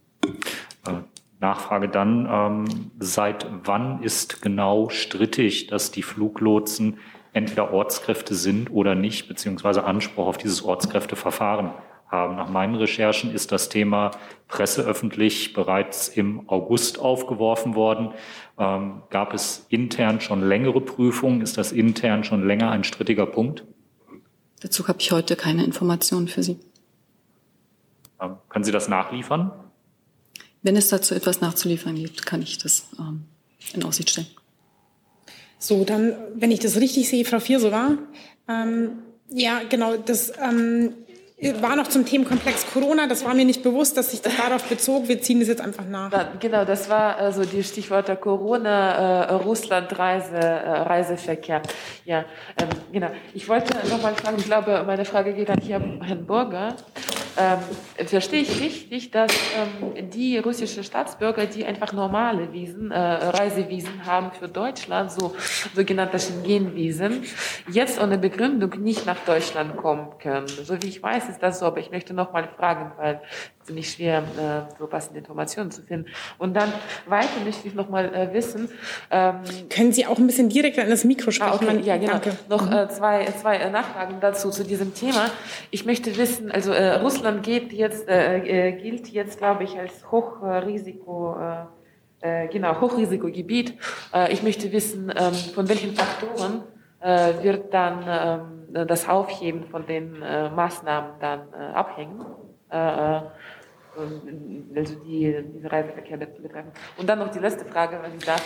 Äh, 0.86 1.00
Nachfrage 1.40 1.88
dann, 1.88 2.26
ähm, 2.30 2.90
seit 2.98 3.46
wann 3.64 4.02
ist 4.02 4.42
genau 4.42 4.88
strittig, 4.88 5.68
dass 5.68 5.90
die 5.92 6.02
Fluglotsen 6.02 6.98
entweder 7.32 7.72
Ortskräfte 7.72 8.34
sind 8.34 8.70
oder 8.72 8.94
nicht, 8.94 9.28
beziehungsweise 9.28 9.84
Anspruch 9.84 10.26
auf 10.26 10.38
dieses 10.38 10.64
Ortskräfteverfahren 10.64 11.70
haben. 12.10 12.36
Nach 12.36 12.48
meinen 12.48 12.74
Recherchen 12.74 13.32
ist 13.32 13.52
das 13.52 13.68
Thema 13.68 14.12
presseöffentlich 14.48 15.52
bereits 15.52 16.08
im 16.08 16.48
August 16.48 16.98
aufgeworfen 16.98 17.74
worden. 17.74 18.10
Ähm, 18.58 19.02
gab 19.10 19.34
es 19.34 19.66
intern 19.68 20.20
schon 20.20 20.42
längere 20.42 20.80
Prüfungen? 20.80 21.42
Ist 21.42 21.58
das 21.58 21.70
intern 21.70 22.24
schon 22.24 22.46
länger 22.46 22.70
ein 22.70 22.82
strittiger 22.82 23.26
Punkt? 23.26 23.64
Dazu 24.60 24.88
habe 24.88 25.00
ich 25.00 25.12
heute 25.12 25.36
keine 25.36 25.64
Informationen 25.64 26.28
für 26.28 26.42
Sie. 26.42 26.58
Ähm, 28.20 28.36
können 28.48 28.64
Sie 28.64 28.72
das 28.72 28.88
nachliefern? 28.88 29.52
Wenn 30.62 30.76
es 30.76 30.88
dazu 30.88 31.14
etwas 31.14 31.40
nachzuliefern 31.40 31.94
gibt, 31.94 32.26
kann 32.26 32.42
ich 32.42 32.58
das 32.58 32.88
ähm, 32.98 33.24
in 33.72 33.84
Aussicht 33.84 34.10
stellen. 34.10 34.26
So, 35.58 35.84
dann, 35.84 36.14
wenn 36.34 36.50
ich 36.50 36.60
das 36.60 36.76
richtig 36.76 37.08
sehe, 37.08 37.24
Frau 37.24 37.40
Viersova, 37.40 37.98
ähm, 38.48 38.98
ja, 39.28 39.62
genau, 39.68 39.96
das 39.96 40.32
ähm, 40.40 40.94
war 41.60 41.76
noch 41.76 41.86
zum 41.86 42.04
Themenkomplex 42.04 42.66
Corona. 42.72 43.06
Das 43.06 43.24
war 43.24 43.34
mir 43.34 43.44
nicht 43.44 43.62
bewusst, 43.62 43.96
dass 43.96 44.10
sich 44.10 44.20
das 44.20 44.36
darauf 44.36 44.64
bezog. 44.64 45.06
Wir 45.06 45.20
ziehen 45.20 45.38
das 45.38 45.48
jetzt 45.48 45.60
einfach 45.60 45.84
nach. 45.86 46.10
Genau, 46.40 46.64
das 46.64 46.88
war 46.88 47.16
also 47.16 47.44
die 47.44 47.62
Stichworte 47.62 48.16
Corona, 48.16 49.24
äh, 49.24 49.32
Russland, 49.34 49.96
Reise, 49.98 50.36
äh, 50.36 50.70
Reiseverkehr. 50.80 51.62
Ja, 52.04 52.24
ähm, 52.60 52.68
genau. 52.92 53.10
Ich 53.34 53.48
wollte 53.48 53.74
noch 53.88 54.02
mal 54.02 54.14
fragen, 54.14 54.36
ich 54.38 54.46
glaube, 54.46 54.82
meine 54.86 55.04
Frage 55.04 55.32
geht 55.32 55.50
an 55.50 55.60
Herrn 55.60 56.26
Burger. 56.26 56.74
Ähm, 57.38 58.06
verstehe 58.06 58.42
ich 58.42 58.60
richtig, 58.60 59.12
dass 59.12 59.32
ähm, 59.56 60.10
die 60.10 60.38
russischen 60.38 60.82
Staatsbürger, 60.82 61.46
die 61.46 61.64
einfach 61.64 61.92
normale 61.92 62.52
Wiesen, 62.52 62.90
äh, 62.90 62.98
Reisewiesen 62.98 64.04
haben 64.04 64.32
für 64.32 64.48
Deutschland, 64.48 65.12
so 65.12 65.36
sogenannte 65.72 66.18
Schengen-Wiesen, 66.18 67.22
jetzt 67.70 68.00
ohne 68.02 68.18
Begründung 68.18 68.82
nicht 68.82 69.06
nach 69.06 69.18
Deutschland 69.24 69.76
kommen 69.76 70.18
können? 70.18 70.48
So 70.48 70.82
wie 70.82 70.88
ich 70.88 71.00
weiß, 71.00 71.28
ist 71.28 71.40
das 71.40 71.60
so, 71.60 71.66
aber 71.66 71.78
ich 71.78 71.92
möchte 71.92 72.12
noch 72.12 72.32
mal 72.32 72.48
fragen, 72.56 72.92
weil 72.96 73.20
nicht 73.72 73.94
schwer, 73.94 74.18
äh, 74.18 74.74
so 74.78 74.86
passende 74.86 75.18
Informationen 75.18 75.70
zu 75.70 75.82
finden. 75.82 76.06
Und 76.38 76.54
dann 76.54 76.72
weiter 77.06 77.40
möchte 77.44 77.68
ich 77.68 77.74
noch 77.74 77.88
mal 77.88 78.14
äh, 78.14 78.32
wissen. 78.32 78.68
Ähm, 79.10 79.40
Können 79.68 79.92
Sie 79.92 80.06
auch 80.06 80.18
ein 80.18 80.26
bisschen 80.26 80.48
direkt 80.48 80.78
an 80.78 80.88
das 80.88 81.04
Mikro 81.04 81.30
sprechen? 81.30 81.68
Ah, 81.68 81.72
okay, 81.72 81.80
ja, 81.84 81.96
genau. 81.96 82.12
Danke. 82.12 82.36
Noch 82.48 82.66
mhm. 82.66 82.72
äh, 82.72 82.88
zwei, 82.88 83.24
zwei 83.40 83.56
äh, 83.56 83.70
Nachfragen 83.70 84.16
dazu, 84.20 84.50
zu 84.50 84.64
diesem 84.64 84.94
Thema. 84.94 85.30
Ich 85.70 85.84
möchte 85.84 86.16
wissen, 86.16 86.50
also 86.50 86.72
äh, 86.72 86.94
Russland 86.94 87.42
geht 87.42 87.72
jetzt, 87.72 88.08
äh, 88.08 88.68
äh, 88.68 88.72
gilt 88.72 89.08
jetzt, 89.08 89.38
glaube 89.38 89.64
ich, 89.64 89.78
als 89.78 90.10
Hochrisiko, 90.10 91.36
äh, 92.20 92.44
äh, 92.44 92.48
genau, 92.48 92.80
Hochrisikogebiet. 92.80 93.74
Äh, 94.12 94.32
ich 94.32 94.42
möchte 94.42 94.72
wissen, 94.72 95.12
ähm, 95.16 95.32
von 95.32 95.68
welchen 95.68 95.94
Faktoren 95.94 96.62
äh, 97.00 97.42
wird 97.42 97.72
dann 97.72 98.04
ähm, 98.08 98.86
das 98.86 99.08
Aufheben 99.08 99.64
von 99.64 99.86
den 99.86 100.20
äh, 100.22 100.50
Maßnahmen 100.50 101.12
dann 101.20 101.40
äh, 101.52 101.74
abhängen. 101.74 102.24
Äh 102.70 103.20
also 104.76 104.94
die, 105.06 105.44
diese 105.54 105.70
Reiseverkehr 105.70 106.16
betreffen. 106.16 106.72
Und 106.96 107.08
dann 107.08 107.18
noch 107.18 107.28
die 107.28 107.38
letzte 107.38 107.64
Frage, 107.64 107.98
wenn 108.02 108.16
ich 108.16 108.24
darf, 108.24 108.42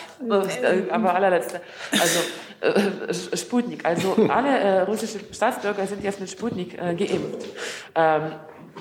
äh, 0.62 0.90
aber 0.90 1.14
allerletzte. 1.14 1.60
Also 1.92 2.20
äh, 2.60 3.36
Sputnik. 3.36 3.84
Also 3.84 4.14
alle 4.28 4.58
äh, 4.58 4.80
russischen 4.82 5.20
Staatsbürger 5.32 5.86
sind 5.86 6.02
jetzt 6.04 6.20
mit 6.20 6.30
Sputnik 6.30 6.74
äh, 6.74 6.94
geimpft. 6.94 7.46
Ähm, 7.94 8.32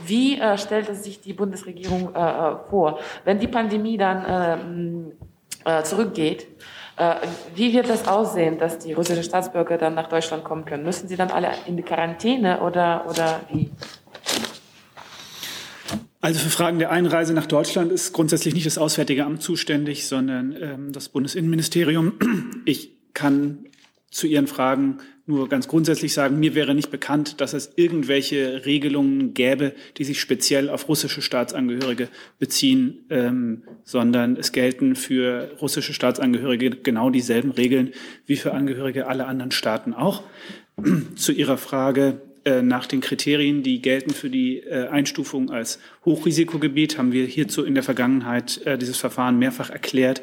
wie 0.05 0.39
äh, 0.39 0.57
stellt 0.57 0.89
es 0.89 1.03
sich 1.03 1.21
die 1.21 1.33
Bundesregierung 1.33 2.15
äh, 2.15 2.19
äh 2.19 2.55
vor, 2.69 2.99
wenn 3.25 3.39
die 3.39 3.47
Pandemie 3.47 3.97
dann 3.97 5.13
äh, 5.65 5.79
äh, 5.79 5.83
zurückgeht? 5.83 6.47
Äh, 6.97 7.15
wie 7.55 7.73
wird 7.73 7.89
das 7.89 8.07
aussehen, 8.07 8.57
dass 8.57 8.77
die 8.77 8.93
russischen 8.93 9.23
Staatsbürger 9.23 9.77
dann 9.77 9.95
nach 9.95 10.07
Deutschland 10.07 10.43
kommen 10.43 10.65
können? 10.65 10.83
Müssen 10.83 11.07
sie 11.07 11.15
dann 11.15 11.31
alle 11.31 11.49
in 11.65 11.77
die 11.77 11.83
Quarantäne 11.83 12.61
oder, 12.61 13.05
oder 13.09 13.41
wie? 13.51 13.71
Also 16.21 16.39
für 16.39 16.51
Fragen 16.51 16.77
der 16.77 16.91
Einreise 16.91 17.33
nach 17.33 17.47
Deutschland 17.47 17.91
ist 17.91 18.13
grundsätzlich 18.13 18.53
nicht 18.53 18.67
das 18.67 18.77
Auswärtige 18.77 19.25
Amt 19.25 19.41
zuständig, 19.41 20.05
sondern 20.05 20.55
ähm, 20.59 20.91
das 20.91 21.09
Bundesinnenministerium. 21.09 22.13
Ich 22.65 22.91
kann 23.13 23.65
zu 24.11 24.27
Ihren 24.27 24.45
Fragen 24.45 24.99
nur 25.25 25.49
ganz 25.49 25.67
grundsätzlich 25.67 26.13
sagen, 26.13 26.39
mir 26.39 26.53
wäre 26.53 26.75
nicht 26.75 26.91
bekannt, 26.91 27.41
dass 27.41 27.53
es 27.53 27.71
irgendwelche 27.75 28.65
Regelungen 28.65 29.33
gäbe, 29.33 29.73
die 29.97 30.03
sich 30.03 30.19
speziell 30.19 30.69
auf 30.69 30.87
russische 30.89 31.21
Staatsangehörige 31.21 32.09
beziehen, 32.37 33.05
ähm, 33.09 33.63
sondern 33.83 34.35
es 34.35 34.51
gelten 34.51 34.95
für 34.95 35.55
russische 35.59 35.93
Staatsangehörige 35.93 36.69
genau 36.69 37.09
dieselben 37.09 37.51
Regeln 37.51 37.91
wie 38.27 38.35
für 38.35 38.53
Angehörige 38.53 39.07
aller 39.07 39.27
anderen 39.27 39.51
Staaten 39.51 39.93
auch. 39.93 40.23
Zu 41.15 41.31
Ihrer 41.31 41.57
Frage 41.57 42.21
äh, 42.45 42.61
nach 42.61 42.87
den 42.87 43.01
Kriterien, 43.01 43.63
die 43.63 43.81
gelten 43.81 44.11
für 44.11 44.29
die 44.29 44.59
äh, 44.59 44.87
Einstufung 44.87 45.51
als 45.51 45.79
Hochrisikogebiet, 46.05 46.97
haben 46.97 47.11
wir 47.11 47.25
hierzu 47.25 47.63
in 47.63 47.75
der 47.75 47.83
Vergangenheit 47.83 48.65
äh, 48.65 48.77
dieses 48.77 48.97
Verfahren 48.97 49.37
mehrfach 49.37 49.69
erklärt. 49.69 50.21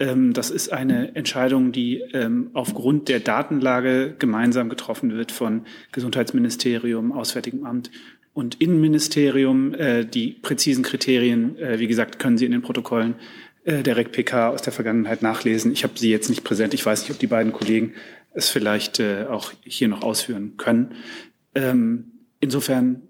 Ähm, 0.00 0.32
das 0.32 0.50
ist 0.50 0.72
eine 0.72 1.14
Entscheidung, 1.14 1.72
die 1.72 2.02
ähm, 2.12 2.50
aufgrund 2.54 3.08
der 3.08 3.20
Datenlage 3.20 4.14
gemeinsam 4.18 4.68
getroffen 4.68 5.12
wird 5.12 5.32
von 5.32 5.66
Gesundheitsministerium, 5.92 7.12
Auswärtigem 7.12 7.64
Amt 7.64 7.90
und 8.32 8.60
Innenministerium. 8.60 9.74
Äh, 9.74 10.04
die 10.04 10.32
präzisen 10.32 10.82
Kriterien, 10.82 11.56
äh, 11.58 11.78
wie 11.78 11.86
gesagt, 11.86 12.18
können 12.18 12.36
Sie 12.36 12.44
in 12.44 12.52
den 12.52 12.62
Protokollen 12.62 13.14
äh, 13.64 13.82
der 13.82 13.96
REC-PK 13.96 14.48
aus 14.48 14.62
der 14.62 14.72
Vergangenheit 14.72 15.22
nachlesen. 15.22 15.72
Ich 15.72 15.84
habe 15.84 15.98
sie 15.98 16.10
jetzt 16.10 16.28
nicht 16.28 16.44
präsent. 16.44 16.74
Ich 16.74 16.84
weiß 16.84 17.02
nicht, 17.02 17.12
ob 17.12 17.18
die 17.18 17.26
beiden 17.26 17.52
Kollegen 17.52 17.94
es 18.36 18.48
vielleicht 18.48 19.00
auch 19.00 19.52
hier 19.62 19.86
noch 19.86 20.02
ausführen 20.02 20.54
können. 20.56 20.96
Ähm, 21.54 22.12
insofern, 22.40 23.02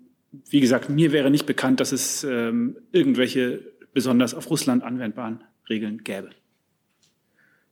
wie 0.50 0.60
gesagt, 0.60 0.88
mir 0.90 1.12
wäre 1.12 1.30
nicht 1.30 1.46
bekannt, 1.46 1.80
dass 1.80 1.92
es 1.92 2.24
irgendwelche 2.24 3.60
besonders 3.92 4.34
auf 4.34 4.50
Russland 4.50 4.82
anwendbaren 4.82 5.44
Regeln 5.68 6.02
gäbe. 6.04 6.30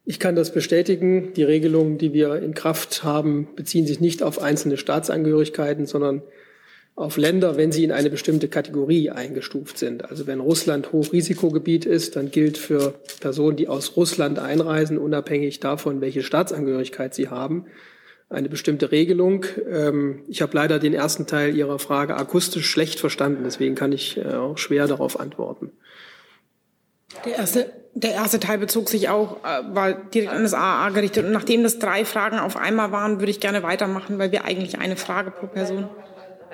Ich 0.05 0.19
kann 0.19 0.35
das 0.35 0.53
bestätigen. 0.53 1.33
Die 1.35 1.45
Regelungen, 1.45 1.99
die 1.99 2.13
wir 2.13 2.37
in 2.37 2.55
Kraft 2.55 3.05
haben, 3.05 3.49
beziehen 3.55 3.87
sich 3.87 4.01
nicht 4.01 4.23
auf 4.23 4.41
einzelne 4.41 4.77
Staatsangehörigkeiten, 4.77 5.87
sondern 5.87 6.23
auf 6.95 7.17
Länder, 7.17 7.57
wenn 7.57 7.73
sie 7.73 7.85
in 7.85 7.93
eine 7.93 8.11
bestimmte 8.11 8.49
Kategorie 8.49 9.11
eingestuft 9.11 9.79
sind. 9.79 10.11
Also 10.11 10.27
wenn 10.27 10.41
Russland 10.41 10.93
Hochrisikogebiet 10.93 11.87
ist, 11.87 12.17
dann 12.17 12.31
gilt 12.31 12.59
für 12.59 12.95
Personen, 13.21 13.57
die 13.57 13.69
aus 13.69 13.97
Russland 13.97 14.39
einreisen, 14.39 14.99
unabhängig 14.99 15.61
davon, 15.61 16.01
welche 16.01 16.23
Staatsangehörigkeit 16.23 17.15
sie 17.15 17.29
haben, 17.29 17.67
eine 18.33 18.49
bestimmte 18.49 18.91
Regelung. 18.91 19.45
Ähm, 19.71 20.23
ich 20.29 20.43
habe 20.43 20.57
leider 20.57 20.79
den 20.79 20.95
ersten 20.95 21.27
Teil 21.27 21.55
Ihrer 21.55 21.79
Frage 21.79 22.17
akustisch 22.17 22.69
schlecht 22.69 22.99
verstanden, 23.01 23.43
deswegen 23.45 23.75
kann 23.75 23.93
ich 23.93 24.19
äh, 24.19 24.35
auch 24.35 24.59
schwer 24.59 24.87
darauf 24.87 25.21
antworten. 25.21 25.73
Der 27.25 27.37
erste, 27.37 27.71
der 27.95 28.13
erste 28.13 28.41
Teil 28.41 28.59
bezog 28.59 28.89
sich 28.89 29.09
auch, 29.09 29.45
äh, 29.45 29.75
war 29.75 29.93
direkt 29.93 30.33
an 30.33 30.43
das 30.43 30.55
AA 30.55 30.91
gerichtet. 30.91 31.27
Und 31.27 31.33
nachdem 31.33 31.63
das 31.63 31.79
drei 31.79 32.05
Fragen 32.05 32.39
auf 32.39 32.57
einmal 32.57 32.91
waren, 32.91 33.21
würde 33.21 33.31
ich 33.31 33.41
gerne 33.41 33.63
weitermachen, 33.63 34.19
weil 34.19 34.33
wir 34.33 34.45
eigentlich 34.45 34.79
eine 34.79 34.97
Frage 34.97 35.31
pro 35.31 35.47
Person. 35.47 35.89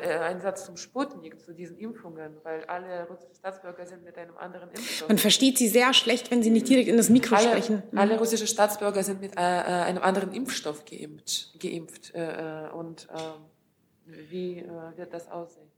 Äh, 0.03 0.19
ein 0.19 0.41
Satz 0.41 0.65
zum 0.67 0.77
Sputnik, 0.77 1.41
zu 1.41 1.53
diesen 1.53 1.77
Impfungen, 1.79 2.33
weil 2.43 2.65
alle 2.65 3.07
russischen 3.09 3.35
Staatsbürger 3.35 3.87
sind 3.87 4.05
mit 4.05 4.17
einem 4.17 4.37
anderen 4.37 4.71
Impfstoff. 4.71 5.09
Man 5.09 5.19
versteht 5.19 5.59
Sie 5.59 5.69
sehr 5.69 5.93
schlecht, 5.95 6.31
wenn 6.31 6.43
Sie 6.43 6.51
nicht 6.51 6.69
direkt 6.69 6.89
in 6.89 6.97
das 6.97 7.09
Mikro 7.09 7.37
alle, 7.37 7.49
sprechen. 7.49 7.83
Mhm. 7.91 7.99
Alle 7.99 8.19
russischen 8.19 8.47
Staatsbürger 8.47 9.03
sind 9.03 9.21
mit 9.21 9.37
äh, 9.37 9.41
einem 9.41 10.03
anderen 10.03 10.33
Impfstoff 10.33 10.85
geimpft. 10.85 11.59
geimpft 11.61 12.13
äh, 12.15 12.69
und 12.75 13.09
äh, 13.13 14.21
wie 14.31 14.59
äh, 14.59 14.67
wird 14.97 15.13
das 15.13 15.31
aussehen? 15.31 15.69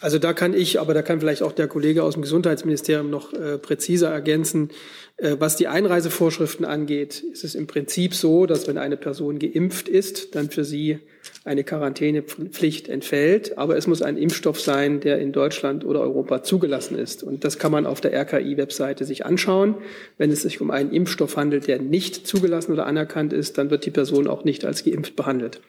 Also 0.00 0.18
da 0.18 0.32
kann 0.32 0.54
ich, 0.54 0.80
aber 0.80 0.92
da 0.92 1.02
kann 1.02 1.20
vielleicht 1.20 1.42
auch 1.42 1.52
der 1.52 1.68
Kollege 1.68 2.02
aus 2.02 2.14
dem 2.14 2.22
Gesundheitsministerium 2.22 3.10
noch 3.10 3.32
äh, 3.32 3.58
präziser 3.58 4.10
ergänzen. 4.10 4.70
Äh, 5.16 5.36
was 5.38 5.56
die 5.56 5.68
Einreisevorschriften 5.68 6.64
angeht, 6.64 7.20
ist 7.20 7.44
es 7.44 7.54
im 7.54 7.66
Prinzip 7.66 8.14
so, 8.14 8.46
dass 8.46 8.66
wenn 8.66 8.78
eine 8.78 8.96
Person 8.96 9.38
geimpft 9.38 9.88
ist, 9.88 10.34
dann 10.34 10.50
für 10.50 10.64
sie 10.64 10.98
eine 11.44 11.62
Quarantänepflicht 11.62 12.88
entfällt. 12.88 13.56
Aber 13.56 13.76
es 13.76 13.86
muss 13.86 14.02
ein 14.02 14.16
Impfstoff 14.16 14.60
sein, 14.60 15.00
der 15.00 15.20
in 15.20 15.32
Deutschland 15.32 15.84
oder 15.84 16.00
Europa 16.00 16.42
zugelassen 16.42 16.98
ist. 16.98 17.22
Und 17.22 17.44
das 17.44 17.58
kann 17.58 17.70
man 17.70 17.86
auf 17.86 18.00
der 18.00 18.12
RKI-Webseite 18.12 19.04
sich 19.04 19.24
anschauen. 19.24 19.76
Wenn 20.18 20.30
es 20.30 20.42
sich 20.42 20.60
um 20.60 20.70
einen 20.70 20.90
Impfstoff 20.90 21.36
handelt, 21.36 21.68
der 21.68 21.80
nicht 21.80 22.26
zugelassen 22.26 22.72
oder 22.72 22.86
anerkannt 22.86 23.32
ist, 23.32 23.56
dann 23.58 23.70
wird 23.70 23.86
die 23.86 23.90
Person 23.90 24.26
auch 24.26 24.44
nicht 24.44 24.64
als 24.64 24.84
geimpft 24.84 25.14
behandelt. 25.14 25.60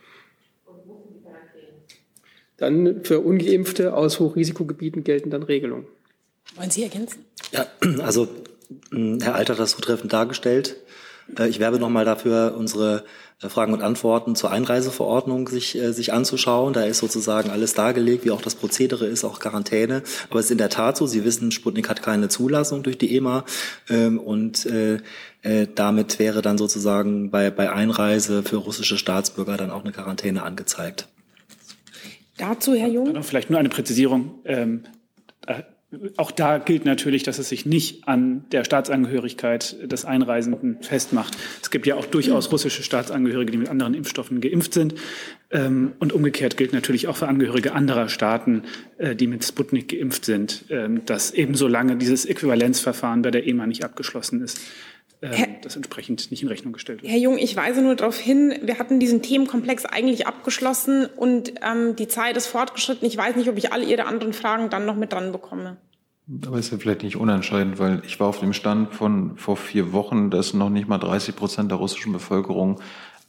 Dann 2.57 3.03
für 3.03 3.19
Ungeimpfte 3.19 3.93
aus 3.93 4.19
Hochrisikogebieten 4.19 5.03
gelten 5.03 5.29
dann 5.29 5.43
Regelungen. 5.43 5.87
Wollen 6.55 6.71
Sie 6.71 6.83
ergänzen? 6.83 7.25
Ja, 7.51 7.67
also 8.01 8.29
Herr 8.91 9.35
Alter 9.35 9.53
hat 9.53 9.59
das 9.59 9.71
zutreffend 9.71 10.11
dargestellt. 10.13 10.75
Äh, 11.37 11.47
Ich 11.47 11.59
werbe 11.59 11.79
nochmal 11.79 12.05
dafür, 12.05 12.55
unsere 12.57 13.03
äh, 13.41 13.49
Fragen 13.49 13.73
und 13.73 13.81
Antworten 13.81 14.35
zur 14.35 14.51
Einreiseverordnung 14.51 15.47
sich, 15.47 15.75
äh, 15.75 15.91
sich 15.91 16.13
anzuschauen. 16.13 16.73
Da 16.73 16.83
ist 16.83 16.99
sozusagen 16.99 17.49
alles 17.49 17.73
dargelegt, 17.73 18.25
wie 18.25 18.31
auch 18.31 18.41
das 18.41 18.55
Prozedere 18.55 19.05
ist, 19.05 19.23
auch 19.23 19.39
Quarantäne. 19.39 20.03
Aber 20.29 20.39
es 20.39 20.45
ist 20.45 20.51
in 20.51 20.57
der 20.57 20.69
Tat 20.69 20.97
so, 20.97 21.07
Sie 21.07 21.23
wissen, 21.25 21.51
Sputnik 21.51 21.89
hat 21.89 22.01
keine 22.01 22.29
Zulassung 22.29 22.83
durch 22.83 22.97
die 22.97 23.15
EMA. 23.15 23.45
ähm, 23.89 24.19
Und 24.19 24.67
damit 25.75 26.17
wäre 26.17 26.41
dann 26.41 26.57
sozusagen 26.57 27.29
bei, 27.29 27.51
bei 27.51 27.71
Einreise 27.71 28.41
für 28.41 28.55
russische 28.55 28.97
Staatsbürger 28.97 29.57
dann 29.57 29.69
auch 29.69 29.83
eine 29.83 29.91
Quarantäne 29.91 30.41
angezeigt. 30.41 31.07
Dazu, 32.37 32.73
Herr 32.73 32.87
Jung? 32.87 33.21
Vielleicht 33.21 33.51
nur 33.51 33.59
eine 33.59 33.69
Präzisierung. 33.69 34.39
Auch 36.17 36.31
da 36.31 36.57
gilt 36.57 36.85
natürlich, 36.85 37.23
dass 37.23 37.39
es 37.39 37.49
sich 37.49 37.65
nicht 37.65 38.07
an 38.07 38.45
der 38.51 38.63
Staatsangehörigkeit 38.63 39.91
des 39.91 40.05
Einreisenden 40.05 40.77
festmacht. 40.81 41.37
Es 41.61 41.71
gibt 41.71 41.85
ja 41.87 41.95
auch 41.95 42.05
durchaus 42.05 42.51
russische 42.51 42.83
Staatsangehörige, 42.83 43.51
die 43.51 43.57
mit 43.57 43.69
anderen 43.69 43.93
Impfstoffen 43.93 44.41
geimpft 44.41 44.73
sind. 44.73 44.95
Ähm, 45.51 45.93
und 45.99 46.13
umgekehrt 46.13 46.57
gilt 46.57 46.73
natürlich 46.73 47.07
auch 47.07 47.17
für 47.17 47.27
Angehörige 47.27 47.73
anderer 47.73 48.09
Staaten, 48.09 48.63
äh, 48.97 49.15
die 49.15 49.27
mit 49.27 49.45
Sputnik 49.45 49.89
geimpft 49.89 50.25
sind, 50.25 50.65
ähm, 50.69 51.05
dass 51.05 51.31
eben 51.31 51.55
solange 51.55 51.97
dieses 51.97 52.25
Äquivalenzverfahren 52.25 53.21
bei 53.21 53.31
der 53.31 53.47
EMA 53.47 53.67
nicht 53.67 53.83
abgeschlossen 53.83 54.41
ist, 54.41 54.59
ähm, 55.21 55.31
Herr- 55.31 55.47
das 55.61 55.75
entsprechend 55.75 56.29
nicht 56.31 56.43
in 56.43 56.49
Rechnung 56.49 56.73
gestellt 56.73 57.01
wird. 57.01 57.11
Herr 57.11 57.19
Jung, 57.19 57.37
ich 57.37 57.55
weise 57.55 57.81
nur 57.81 57.95
darauf 57.95 58.17
hin, 58.17 58.53
wir 58.61 58.79
hatten 58.79 58.99
diesen 58.99 59.21
Themenkomplex 59.21 59.85
eigentlich 59.85 60.27
abgeschlossen 60.27 61.05
und 61.05 61.53
ähm, 61.63 61.95
die 61.95 62.07
Zeit 62.07 62.37
ist 62.37 62.47
fortgeschritten. 62.47 63.07
Ich 63.07 63.17
weiß 63.17 63.35
nicht, 63.35 63.49
ob 63.49 63.57
ich 63.57 63.71
alle 63.71 63.85
Ihre 63.85 64.05
anderen 64.05 64.33
Fragen 64.33 64.69
dann 64.69 64.85
noch 64.85 64.95
mit 64.95 65.13
dran 65.13 65.31
bekomme. 65.31 65.77
Aber 66.27 66.57
ist 66.57 66.71
ja 66.71 66.77
vielleicht 66.79 67.03
nicht 67.03 67.17
unentscheidend, 67.17 67.77
weil 67.77 68.01
ich 68.05 68.19
war 68.19 68.27
auf 68.27 68.39
dem 68.39 68.53
Stand 68.53 68.93
von 68.93 69.37
vor 69.37 69.57
vier 69.57 69.93
Wochen, 69.93 70.31
dass 70.31 70.53
noch 70.53 70.71
nicht 70.71 70.87
mal 70.87 70.97
30 70.97 71.35
Prozent 71.35 71.69
der 71.69 71.77
russischen 71.77 72.13
Bevölkerung 72.13 72.79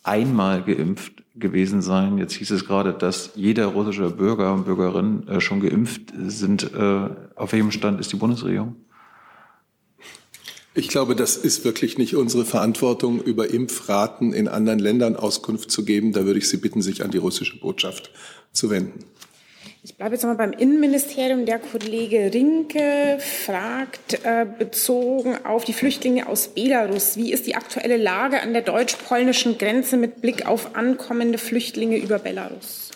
einmal 0.02 0.62
geimpft 0.62 1.12
gewesen 1.34 1.82
seien. 1.82 2.16
Jetzt 2.16 2.34
hieß 2.34 2.52
es 2.52 2.64
gerade, 2.64 2.94
dass 2.94 3.32
jeder 3.34 3.66
russische 3.66 4.08
Bürger 4.10 4.54
und 4.54 4.64
Bürgerin 4.64 5.28
äh, 5.28 5.40
schon 5.40 5.60
geimpft 5.60 6.12
sind. 6.26 6.72
Äh, 6.72 7.08
Auf 7.34 7.52
welchem 7.52 7.70
Stand 7.70 8.00
ist 8.00 8.12
die 8.12 8.16
Bundesregierung? 8.16 8.76
Ich 10.72 10.88
glaube, 10.88 11.16
das 11.16 11.36
ist 11.36 11.64
wirklich 11.64 11.98
nicht 11.98 12.16
unsere 12.16 12.44
Verantwortung, 12.44 13.20
über 13.22 13.50
Impfraten 13.50 14.32
in 14.32 14.46
anderen 14.46 14.78
Ländern 14.78 15.16
Auskunft 15.16 15.70
zu 15.70 15.84
geben. 15.84 16.12
Da 16.12 16.24
würde 16.24 16.38
ich 16.38 16.48
Sie 16.48 16.58
bitten, 16.58 16.82
sich 16.82 17.02
an 17.02 17.10
die 17.10 17.18
russische 17.18 17.58
Botschaft 17.58 18.10
zu 18.52 18.70
wenden. 18.70 19.04
Ich 19.88 19.96
bleibe 19.96 20.16
jetzt 20.16 20.24
nochmal 20.24 20.48
beim 20.48 20.52
Innenministerium. 20.52 21.46
Der 21.46 21.60
Kollege 21.60 22.32
Rinke 22.34 23.18
fragt, 23.20 24.14
äh, 24.24 24.44
bezogen 24.44 25.36
auf 25.44 25.64
die 25.64 25.72
Flüchtlinge 25.72 26.28
aus 26.28 26.48
Belarus, 26.48 27.16
wie 27.16 27.32
ist 27.32 27.46
die 27.46 27.54
aktuelle 27.54 27.96
Lage 27.96 28.42
an 28.42 28.52
der 28.52 28.62
deutsch-polnischen 28.62 29.58
Grenze 29.58 29.96
mit 29.96 30.20
Blick 30.20 30.44
auf 30.44 30.74
ankommende 30.74 31.38
Flüchtlinge 31.38 31.98
über 31.98 32.18
Belarus? 32.18 32.90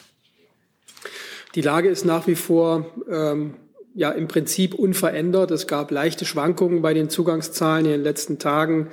Die 1.54 1.60
Lage 1.60 1.88
ist 1.88 2.04
nach 2.04 2.26
wie 2.26 2.34
vor 2.34 2.86
ähm, 3.08 3.54
ja 3.94 4.10
im 4.10 4.26
Prinzip 4.26 4.74
unverändert. 4.74 5.52
Es 5.52 5.68
gab 5.68 5.92
leichte 5.92 6.24
Schwankungen 6.24 6.82
bei 6.82 6.92
den 6.92 7.08
Zugangszahlen. 7.08 7.84
In 7.86 7.92
den 7.92 8.02
letzten 8.02 8.40
Tagen 8.40 8.88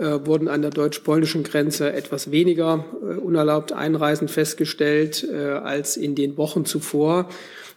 äh, 0.00 0.26
wurden 0.26 0.48
an 0.48 0.62
der 0.62 0.70
deutsch-polnischen 0.70 1.42
Grenze 1.42 1.92
etwas 1.92 2.30
weniger 2.30 2.86
äh, 3.02 3.16
unerlaubt 3.16 3.72
Einreisen 3.72 4.28
festgestellt 4.28 5.26
äh, 5.30 5.50
als 5.50 5.96
in 5.96 6.14
den 6.14 6.38
Wochen 6.38 6.64
zuvor. 6.64 7.28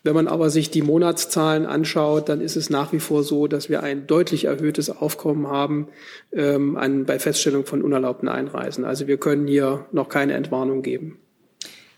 Wenn 0.04 0.16
man 0.16 0.28
aber 0.28 0.50
sich 0.50 0.70
die 0.70 0.82
Monatszahlen 0.82 1.66
anschaut, 1.66 2.30
dann 2.30 2.42
ist 2.42 2.56
es 2.56 2.70
nach 2.70 2.94
wie 2.94 3.00
vor 3.00 3.24
so, 3.24 3.48
dass 3.48 3.70
wir 3.70 3.84
ein 3.84 4.08
deutlich 4.08 4.46
erhöhtes 4.46 4.90
Aufkommen 4.90 5.48
haben 5.48 5.88
ähm, 6.32 6.78
an, 6.78 7.06
bei 7.06 7.20
Feststellung 7.20 7.66
von 7.66 7.82
unerlaubten 7.82 8.30
Einreisen. 8.30 8.86
Also 8.86 9.08
wir 9.08 9.18
können 9.18 9.46
hier 9.46 9.86
noch 9.92 10.08
keine 10.08 10.34
Entwarnung 10.34 10.82
geben. 10.82 11.20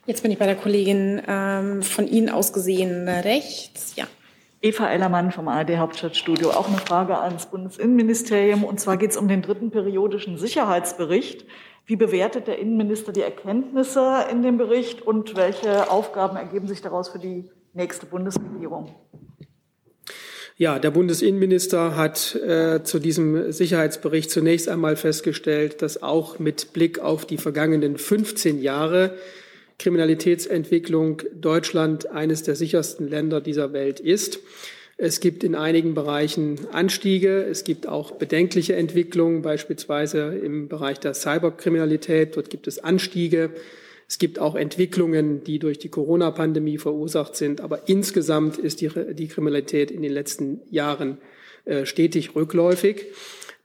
Jetzt 0.07 0.21
bin 0.21 0.31
ich 0.31 0.37
bei 0.37 0.45
der 0.45 0.55
Kollegin 0.55 1.21
ähm, 1.27 1.81
von 1.81 2.07
Ihnen 2.07 2.29
aus 2.29 2.53
gesehen 2.53 3.07
rechts. 3.07 3.93
Ja. 3.95 4.07
Eva 4.65 4.89
Ellermann 4.89 5.31
vom 5.31 5.47
ARD 5.47 5.77
Hauptstadtstudio. 5.77 6.49
Auch 6.49 6.67
eine 6.67 6.79
Frage 6.79 7.19
ans 7.19 7.45
Bundesinnenministerium. 7.45 8.63
Und 8.63 8.79
zwar 8.79 8.97
geht 8.97 9.11
es 9.11 9.17
um 9.17 9.27
den 9.27 9.43
dritten 9.43 9.69
periodischen 9.69 10.39
Sicherheitsbericht. 10.39 11.45
Wie 11.85 11.95
bewertet 11.95 12.47
der 12.47 12.57
Innenminister 12.57 13.11
die 13.11 13.21
Erkenntnisse 13.21 14.25
in 14.31 14.41
dem 14.41 14.57
Bericht 14.57 15.03
und 15.03 15.35
welche 15.35 15.91
Aufgaben 15.91 16.35
ergeben 16.35 16.67
sich 16.67 16.81
daraus 16.81 17.09
für 17.09 17.19
die 17.19 17.47
nächste 17.73 18.07
Bundesregierung? 18.07 18.95
Ja, 20.57 20.79
der 20.79 20.89
Bundesinnenminister 20.89 21.95
hat 21.95 22.33
äh, 22.33 22.81
zu 22.81 22.97
diesem 22.97 23.51
Sicherheitsbericht 23.51 24.31
zunächst 24.31 24.67
einmal 24.67 24.95
festgestellt, 24.95 25.83
dass 25.83 26.01
auch 26.01 26.39
mit 26.39 26.73
Blick 26.73 26.97
auf 26.97 27.27
die 27.27 27.37
vergangenen 27.37 27.99
15 27.99 28.59
Jahre 28.63 29.15
Kriminalitätsentwicklung 29.77 31.21
Deutschland 31.33 32.09
eines 32.09 32.43
der 32.43 32.55
sichersten 32.55 33.07
Länder 33.07 33.41
dieser 33.41 33.73
Welt 33.73 33.99
ist. 33.99 34.39
Es 34.97 35.19
gibt 35.19 35.43
in 35.43 35.55
einigen 35.55 35.93
Bereichen 35.93 36.57
Anstiege. 36.71 37.43
Es 37.43 37.65
gibt 37.65 37.85
auch 37.85 38.11
bedenkliche 38.11 38.75
Entwicklungen, 38.75 39.41
beispielsweise 39.41 40.33
im 40.35 40.69
Bereich 40.69 40.99
der 41.01 41.13
Cyberkriminalität. 41.13 42.37
Dort 42.37 42.49
gibt 42.49 42.65
es 42.67 42.79
Anstiege. 42.79 43.49
Es 44.07 44.19
gibt 44.19 44.39
auch 44.39 44.55
Entwicklungen, 44.55 45.43
die 45.43 45.59
durch 45.59 45.79
die 45.79 45.89
Corona-Pandemie 45.89 46.77
verursacht 46.77 47.35
sind. 47.35 47.59
Aber 47.59 47.89
insgesamt 47.89 48.57
ist 48.57 48.79
die, 48.79 48.89
die 49.13 49.27
Kriminalität 49.27 49.91
in 49.91 50.01
den 50.01 50.13
letzten 50.13 50.61
Jahren 50.69 51.17
äh, 51.65 51.85
stetig 51.85 52.33
rückläufig. 52.35 53.07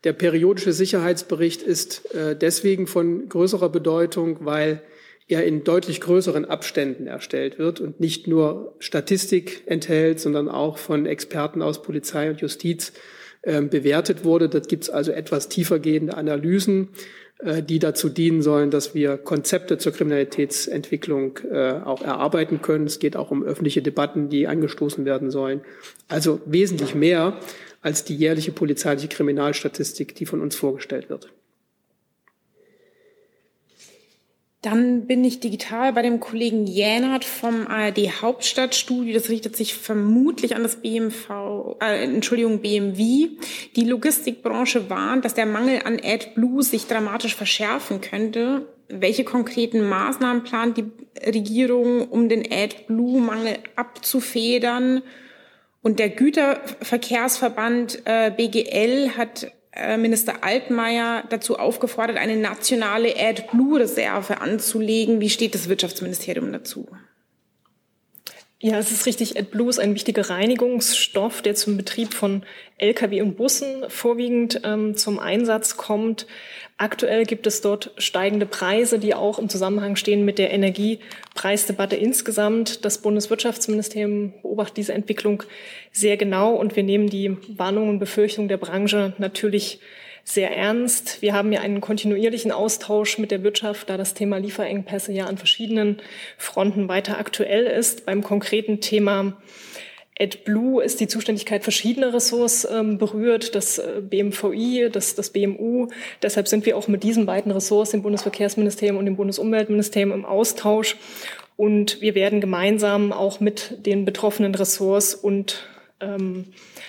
Der 0.03 0.15
periodische 0.15 0.73
Sicherheitsbericht 0.73 1.63
ist 1.63 2.13
äh, 2.15 2.35
deswegen 2.35 2.89
von 2.89 3.29
größerer 3.29 3.69
Bedeutung, 3.69 4.39
weil 4.41 4.83
er 5.31 5.45
in 5.45 5.65
deutlich 5.65 6.01
größeren 6.01 6.45
Abständen 6.45 7.07
erstellt 7.07 7.59
wird 7.59 7.81
und 7.81 8.01
nicht 8.01 8.27
nur 8.27 8.75
Statistik 8.79 9.63
enthält, 9.67 10.21
sondern 10.21 10.49
auch 10.49 10.77
von 10.79 11.07
Experten 11.07 11.63
aus 11.63 11.83
Polizei 11.83 12.31
und 12.31 12.41
Justiz 12.41 12.93
äh, 13.43 13.63
bewertet 13.63 14.25
wurde. 14.25 14.49
Dort 14.49 14.69
gibt 14.69 14.85
es 14.85 14.91
also 14.91 15.13
etwas 15.13 15.49
tiefergehende 15.49 16.17
Analysen, 16.17 16.89
äh, 17.39 17.63
die 17.63 17.79
dazu 17.79 18.09
dienen 18.09 18.43
sollen, 18.43 18.71
dass 18.71 18.95
wir 18.95 19.17
Konzepte 19.17 19.79
zur 19.79 19.93
Kriminalitätsentwicklung 19.93 21.39
äh, 21.51 21.73
auch 21.85 22.03
erarbeiten 22.03 22.61
können. 22.61 22.87
Es 22.87 22.99
geht 22.99 23.17
auch 23.17 23.31
um 23.31 23.43
öffentliche 23.43 23.83
Debatten, 23.83 24.29
die 24.29 24.47
angestoßen 24.47 25.05
werden 25.05 25.31
sollen. 25.31 25.63
Also 26.09 26.41
wesentlich 26.45 26.95
mehr 26.95 27.39
als 27.83 28.05
die 28.05 28.17
jährliche 28.17 28.53
polizeiliche 28.53 29.09
Kriminalstatistik, 29.09 30.15
die 30.15 30.27
von 30.27 30.41
uns 30.43 30.57
vorgestellt 30.57 31.09
wird. 31.09 31.31
Dann 34.63 35.07
bin 35.07 35.25
ich 35.25 35.41
digital 35.41 35.95
bei 35.95 36.03
dem 36.03 36.21
Kollegen 36.21 36.67
Jänert 36.67 37.25
vom 37.25 37.67
ARD 37.67 38.21
Hauptstadtstudio. 38.21 39.15
Das 39.15 39.31
richtet 39.31 39.57
sich 39.57 39.75
vermutlich 39.75 40.55
an 40.55 40.63
das 40.63 40.77
BMV, 40.77 41.79
äh, 41.81 42.05
Entschuldigung, 42.05 42.61
BMW. 42.61 43.31
Die 43.75 43.85
Logistikbranche 43.85 44.91
warnt, 44.91 45.25
dass 45.25 45.33
der 45.33 45.47
Mangel 45.47 45.81
an 45.87 45.99
AdBlue 46.05 46.63
sich 46.63 46.87
dramatisch 46.87 47.35
verschärfen 47.35 48.03
könnte. 48.03 48.67
Welche 48.89 49.25
konkreten 49.25 49.89
Maßnahmen 49.89 50.43
plant 50.43 50.77
die 50.77 50.91
Regierung, 51.25 52.09
um 52.09 52.29
den 52.29 52.45
AdBlue-Mangel 52.53 53.61
abzufedern? 53.77 55.01
Und 55.81 55.99
der 55.99 56.11
Güterverkehrsverband 56.11 58.03
äh, 58.05 58.31
BGL 58.31 59.13
hat 59.17 59.53
Minister 59.99 60.43
Altmaier 60.43 61.25
dazu 61.31 61.57
aufgefordert, 61.57 62.17
eine 62.17 62.37
nationale 62.37 63.15
AdBlue-Reserve 63.17 64.41
anzulegen. 64.41 65.21
Wie 65.21 65.31
steht 65.31 65.55
das 65.55 65.69
Wirtschaftsministerium 65.69 66.53
dazu? 66.53 66.89
Ja, 68.63 68.79
es 68.79 68.91
ist 68.91 69.07
richtig. 69.07 69.39
AdBlue 69.39 69.71
ist 69.71 69.79
ein 69.79 69.95
wichtiger 69.95 70.29
Reinigungsstoff, 70.29 71.41
der 71.41 71.55
zum 71.55 71.79
Betrieb 71.79 72.13
von 72.13 72.43
Lkw 72.77 73.23
und 73.23 73.39
Bussen 73.39 73.85
vorwiegend 73.89 74.61
ähm, 74.65 74.97
zum 74.97 75.19
Einsatz 75.19 75.79
kommt. 75.79 76.27
Aktuell 76.77 77.25
gibt 77.25 77.47
es 77.47 77.63
dort 77.63 77.93
steigende 77.97 78.45
Preise, 78.45 78.99
die 78.99 79.15
auch 79.15 79.39
im 79.39 79.49
Zusammenhang 79.49 79.97
stehen 79.97 80.27
mit 80.27 80.39
der 80.39 80.51
Energiepreisdebatte 80.53 81.97
insgesamt. 81.97 82.85
Das 82.85 82.99
Bundeswirtschaftsministerium 82.99 84.35
beobachtet 84.43 84.77
diese 84.77 84.93
Entwicklung 84.93 85.43
sehr 85.91 86.19
genau 86.19 86.53
und 86.53 86.77
wir 86.77 86.83
nehmen 86.83 87.09
die 87.09 87.39
Warnungen 87.57 87.89
und 87.89 87.99
Befürchtungen 87.99 88.49
der 88.49 88.59
Branche 88.59 89.15
natürlich 89.17 89.81
sehr 90.33 90.57
ernst. 90.57 91.23
Wir 91.23 91.35
haben 91.35 91.53
ja 91.53 91.61
einen 91.61 91.81
kontinuierlichen 91.81 92.53
Austausch 92.53 93.19
mit 93.19 93.31
der 93.31 93.43
Wirtschaft, 93.43 93.91
da 93.91 93.97
das 93.97 94.15
Thema 94.15 94.39
Lieferengpässe 94.39 95.13
ja 95.13 95.27
an 95.27 95.39
verschiedenen 95.39 96.01
Fronten 96.39 96.89
weiter 96.89 97.19
aktuell 97.19 97.67
ist. 97.67 98.07
Beim 98.07 98.23
konkreten 98.23 98.81
Thema 98.81 99.37
AdBlue 100.21 100.85
ist 100.85 101.01
die 101.01 101.09
Zuständigkeit 101.09 101.63
verschiedener 101.63 102.13
Ressorts 102.13 102.69
ähm, 102.71 102.99
berührt, 102.99 103.55
das 103.55 103.79
äh, 103.79 104.03
BMVI, 104.03 104.91
das, 104.93 105.15
das 105.15 105.31
BMU. 105.31 105.89
Deshalb 106.23 106.47
sind 106.47 106.67
wir 106.67 106.77
auch 106.77 106.89
mit 106.89 107.03
diesen 107.03 107.25
beiden 107.27 107.51
Ressorts, 107.51 107.91
dem 107.91 108.03
Bundesverkehrsministerium 108.03 108.99
und 108.99 109.07
dem 109.07 109.17
Bundesumweltministerium, 109.17 110.13
im 110.13 110.25
Austausch. 110.27 110.97
Und 111.57 112.01
wir 112.01 112.15
werden 112.15 112.41
gemeinsam 112.41 113.13
auch 113.13 113.41
mit 113.41 113.87
den 113.87 114.05
betroffenen 114.05 114.55
Ressorts 114.55 115.15
und 115.15 115.67
ähm, 116.01 116.47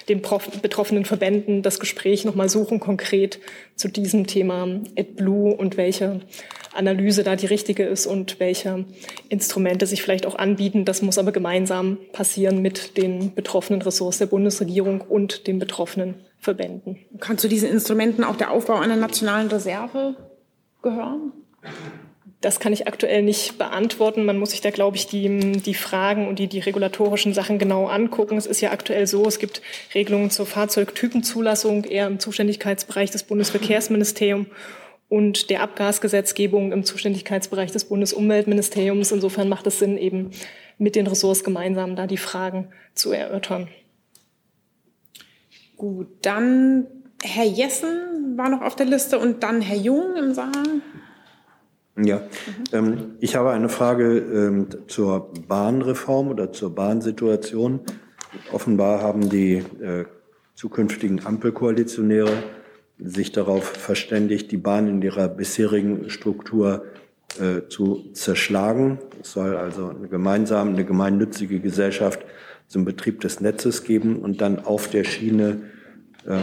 den 0.09 0.21
betroffenen 0.21 1.05
Verbänden 1.05 1.61
das 1.61 1.79
Gespräch 1.79 2.25
nochmal 2.25 2.49
suchen, 2.49 2.79
konkret 2.79 3.39
zu 3.75 3.87
diesem 3.87 4.27
Thema 4.27 4.81
AdBlue 4.97 5.55
und 5.55 5.77
welche 5.77 6.21
Analyse 6.73 7.23
da 7.23 7.35
die 7.35 7.47
richtige 7.47 7.83
ist 7.83 8.07
und 8.07 8.39
welche 8.39 8.85
Instrumente 9.29 9.85
sich 9.85 10.01
vielleicht 10.01 10.25
auch 10.25 10.35
anbieten. 10.35 10.85
Das 10.85 11.01
muss 11.01 11.17
aber 11.17 11.31
gemeinsam 11.31 11.97
passieren 12.13 12.61
mit 12.61 12.97
den 12.97 13.33
betroffenen 13.33 13.81
Ressorts 13.81 14.19
der 14.19 14.27
Bundesregierung 14.27 15.01
und 15.01 15.47
den 15.47 15.59
betroffenen 15.59 16.15
Verbänden. 16.39 16.97
Kann 17.19 17.37
zu 17.37 17.47
diesen 17.47 17.69
Instrumenten 17.69 18.23
auch 18.23 18.35
der 18.35 18.51
Aufbau 18.51 18.79
einer 18.79 18.95
nationalen 18.95 19.47
Reserve 19.47 20.15
gehören? 20.81 21.33
Das 22.41 22.59
kann 22.59 22.73
ich 22.73 22.87
aktuell 22.87 23.21
nicht 23.21 23.59
beantworten. 23.59 24.25
Man 24.25 24.39
muss 24.39 24.51
sich 24.51 24.61
da, 24.61 24.71
glaube 24.71 24.97
ich, 24.97 25.05
die, 25.05 25.51
die 25.61 25.75
Fragen 25.75 26.27
und 26.27 26.39
die, 26.39 26.47
die 26.47 26.59
regulatorischen 26.59 27.35
Sachen 27.35 27.59
genau 27.59 27.85
angucken. 27.85 28.35
Es 28.35 28.47
ist 28.47 28.61
ja 28.61 28.71
aktuell 28.71 29.05
so, 29.05 29.27
es 29.27 29.37
gibt 29.37 29.61
Regelungen 29.93 30.31
zur 30.31 30.47
Fahrzeugtypenzulassung 30.47 31.83
eher 31.83 32.07
im 32.07 32.19
Zuständigkeitsbereich 32.19 33.11
des 33.11 33.23
Bundesverkehrsministeriums 33.23 34.47
und 35.07 35.49
der 35.49 35.61
Abgasgesetzgebung 35.61 36.71
im 36.71 36.85
Zuständigkeitsbereich 36.85 37.71
des 37.71 37.83
Bundesumweltministeriums. 37.85 39.11
Insofern 39.11 39.49
macht 39.49 39.67
es 39.67 39.77
Sinn, 39.77 39.97
eben 39.97 40.31
mit 40.77 40.95
den 40.95 41.05
Ressorts 41.05 41.43
gemeinsam 41.43 41.95
da 41.95 42.07
die 42.07 42.17
Fragen 42.17 42.69
zu 42.95 43.11
erörtern. 43.11 43.67
Gut, 45.75 46.07
dann 46.21 46.87
Herr 47.21 47.45
Jessen 47.45 48.37
war 48.37 48.49
noch 48.49 48.61
auf 48.61 48.75
der 48.75 48.85
Liste 48.85 49.19
und 49.19 49.43
dann 49.43 49.61
Herr 49.61 49.77
Jung 49.77 50.15
im 50.15 50.33
Saal. 50.33 50.81
Ja, 52.05 52.17
mhm. 52.17 52.21
ähm, 52.73 52.97
ich 53.19 53.35
habe 53.35 53.51
eine 53.51 53.69
Frage 53.69 54.17
ähm, 54.17 54.67
zur 54.87 55.31
Bahnreform 55.47 56.29
oder 56.29 56.51
zur 56.51 56.73
Bahnsituation. 56.73 57.81
Offenbar 58.51 59.01
haben 59.01 59.29
die 59.29 59.55
äh, 59.81 60.05
zukünftigen 60.55 61.25
Ampelkoalitionäre 61.25 62.43
sich 62.97 63.31
darauf 63.31 63.65
verständigt, 63.65 64.51
die 64.51 64.57
Bahn 64.57 64.87
in 64.87 65.01
ihrer 65.01 65.27
bisherigen 65.27 66.09
Struktur 66.09 66.85
äh, 67.39 67.67
zu 67.67 68.11
zerschlagen. 68.13 68.99
Es 69.21 69.31
soll 69.33 69.55
also 69.55 69.89
eine 69.89 70.07
gemeinsame, 70.07 70.71
eine 70.71 70.85
gemeinnützige 70.85 71.59
Gesellschaft 71.59 72.19
zum 72.67 72.85
Betrieb 72.85 73.21
des 73.21 73.41
Netzes 73.41 73.83
geben 73.83 74.19
und 74.19 74.41
dann 74.41 74.59
auf 74.59 74.89
der 74.89 75.03
Schiene 75.03 75.63
ähm, 76.27 76.39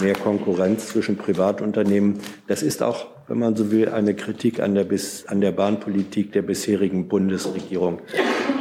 mehr 0.00 0.14
Konkurrenz 0.14 0.88
zwischen 0.88 1.16
Privatunternehmen. 1.16 2.18
Das 2.48 2.62
ist 2.62 2.82
auch 2.82 3.15
wenn 3.28 3.38
man 3.38 3.56
so 3.56 3.70
will, 3.70 3.88
eine 3.88 4.14
Kritik 4.14 4.60
an 4.60 4.74
der, 4.74 4.84
bis, 4.84 5.26
an 5.26 5.40
der 5.40 5.52
Bahnpolitik 5.52 6.32
der 6.32 6.42
bisherigen 6.42 7.08
Bundesregierung. 7.08 8.00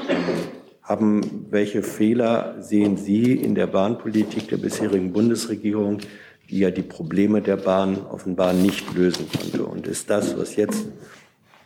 Ähm, 0.10 0.24
haben, 0.82 1.48
welche 1.50 1.82
Fehler 1.84 2.56
sehen 2.60 2.98
Sie 2.98 3.34
in 3.34 3.56
der 3.56 3.68
Bahnpolitik 3.68 4.50
der 4.50 4.58
bisherigen 4.58 5.14
Bundesregierung, 5.14 6.00
die 6.50 6.60
ja 6.60 6.72
die 6.72 6.84
Probleme 6.84 7.42
der 7.42 7.58
Bahn 7.58 8.06
offenbar 8.06 8.54
nicht 8.54 8.94
lösen 8.94 9.28
konnte? 9.32 9.66
Und 9.66 9.88
ist 9.88 10.10
das, 10.10 10.38
was 10.38 10.56
jetzt 10.56 10.86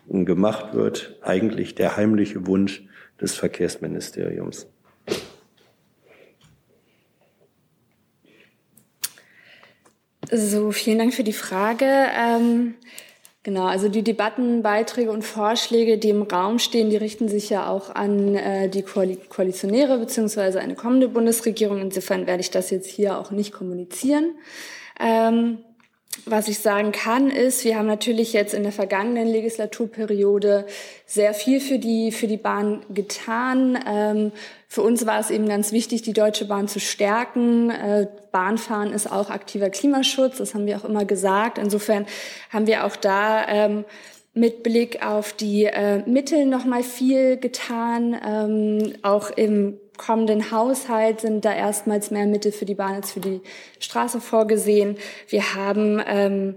gemacht 0.07 0.73
wird, 0.73 1.17
eigentlich 1.21 1.75
der 1.75 1.97
heimliche 1.97 2.47
Wunsch 2.47 2.83
des 3.19 3.35
Verkehrsministeriums? 3.35 4.67
So, 10.31 10.71
vielen 10.71 10.99
Dank 10.99 11.13
für 11.13 11.23
die 11.23 11.33
Frage. 11.33 11.85
Ähm, 11.85 12.75
genau, 13.41 13.65
also 13.65 13.89
die 13.89 14.03
Debatten, 14.03 14.61
Beiträge 14.61 15.11
und 15.11 15.23
Vorschläge, 15.23 15.97
die 15.97 16.09
im 16.09 16.21
Raum 16.21 16.59
stehen, 16.59 16.91
die 16.91 16.97
richten 16.97 17.29
sich 17.29 17.49
ja 17.49 17.67
auch 17.67 17.95
an 17.95 18.35
äh, 18.35 18.69
die 18.69 18.83
Koalitionäre 18.83 19.97
beziehungsweise 19.97 20.59
eine 20.59 20.75
kommende 20.75 21.07
Bundesregierung. 21.07 21.81
Insofern 21.81 22.27
werde 22.27 22.41
ich 22.41 22.51
das 22.51 22.69
jetzt 22.69 22.87
hier 22.87 23.17
auch 23.17 23.31
nicht 23.31 23.53
kommunizieren. 23.53 24.35
Ähm, 24.99 25.59
was 26.25 26.47
ich 26.47 26.59
sagen 26.59 26.91
kann, 26.91 27.29
ist, 27.29 27.63
wir 27.63 27.77
haben 27.77 27.87
natürlich 27.87 28.33
jetzt 28.33 28.53
in 28.53 28.63
der 28.63 28.71
vergangenen 28.71 29.27
Legislaturperiode 29.27 30.65
sehr 31.05 31.33
viel 31.33 31.59
für 31.59 31.79
die, 31.79 32.11
für 32.11 32.27
die 32.27 32.37
Bahn 32.37 32.81
getan. 32.89 33.77
Ähm, 33.87 34.31
für 34.67 34.81
uns 34.81 35.05
war 35.05 35.19
es 35.19 35.31
eben 35.31 35.47
ganz 35.47 35.71
wichtig, 35.71 36.01
die 36.03 36.13
Deutsche 36.13 36.45
Bahn 36.45 36.67
zu 36.67 36.79
stärken. 36.79 37.69
Äh, 37.69 38.07
Bahnfahren 38.31 38.93
ist 38.93 39.11
auch 39.11 39.29
aktiver 39.29 39.69
Klimaschutz, 39.69 40.37
das 40.37 40.53
haben 40.53 40.65
wir 40.65 40.77
auch 40.77 40.85
immer 40.85 41.05
gesagt. 41.05 41.57
Insofern 41.57 42.05
haben 42.51 42.67
wir 42.67 42.85
auch 42.85 42.95
da 42.95 43.47
ähm, 43.47 43.85
mit 44.33 44.63
Blick 44.63 45.05
auf 45.05 45.33
die 45.33 45.65
äh, 45.65 46.07
Mittel 46.07 46.45
noch 46.45 46.65
mal 46.65 46.83
viel 46.83 47.37
getan, 47.37 48.15
ähm, 48.25 48.93
auch 49.01 49.31
im 49.31 49.79
kommenden 49.99 50.49
Haushalt 50.49 51.21
sind 51.21 51.45
da 51.45 51.53
erstmals 51.53 52.09
mehr 52.09 52.25
Mittel 52.25 52.51
für 52.51 52.65
die 52.65 52.73
Bahn 52.73 52.95
als 52.95 53.11
für 53.11 53.19
die 53.19 53.41
Straße 53.79 54.19
vorgesehen. 54.19 54.97
Wir 55.27 55.53
haben 55.53 56.01
ähm, 56.07 56.55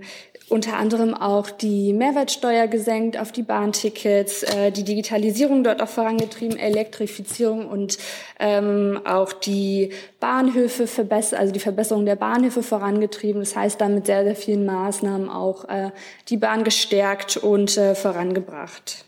unter 0.49 0.77
anderem 0.77 1.15
auch 1.15 1.51
die 1.51 1.93
Mehrwertsteuer 1.93 2.69
gesenkt 2.69 3.19
auf 3.19 3.33
die 3.33 3.43
Bahntickets, 3.43 4.45
äh, 4.45 4.71
die 4.71 4.85
Digitalisierung 4.85 5.65
dort 5.65 5.83
auch 5.83 5.89
vorangetrieben, 5.89 6.57
Elektrifizierung 6.57 7.69
und 7.69 7.99
ähm, 8.39 9.01
auch 9.05 9.33
die 9.33 9.91
Bahnhöfe 10.21 10.87
verbessert, 10.87 11.41
also 11.41 11.53
die 11.53 11.61
Verbesserung 11.61 12.07
der 12.07 12.17
Bahnhöfe 12.17 12.63
vorangetrieben. 12.63 13.41
Das 13.43 13.57
heißt, 13.57 13.81
damit 13.81 14.07
sehr, 14.07 14.25
sehr 14.25 14.37
vielen 14.37 14.65
Maßnahmen 14.65 15.29
auch 15.29 15.69
äh, 15.69 15.91
die 16.29 16.37
Bahn 16.37 16.65
gestärkt 16.65 17.39
und 17.39 17.77
äh, 17.77 17.95
vorangebracht. 17.95 19.07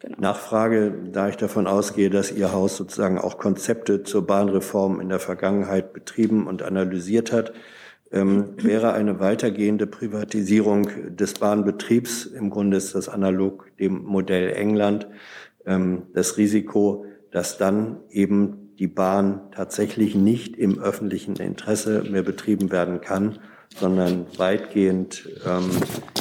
Genau. 0.00 0.16
Nachfrage, 0.20 0.92
da 1.10 1.28
ich 1.28 1.36
davon 1.36 1.66
ausgehe, 1.66 2.10
dass 2.10 2.30
Ihr 2.30 2.52
Haus 2.52 2.76
sozusagen 2.76 3.18
auch 3.18 3.38
Konzepte 3.38 4.02
zur 4.02 4.26
Bahnreform 4.26 5.00
in 5.00 5.08
der 5.08 5.20
Vergangenheit 5.20 5.94
betrieben 5.94 6.46
und 6.46 6.62
analysiert 6.62 7.32
hat, 7.32 7.54
ähm, 8.12 8.54
wäre 8.58 8.92
eine 8.92 9.20
weitergehende 9.20 9.86
Privatisierung 9.86 11.16
des 11.16 11.34
Bahnbetriebs, 11.34 12.26
im 12.26 12.50
Grunde 12.50 12.76
ist 12.76 12.94
das 12.94 13.08
analog 13.08 13.74
dem 13.78 14.04
Modell 14.04 14.50
England, 14.50 15.08
ähm, 15.64 16.02
das 16.12 16.36
Risiko, 16.36 17.06
dass 17.32 17.58
dann 17.58 18.00
eben 18.10 18.74
die 18.78 18.86
Bahn 18.86 19.50
tatsächlich 19.52 20.14
nicht 20.14 20.56
im 20.56 20.78
öffentlichen 20.78 21.36
Interesse 21.36 22.02
mehr 22.02 22.22
betrieben 22.22 22.70
werden 22.70 23.00
kann, 23.00 23.38
sondern 23.74 24.26
weitgehend, 24.36 25.28
ähm, 25.46 25.70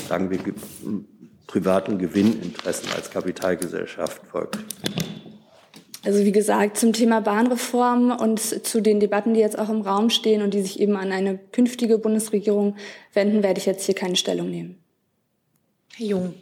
sagen 0.07 0.29
wir, 0.29 0.39
privaten 1.47 1.97
Gewinninteressen 1.97 2.89
als 2.95 3.09
Kapitalgesellschaft 3.11 4.21
folgt. 4.27 4.57
Also 6.05 6.23
wie 6.23 6.31
gesagt, 6.31 6.77
zum 6.77 6.93
Thema 6.93 7.19
Bahnreform 7.19 8.11
und 8.11 8.39
zu 8.39 8.79
den 8.79 8.99
Debatten, 8.99 9.33
die 9.33 9.39
jetzt 9.39 9.57
auch 9.57 9.69
im 9.69 9.81
Raum 9.81 10.11
stehen 10.11 10.43
und 10.43 10.53
die 10.53 10.61
sich 10.61 10.79
eben 10.79 10.95
an 10.97 11.11
eine 11.11 11.37
künftige 11.37 11.97
Bundesregierung 11.97 12.75
wenden, 13.13 13.41
werde 13.41 13.59
ich 13.59 13.65
jetzt 13.65 13.85
hier 13.85 13.95
keine 13.95 14.15
Stellung 14.15 14.51
nehmen. 14.51 14.77
Herr 15.95 16.05
Jung. 16.05 16.33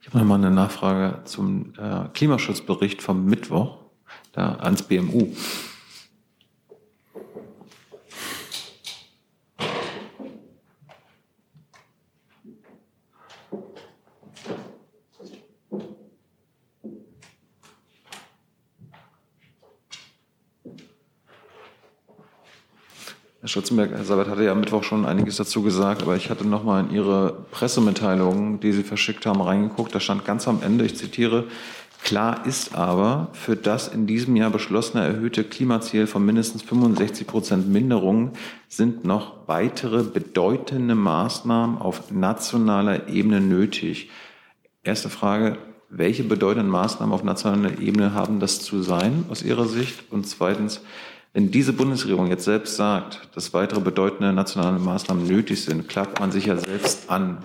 Ich 0.00 0.06
habe 0.06 0.18
nochmal 0.18 0.38
eine 0.38 0.54
Nachfrage 0.54 1.20
zum 1.24 1.72
äh, 1.78 2.08
Klimaschutzbericht 2.14 3.02
vom 3.02 3.26
Mittwoch 3.26 3.78
da 4.32 4.54
ans 4.56 4.82
BMU. 4.82 5.28
Herr 23.40 23.48
Schutzenberg, 23.48 23.92
Herr 23.92 24.04
Sabat 24.04 24.28
hatte 24.28 24.44
ja 24.44 24.52
am 24.52 24.60
Mittwoch 24.60 24.84
schon 24.84 25.06
einiges 25.06 25.36
dazu 25.36 25.62
gesagt, 25.62 26.02
aber 26.02 26.14
ich 26.14 26.28
hatte 26.28 26.46
nochmal 26.46 26.84
in 26.84 26.90
Ihre 26.90 27.46
Pressemitteilung, 27.50 28.60
die 28.60 28.72
Sie 28.72 28.82
verschickt 28.82 29.24
haben, 29.24 29.40
reingeguckt. 29.40 29.94
Da 29.94 30.00
stand 30.00 30.26
ganz 30.26 30.46
am 30.46 30.62
Ende, 30.62 30.84
ich 30.84 30.96
zitiere, 30.96 31.44
Klar 32.02 32.46
ist 32.46 32.74
aber, 32.74 33.28
für 33.32 33.56
das 33.56 33.88
in 33.88 34.06
diesem 34.06 34.36
Jahr 34.36 34.50
beschlossene 34.50 35.04
erhöhte 35.04 35.44
Klimaziel 35.44 36.06
von 36.06 36.24
mindestens 36.24 36.62
65 36.62 37.26
Prozent 37.26 37.68
Minderung 37.68 38.32
sind 38.68 39.04
noch 39.04 39.48
weitere 39.48 40.02
bedeutende 40.02 40.94
Maßnahmen 40.94 41.78
auf 41.78 42.10
nationaler 42.10 43.08
Ebene 43.08 43.40
nötig. 43.40 44.10
Erste 44.82 45.08
Frage, 45.10 45.58
welche 45.88 46.24
bedeutenden 46.24 46.70
Maßnahmen 46.70 47.14
auf 47.14 47.22
nationaler 47.22 47.78
Ebene 47.78 48.14
haben 48.14 48.40
das 48.40 48.60
zu 48.60 48.82
sein 48.82 49.24
aus 49.28 49.42
Ihrer 49.42 49.66
Sicht? 49.66 50.10
Und 50.10 50.26
zweitens, 50.26 50.80
wenn 51.32 51.50
diese 51.50 51.72
Bundesregierung 51.72 52.28
jetzt 52.28 52.44
selbst 52.44 52.76
sagt, 52.76 53.28
dass 53.34 53.52
weitere 53.52 53.80
bedeutende 53.80 54.32
nationale 54.32 54.78
Maßnahmen 54.78 55.26
nötig 55.26 55.62
sind, 55.62 55.88
klagt 55.88 56.18
man 56.18 56.32
sich 56.32 56.46
ja 56.46 56.56
selbst 56.56 57.08
an. 57.08 57.38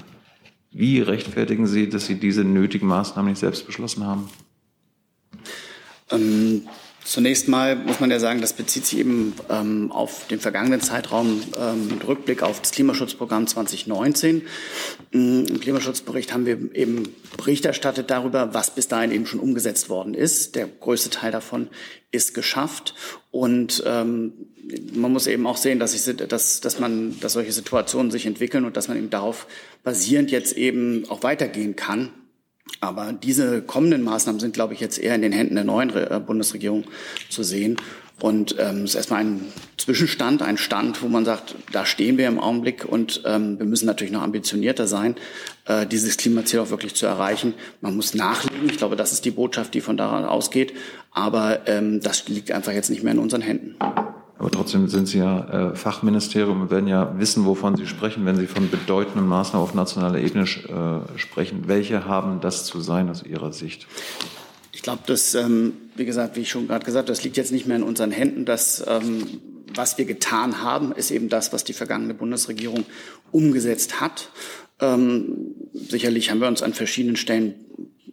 Wie 0.71 0.99
rechtfertigen 1.01 1.67
Sie, 1.67 1.87
dass 1.87 2.07
Sie 2.07 2.15
diese 2.15 2.43
nötigen 2.43 2.87
Maßnahmen 2.87 3.29
nicht 3.29 3.39
selbst 3.39 3.65
beschlossen 3.65 4.05
haben? 4.05 4.29
Ähm, 6.11 6.67
zunächst 7.03 7.47
mal 7.47 7.75
muss 7.75 7.99
man 7.99 8.11
ja 8.11 8.19
sagen, 8.19 8.41
das 8.41 8.53
bezieht 8.53 8.85
sich 8.85 8.99
eben 8.99 9.33
ähm, 9.49 9.91
auf 9.91 10.27
den 10.27 10.39
vergangenen 10.39 10.81
Zeitraum 10.81 11.41
ähm, 11.57 11.87
mit 11.87 12.05
Rückblick 12.05 12.43
auf 12.43 12.59
das 12.59 12.71
Klimaschutzprogramm 12.71 13.47
2019. 13.47 14.41
Mm, 15.11 15.43
Im 15.47 15.59
Klimaschutzbericht 15.59 16.33
haben 16.33 16.45
wir 16.45 16.75
eben 16.75 17.15
Bericht 17.37 17.65
erstattet 17.65 18.09
darüber, 18.09 18.53
was 18.53 18.71
bis 18.71 18.87
dahin 18.87 19.11
eben 19.11 19.25
schon 19.27 19.39
umgesetzt 19.39 19.89
worden 19.89 20.13
ist. 20.13 20.55
Der 20.55 20.67
größte 20.67 21.09
Teil 21.09 21.31
davon 21.31 21.69
ist 22.11 22.33
geschafft. 22.33 22.95
Und 23.35 23.83
ähm, 23.85 24.31
man 24.93 25.11
muss 25.11 25.27
eben 25.27 25.45
auch 25.45 25.57
sehen, 25.57 25.77
dass, 25.77 25.93
ich, 25.93 26.15
dass, 26.15 26.61
dass, 26.61 26.79
man, 26.79 27.19
dass 27.19 27.33
solche 27.33 27.51
Situationen 27.51 28.09
sich 28.09 28.25
entwickeln 28.25 28.63
und 28.63 28.77
dass 28.77 28.87
man 28.87 28.95
eben 28.95 29.09
darauf 29.09 29.47
basierend 29.83 30.31
jetzt 30.31 30.55
eben 30.55 31.03
auch 31.09 31.21
weitergehen 31.21 31.75
kann. 31.75 32.11
Aber 32.79 33.11
diese 33.11 33.61
kommenden 33.61 34.03
Maßnahmen 34.03 34.39
sind, 34.39 34.53
glaube 34.53 34.73
ich, 34.73 34.79
jetzt 34.79 34.97
eher 34.97 35.15
in 35.15 35.21
den 35.21 35.33
Händen 35.33 35.55
der 35.55 35.65
neuen 35.65 35.89
äh, 35.89 36.21
Bundesregierung 36.25 36.85
zu 37.29 37.43
sehen. 37.43 37.75
Und 38.21 38.55
ähm, 38.59 38.83
es 38.83 38.91
ist 38.91 38.95
erstmal 38.95 39.21
ein 39.21 39.41
Zwischenstand, 39.77 40.41
ein 40.41 40.57
Stand, 40.57 41.03
wo 41.03 41.07
man 41.07 41.25
sagt, 41.25 41.55
da 41.71 41.85
stehen 41.85 42.17
wir 42.17 42.27
im 42.27 42.39
Augenblick 42.39 42.85
und 42.85 43.21
ähm, 43.25 43.59
wir 43.59 43.65
müssen 43.65 43.85
natürlich 43.85 44.13
noch 44.13 44.21
ambitionierter 44.21 44.87
sein, 44.87 45.15
äh, 45.65 45.85
dieses 45.85 46.15
Klimaziel 46.15 46.59
auch 46.59 46.69
wirklich 46.69 46.95
zu 46.95 47.05
erreichen. 47.05 47.53
Man 47.81 47.95
muss 47.95 48.13
nachlegen. 48.13 48.69
Ich 48.69 48.77
glaube, 48.77 48.95
das 48.95 49.11
ist 49.11 49.25
die 49.25 49.31
Botschaft, 49.31 49.73
die 49.73 49.81
von 49.81 49.97
da 49.97 50.27
ausgeht. 50.27 50.73
Aber 51.11 51.67
ähm, 51.67 51.99
das 52.01 52.27
liegt 52.29 52.51
einfach 52.51 52.71
jetzt 52.71 52.89
nicht 52.89 53.03
mehr 53.03 53.13
in 53.13 53.19
unseren 53.19 53.41
Händen. 53.41 53.75
Aber 54.37 54.51
trotzdem 54.51 54.87
sind 54.89 55.07
Sie 55.07 55.19
ja 55.19 55.71
äh, 55.71 55.75
Fachministerium 55.75 56.61
und 56.61 56.71
werden 56.71 56.87
ja 56.87 57.17
wissen, 57.17 57.45
wovon 57.45 57.77
Sie 57.77 57.87
sprechen, 57.87 58.25
wenn 58.25 58.35
Sie 58.35 58.47
von 58.47 58.69
bedeutenden 58.69 59.27
Maßnahmen 59.27 59.63
auf 59.63 59.73
nationaler 59.73 60.19
Ebene 60.19 60.43
äh, 60.43 61.17
sprechen. 61.17 61.63
Welche 61.67 62.05
haben 62.05 62.41
das 62.41 62.65
zu 62.65 62.81
sein 62.81 63.09
aus 63.09 63.23
Ihrer 63.23 63.53
Sicht? 63.53 63.87
Ich 64.71 64.81
glaube, 64.81 65.03
das, 65.05 65.35
ähm, 65.35 65.73
wie 65.95 66.05
gesagt, 66.05 66.35
wie 66.35 66.41
ich 66.41 66.49
schon 66.49 66.67
gerade 66.67 66.85
gesagt 66.85 67.07
habe, 67.07 67.11
das 67.11 67.23
liegt 67.23 67.37
jetzt 67.37 67.51
nicht 67.51 67.67
mehr 67.67 67.77
in 67.77 67.83
unseren 67.83 68.11
Händen. 68.11 68.45
Das, 68.45 68.83
ähm, 68.87 69.41
was 69.73 69.97
wir 69.97 70.05
getan 70.05 70.61
haben, 70.61 70.91
ist 70.91 71.11
eben 71.11 71.29
das, 71.29 71.53
was 71.53 71.63
die 71.63 71.73
vergangene 71.73 72.13
Bundesregierung 72.13 72.85
umgesetzt 73.31 73.99
hat. 74.01 74.29
Ähm, 74.79 75.55
sicherlich 75.73 76.31
haben 76.31 76.39
wir 76.39 76.47
uns 76.47 76.61
an 76.61 76.73
verschiedenen 76.73 77.15
Stellen 77.15 77.55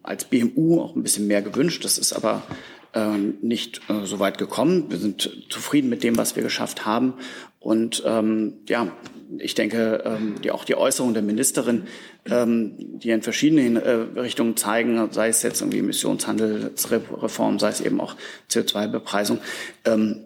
als 0.03 0.25
BMU 0.25 0.81
auch 0.81 0.97
ein 0.97 1.03
bisschen 1.03 1.27
mehr 1.27 1.43
gewünscht. 1.43 1.85
Das 1.85 1.99
ist 1.99 2.13
aber 2.13 2.43
äh, 2.95 3.19
nicht 3.41 3.81
äh, 3.89 4.05
so 4.05 4.19
weit 4.19 4.39
gekommen. 4.39 4.91
Wir 4.91 4.99
sind 4.99 5.47
zufrieden 5.49 5.89
mit 5.89 6.03
dem, 6.03 6.17
was 6.17 6.37
wir 6.37 6.43
geschafft 6.43 6.87
haben. 6.87 7.15
Und 7.59 8.03
ähm, 8.07 8.55
ja, 8.69 8.93
ich 9.39 9.55
denke, 9.55 10.03
ähm, 10.05 10.35
die, 10.43 10.51
auch 10.51 10.65
die 10.65 10.75
Äußerungen 10.75 11.15
der 11.15 11.23
Ministerin, 11.23 11.85
ähm, 12.31 12.75
die 12.79 13.11
in 13.11 13.23
verschiedenen 13.23 13.77
äh, 13.77 13.91
Richtungen 14.21 14.57
zeigen, 14.57 15.13
sei 15.13 15.29
es 15.29 15.43
jetzt 15.43 15.61
irgendwie 15.61 15.79
Emissionshandelsreform, 15.79 17.59
sei 17.59 17.69
es 17.69 17.81
eben 17.81 18.01
auch 18.01 18.17
CO2-Bepreisung, 18.51 19.39
ähm, 19.85 20.25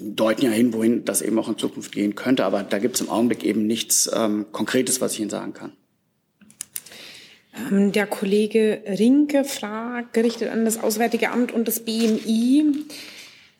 deuten 0.00 0.44
ja 0.44 0.50
hin, 0.50 0.72
wohin 0.72 1.04
das 1.04 1.22
eben 1.22 1.38
auch 1.38 1.48
in 1.48 1.58
Zukunft 1.58 1.92
gehen 1.92 2.14
könnte. 2.14 2.44
Aber 2.44 2.62
da 2.62 2.78
gibt 2.78 2.96
es 2.96 3.00
im 3.00 3.10
Augenblick 3.10 3.44
eben 3.44 3.66
nichts 3.66 4.10
ähm, 4.14 4.46
Konkretes, 4.52 5.00
was 5.00 5.14
ich 5.14 5.20
Ihnen 5.20 5.30
sagen 5.30 5.54
kann. 5.54 5.72
Ähm, 7.70 7.92
der 7.92 8.06
Kollege 8.06 8.82
Rinke 8.86 9.44
fragt, 9.44 10.12
gerichtet 10.12 10.50
an 10.50 10.64
das 10.64 10.82
Auswärtige 10.82 11.30
Amt 11.30 11.52
und 11.52 11.66
das 11.66 11.80
BMI, 11.80 12.64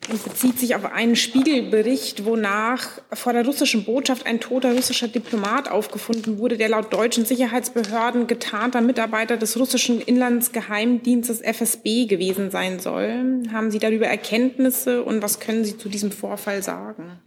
und 0.08 0.24
bezieht 0.24 0.58
sich 0.58 0.74
auf 0.74 0.84
einen 0.86 1.16
Spiegelbericht, 1.16 2.24
wonach 2.24 3.00
vor 3.12 3.32
der 3.32 3.44
russischen 3.44 3.84
Botschaft 3.84 4.26
ein 4.26 4.40
toter 4.40 4.74
russischer 4.74 5.08
Diplomat 5.08 5.70
aufgefunden 5.70 6.38
wurde, 6.38 6.56
der 6.56 6.70
laut 6.70 6.92
deutschen 6.92 7.26
Sicherheitsbehörden 7.26 8.26
getarnter 8.26 8.80
Mitarbeiter 8.80 9.36
des 9.36 9.58
russischen 9.58 10.00
Inlandsgeheimdienstes 10.00 11.42
FSB 11.42 12.06
gewesen 12.06 12.50
sein 12.50 12.80
soll. 12.80 13.42
Haben 13.52 13.70
Sie 13.70 13.78
darüber 13.78 14.06
Erkenntnisse 14.06 15.02
und 15.02 15.22
was 15.22 15.40
können 15.40 15.64
Sie 15.64 15.76
zu 15.76 15.88
diesem 15.88 16.10
Vorfall 16.10 16.62
sagen? 16.62 17.20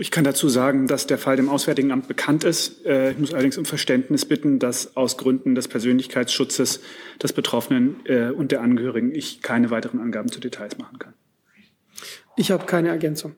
Ich 0.00 0.10
kann 0.10 0.24
dazu 0.24 0.48
sagen, 0.48 0.86
dass 0.86 1.06
der 1.06 1.18
Fall 1.18 1.36
dem 1.36 1.50
Auswärtigen 1.50 1.92
Amt 1.92 2.08
bekannt 2.08 2.42
ist. 2.42 2.86
Äh, 2.86 3.10
ich 3.10 3.18
muss 3.18 3.34
allerdings 3.34 3.58
um 3.58 3.66
Verständnis 3.66 4.24
bitten, 4.24 4.58
dass 4.58 4.96
aus 4.96 5.18
Gründen 5.18 5.54
des 5.54 5.68
Persönlichkeitsschutzes 5.68 6.80
des 7.22 7.32
Betroffenen 7.34 8.00
äh, 8.06 8.30
und 8.30 8.50
der 8.50 8.62
Angehörigen 8.62 9.14
ich 9.14 9.42
keine 9.42 9.70
weiteren 9.70 10.00
Angaben 10.00 10.32
zu 10.32 10.40
Details 10.40 10.78
machen 10.78 10.98
kann. 10.98 11.12
Ich 12.36 12.50
habe 12.50 12.64
keine 12.64 12.88
Ergänzung. 12.88 13.36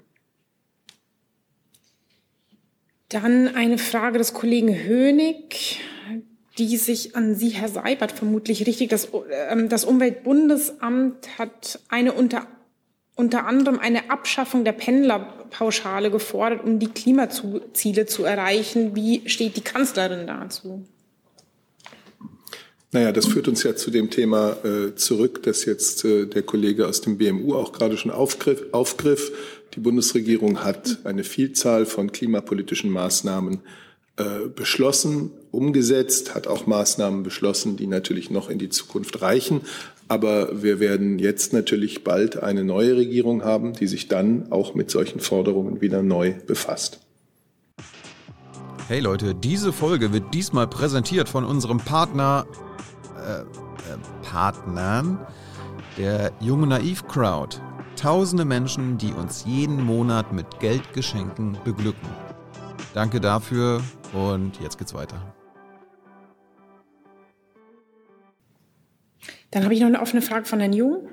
Dann 3.09 3.49
eine 3.49 3.77
Frage 3.77 4.19
des 4.19 4.33
Kollegen 4.33 4.73
Hönig, 4.73 5.81
die 6.59 6.77
sich 6.77 7.17
an 7.17 7.35
Sie, 7.35 7.49
Herr 7.49 7.71
Seibert, 7.71 8.13
vermutlich 8.13 8.69
richtig. 8.69 8.89
Das, 8.89 9.07
äh, 9.07 9.67
das 9.67 9.85
Umweltbundesamt 9.85 11.41
hat 11.41 11.81
eine 11.89 12.13
unter 12.13 12.47
unter 13.15 13.47
anderem 13.47 13.79
eine 13.79 14.11
Abschaffung 14.11 14.65
der 14.65 14.73
Pendlerpauschale 14.73 16.11
gefordert, 16.11 16.65
um 16.65 16.79
die 16.79 16.89
Klimaziele 16.89 18.07
zu 18.07 18.25
erreichen. 18.25 18.95
Wie 18.97 19.29
steht 19.29 19.57
die 19.57 19.61
Kanzlerin 19.63 20.27
dazu? 20.27 20.85
Naja, 22.95 23.11
das 23.11 23.27
führt 23.27 23.49
uns 23.49 23.63
ja 23.63 23.75
zu 23.75 23.91
dem 23.91 24.11
Thema 24.11 24.57
äh, 24.65 24.95
zurück, 24.97 25.43
das 25.45 25.65
jetzt 25.65 26.05
äh, 26.05 26.27
der 26.27 26.43
Kollege 26.43 26.87
aus 26.87 27.01
dem 27.01 27.17
BMU 27.17 27.55
auch 27.55 27.73
gerade 27.73 27.97
schon 27.97 28.11
aufgriff, 28.11 28.65
aufgriff. 28.73 29.33
Die 29.75 29.81
Bundesregierung 29.81 30.63
hat 30.63 30.99
eine 31.05 31.25
Vielzahl 31.25 31.87
von 31.87 32.13
klimapolitischen 32.13 32.91
Maßnahmen 32.91 33.61
äh, 34.19 34.49
beschlossen, 34.55 35.31
umgesetzt, 35.51 36.35
hat 36.35 36.47
auch 36.47 36.67
Maßnahmen 36.67 37.23
beschlossen, 37.23 37.79
die 37.79 37.87
natürlich 37.87 38.29
noch 38.31 38.51
in 38.51 38.59
die 38.59 38.69
Zukunft 38.69 39.23
reichen. 39.23 39.63
Aber 40.13 40.63
wir 40.63 40.79
werden 40.79 41.19
jetzt 41.19 41.55
natürlich 41.55 42.05
bald 42.05 42.43
eine 42.43 42.65
neue 42.65 42.99
Regierung 42.99 43.45
haben, 43.45 43.73
die 43.73 43.87
sich 43.87 44.09
dann 44.09 44.53
auch 44.53 44.75
mit 44.75 44.91
solchen 44.91 45.21
Forderungen 45.21 45.81
wieder 45.81 46.03
neu 46.03 46.35
befasst. 46.47 47.01
Hey 48.89 49.01
Leute, 49.01 49.35
diese 49.35 49.73
Folge 49.73 50.13
wird 50.13 50.35
diesmal 50.35 50.67
präsentiert 50.67 51.31
von 51.31 51.47
unserem 51.47 51.79
Partner, 51.79 52.45
äh, 53.27 53.41
äh, 53.41 53.45
Partnern, 54.23 55.19
der 55.97 56.31
Junge 56.41 56.67
Naiv 56.67 57.09
Crowd. 57.09 57.57
Tausende 57.97 58.45
Menschen, 58.45 58.99
die 58.99 59.15
uns 59.15 59.47
jeden 59.47 59.83
Monat 59.83 60.31
mit 60.35 60.61
Geldgeschenken 60.61 61.57
beglücken. 61.65 62.07
Danke 62.93 63.19
dafür 63.19 63.81
und 64.13 64.61
jetzt 64.61 64.77
geht's 64.77 64.93
weiter. 64.93 65.35
Dann 69.53 69.65
habe 69.65 69.75
ich 69.75 69.81
noch 69.81 69.87
eine 69.87 70.01
offene 70.01 70.23
Frage 70.23 70.47
von 70.47 70.59
Herrn 70.59 70.73
Jung. 70.73 71.09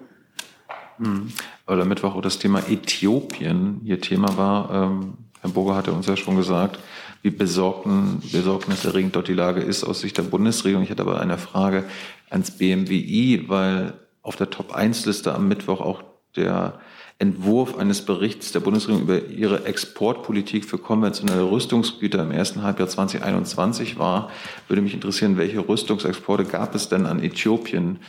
Hm. 0.98 1.32
Weil 1.66 1.82
am 1.82 1.88
Mittwoch 1.88 2.16
auch 2.16 2.22
das 2.22 2.40
Thema 2.40 2.60
Äthiopien 2.68 3.82
hier 3.84 4.02
Thema 4.02 4.38
war. 4.38 4.74
Ähm, 4.74 5.14
Herr 5.42 5.52
Burger 5.52 5.76
hatte 5.76 5.92
uns 5.92 6.08
ja 6.08 6.18
schon 6.18 6.36
gesagt, 6.36 6.80
wie 7.22 7.30
besorgten, 7.30 8.22
besorgniserregend 8.32 9.16
dort 9.16 9.28
die 9.28 9.34
Lage 9.34 9.62
ist 9.62 9.84
aus 9.84 10.02
Sicht 10.02 10.18
der 10.18 10.24
Bundesregierung. 10.24 10.84
Ich 10.84 10.90
hatte 10.90 11.02
aber 11.02 11.20
eine 11.20 11.38
Frage 11.38 11.84
ans 12.30 12.52
BMWI, 12.52 13.46
weil 13.48 13.94
auf 14.22 14.38
der 14.38 14.50
Top-1-Liste 14.50 15.36
am 15.36 15.48
Mittwoch 15.48 15.82
auch 15.82 16.04
der 16.36 16.80
Entwurf 17.18 17.78
eines 17.78 18.06
Berichts 18.06 18.54
der 18.54 18.62
Bundesregierung 18.62 19.04
über 19.04 19.26
ihre 19.26 19.66
Exportpolitik 19.66 20.64
für 20.64 20.78
konventionelle 20.78 21.52
Rüstungsgüter 21.52 22.24
im 22.24 22.32
ersten 22.32 22.64
Halbjahr 22.64 22.88
2021 22.88 24.00
war. 24.00 24.30
Würde 24.70 24.82
mich 24.82 24.94
interessieren, 24.94 25.38
welche 25.38 25.68
Rüstungsexporte 25.68 26.46
gab 26.46 26.76
es 26.76 26.88
denn 26.88 27.06
an 27.06 27.22
Äthiopien 27.22 28.00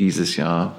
dieses 0.00 0.34
Jahr? 0.36 0.76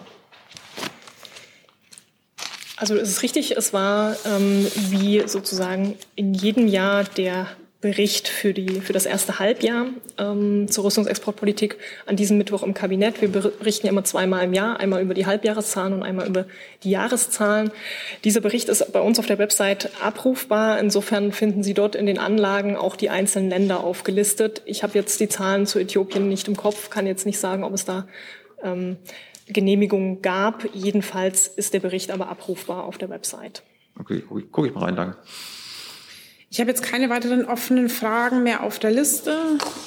Also 2.76 2.96
es 2.96 3.10
ist 3.10 3.22
richtig, 3.22 3.56
es 3.56 3.74
war 3.74 4.18
ähm, 4.26 4.66
wie 4.90 5.22
sozusagen 5.28 5.96
in 6.16 6.34
jedem 6.34 6.68
Jahr 6.68 7.04
der 7.04 7.48
Bericht 7.80 8.28
für, 8.28 8.54
die, 8.54 8.80
für 8.80 8.94
das 8.94 9.08
erste 9.08 9.40
Halbjahr 9.40 9.88
ähm, 10.20 10.68
zur 10.68 10.86
Rüstungsexportpolitik 10.86 11.78
an 12.06 12.16
diesem 12.16 12.38
Mittwoch 12.38 12.62
im 12.62 12.76
Kabinett. 12.76 13.22
Wir 13.22 13.30
berichten 13.30 13.88
immer 13.88 14.04
zweimal 14.04 14.44
im 14.44 14.54
Jahr, 14.54 14.80
einmal 14.80 15.02
über 15.02 15.16
die 15.16 15.26
Halbjahreszahlen 15.26 15.94
und 15.94 16.04
einmal 16.04 16.28
über 16.28 16.46
die 16.84 16.92
Jahreszahlen. 16.92 17.72
Dieser 18.24 18.40
Bericht 18.40 18.70
ist 18.70 18.92
bei 18.94 19.00
uns 19.02 19.18
auf 19.18 19.26
der 19.26 19.40
Website 19.40 19.90
abrufbar. 20.00 20.80
Insofern 20.80 21.32
finden 21.32 21.64
Sie 21.64 21.74
dort 21.74 21.96
in 21.96 22.06
den 22.06 22.20
Anlagen 22.20 22.78
auch 22.78 22.96
die 22.96 23.10
einzelnen 23.10 23.50
Länder 23.50 23.84
aufgelistet. 23.84 24.62
Ich 24.66 24.84
habe 24.84 24.94
jetzt 24.94 25.20
die 25.20 25.30
Zahlen 25.30 25.66
zu 25.66 25.80
Äthiopien 25.80 26.30
nicht 26.30 26.48
im 26.48 26.56
Kopf, 26.56 26.92
kann 26.92 27.08
jetzt 27.08 27.26
nicht 27.26 27.40
sagen, 27.40 27.64
ob 27.64 27.74
es 27.74 27.84
da 27.84 28.06
ähm, 28.64 28.98
Genehmigungen 29.48 30.22
gab. 30.22 30.66
Jedenfalls 30.74 31.48
ist 31.48 31.74
der 31.74 31.80
Bericht 31.80 32.12
aber 32.12 32.30
abrufbar 32.30 32.86
auf 32.86 32.98
der 32.98 33.10
Website. 33.10 33.64
Okay, 34.00 34.24
gucke 34.52 34.68
ich 34.68 34.74
mal 34.74 34.86
rein, 34.86 34.96
danke. 34.96 35.18
Ich 36.54 36.60
habe 36.60 36.70
jetzt 36.70 36.84
keine 36.84 37.10
weiteren 37.10 37.46
offenen 37.46 37.88
Fragen 37.88 38.44
mehr 38.44 38.64
auf 38.64 38.78
der 38.78 38.92
Liste 38.92 39.38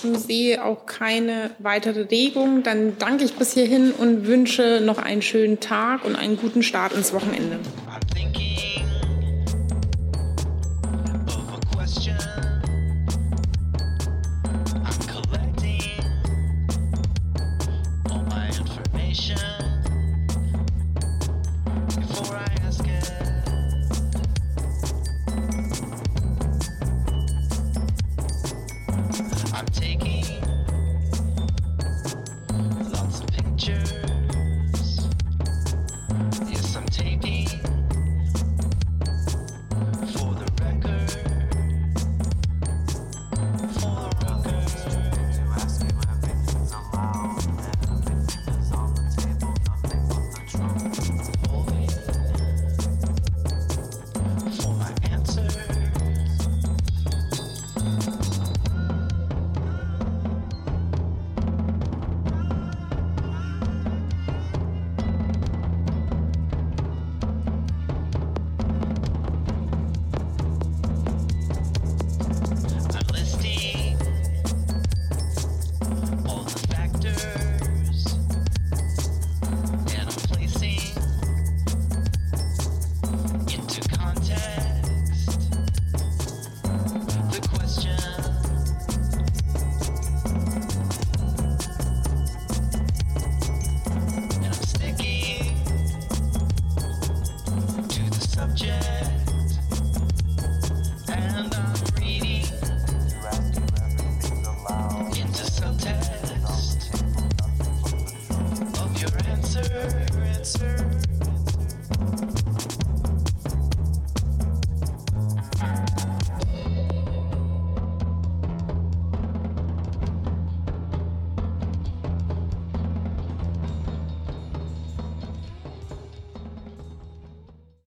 und 0.03 0.19
sehe 0.19 0.65
auch 0.65 0.87
keine 0.87 1.51
weitere 1.59 2.03
Regung. 2.03 2.63
Dann 2.63 2.97
danke 2.99 3.25
ich 3.25 3.35
bis 3.35 3.53
hierhin 3.53 3.93
und 3.93 4.27
wünsche 4.27 4.81
noch 4.83 4.97
einen 4.97 5.21
schönen 5.21 5.61
Tag 5.61 6.07
und 6.07 6.17
einen 6.17 6.39
guten 6.39 6.63
Start 6.63 6.95
ins 6.95 7.13
Wochenende. 7.13 7.61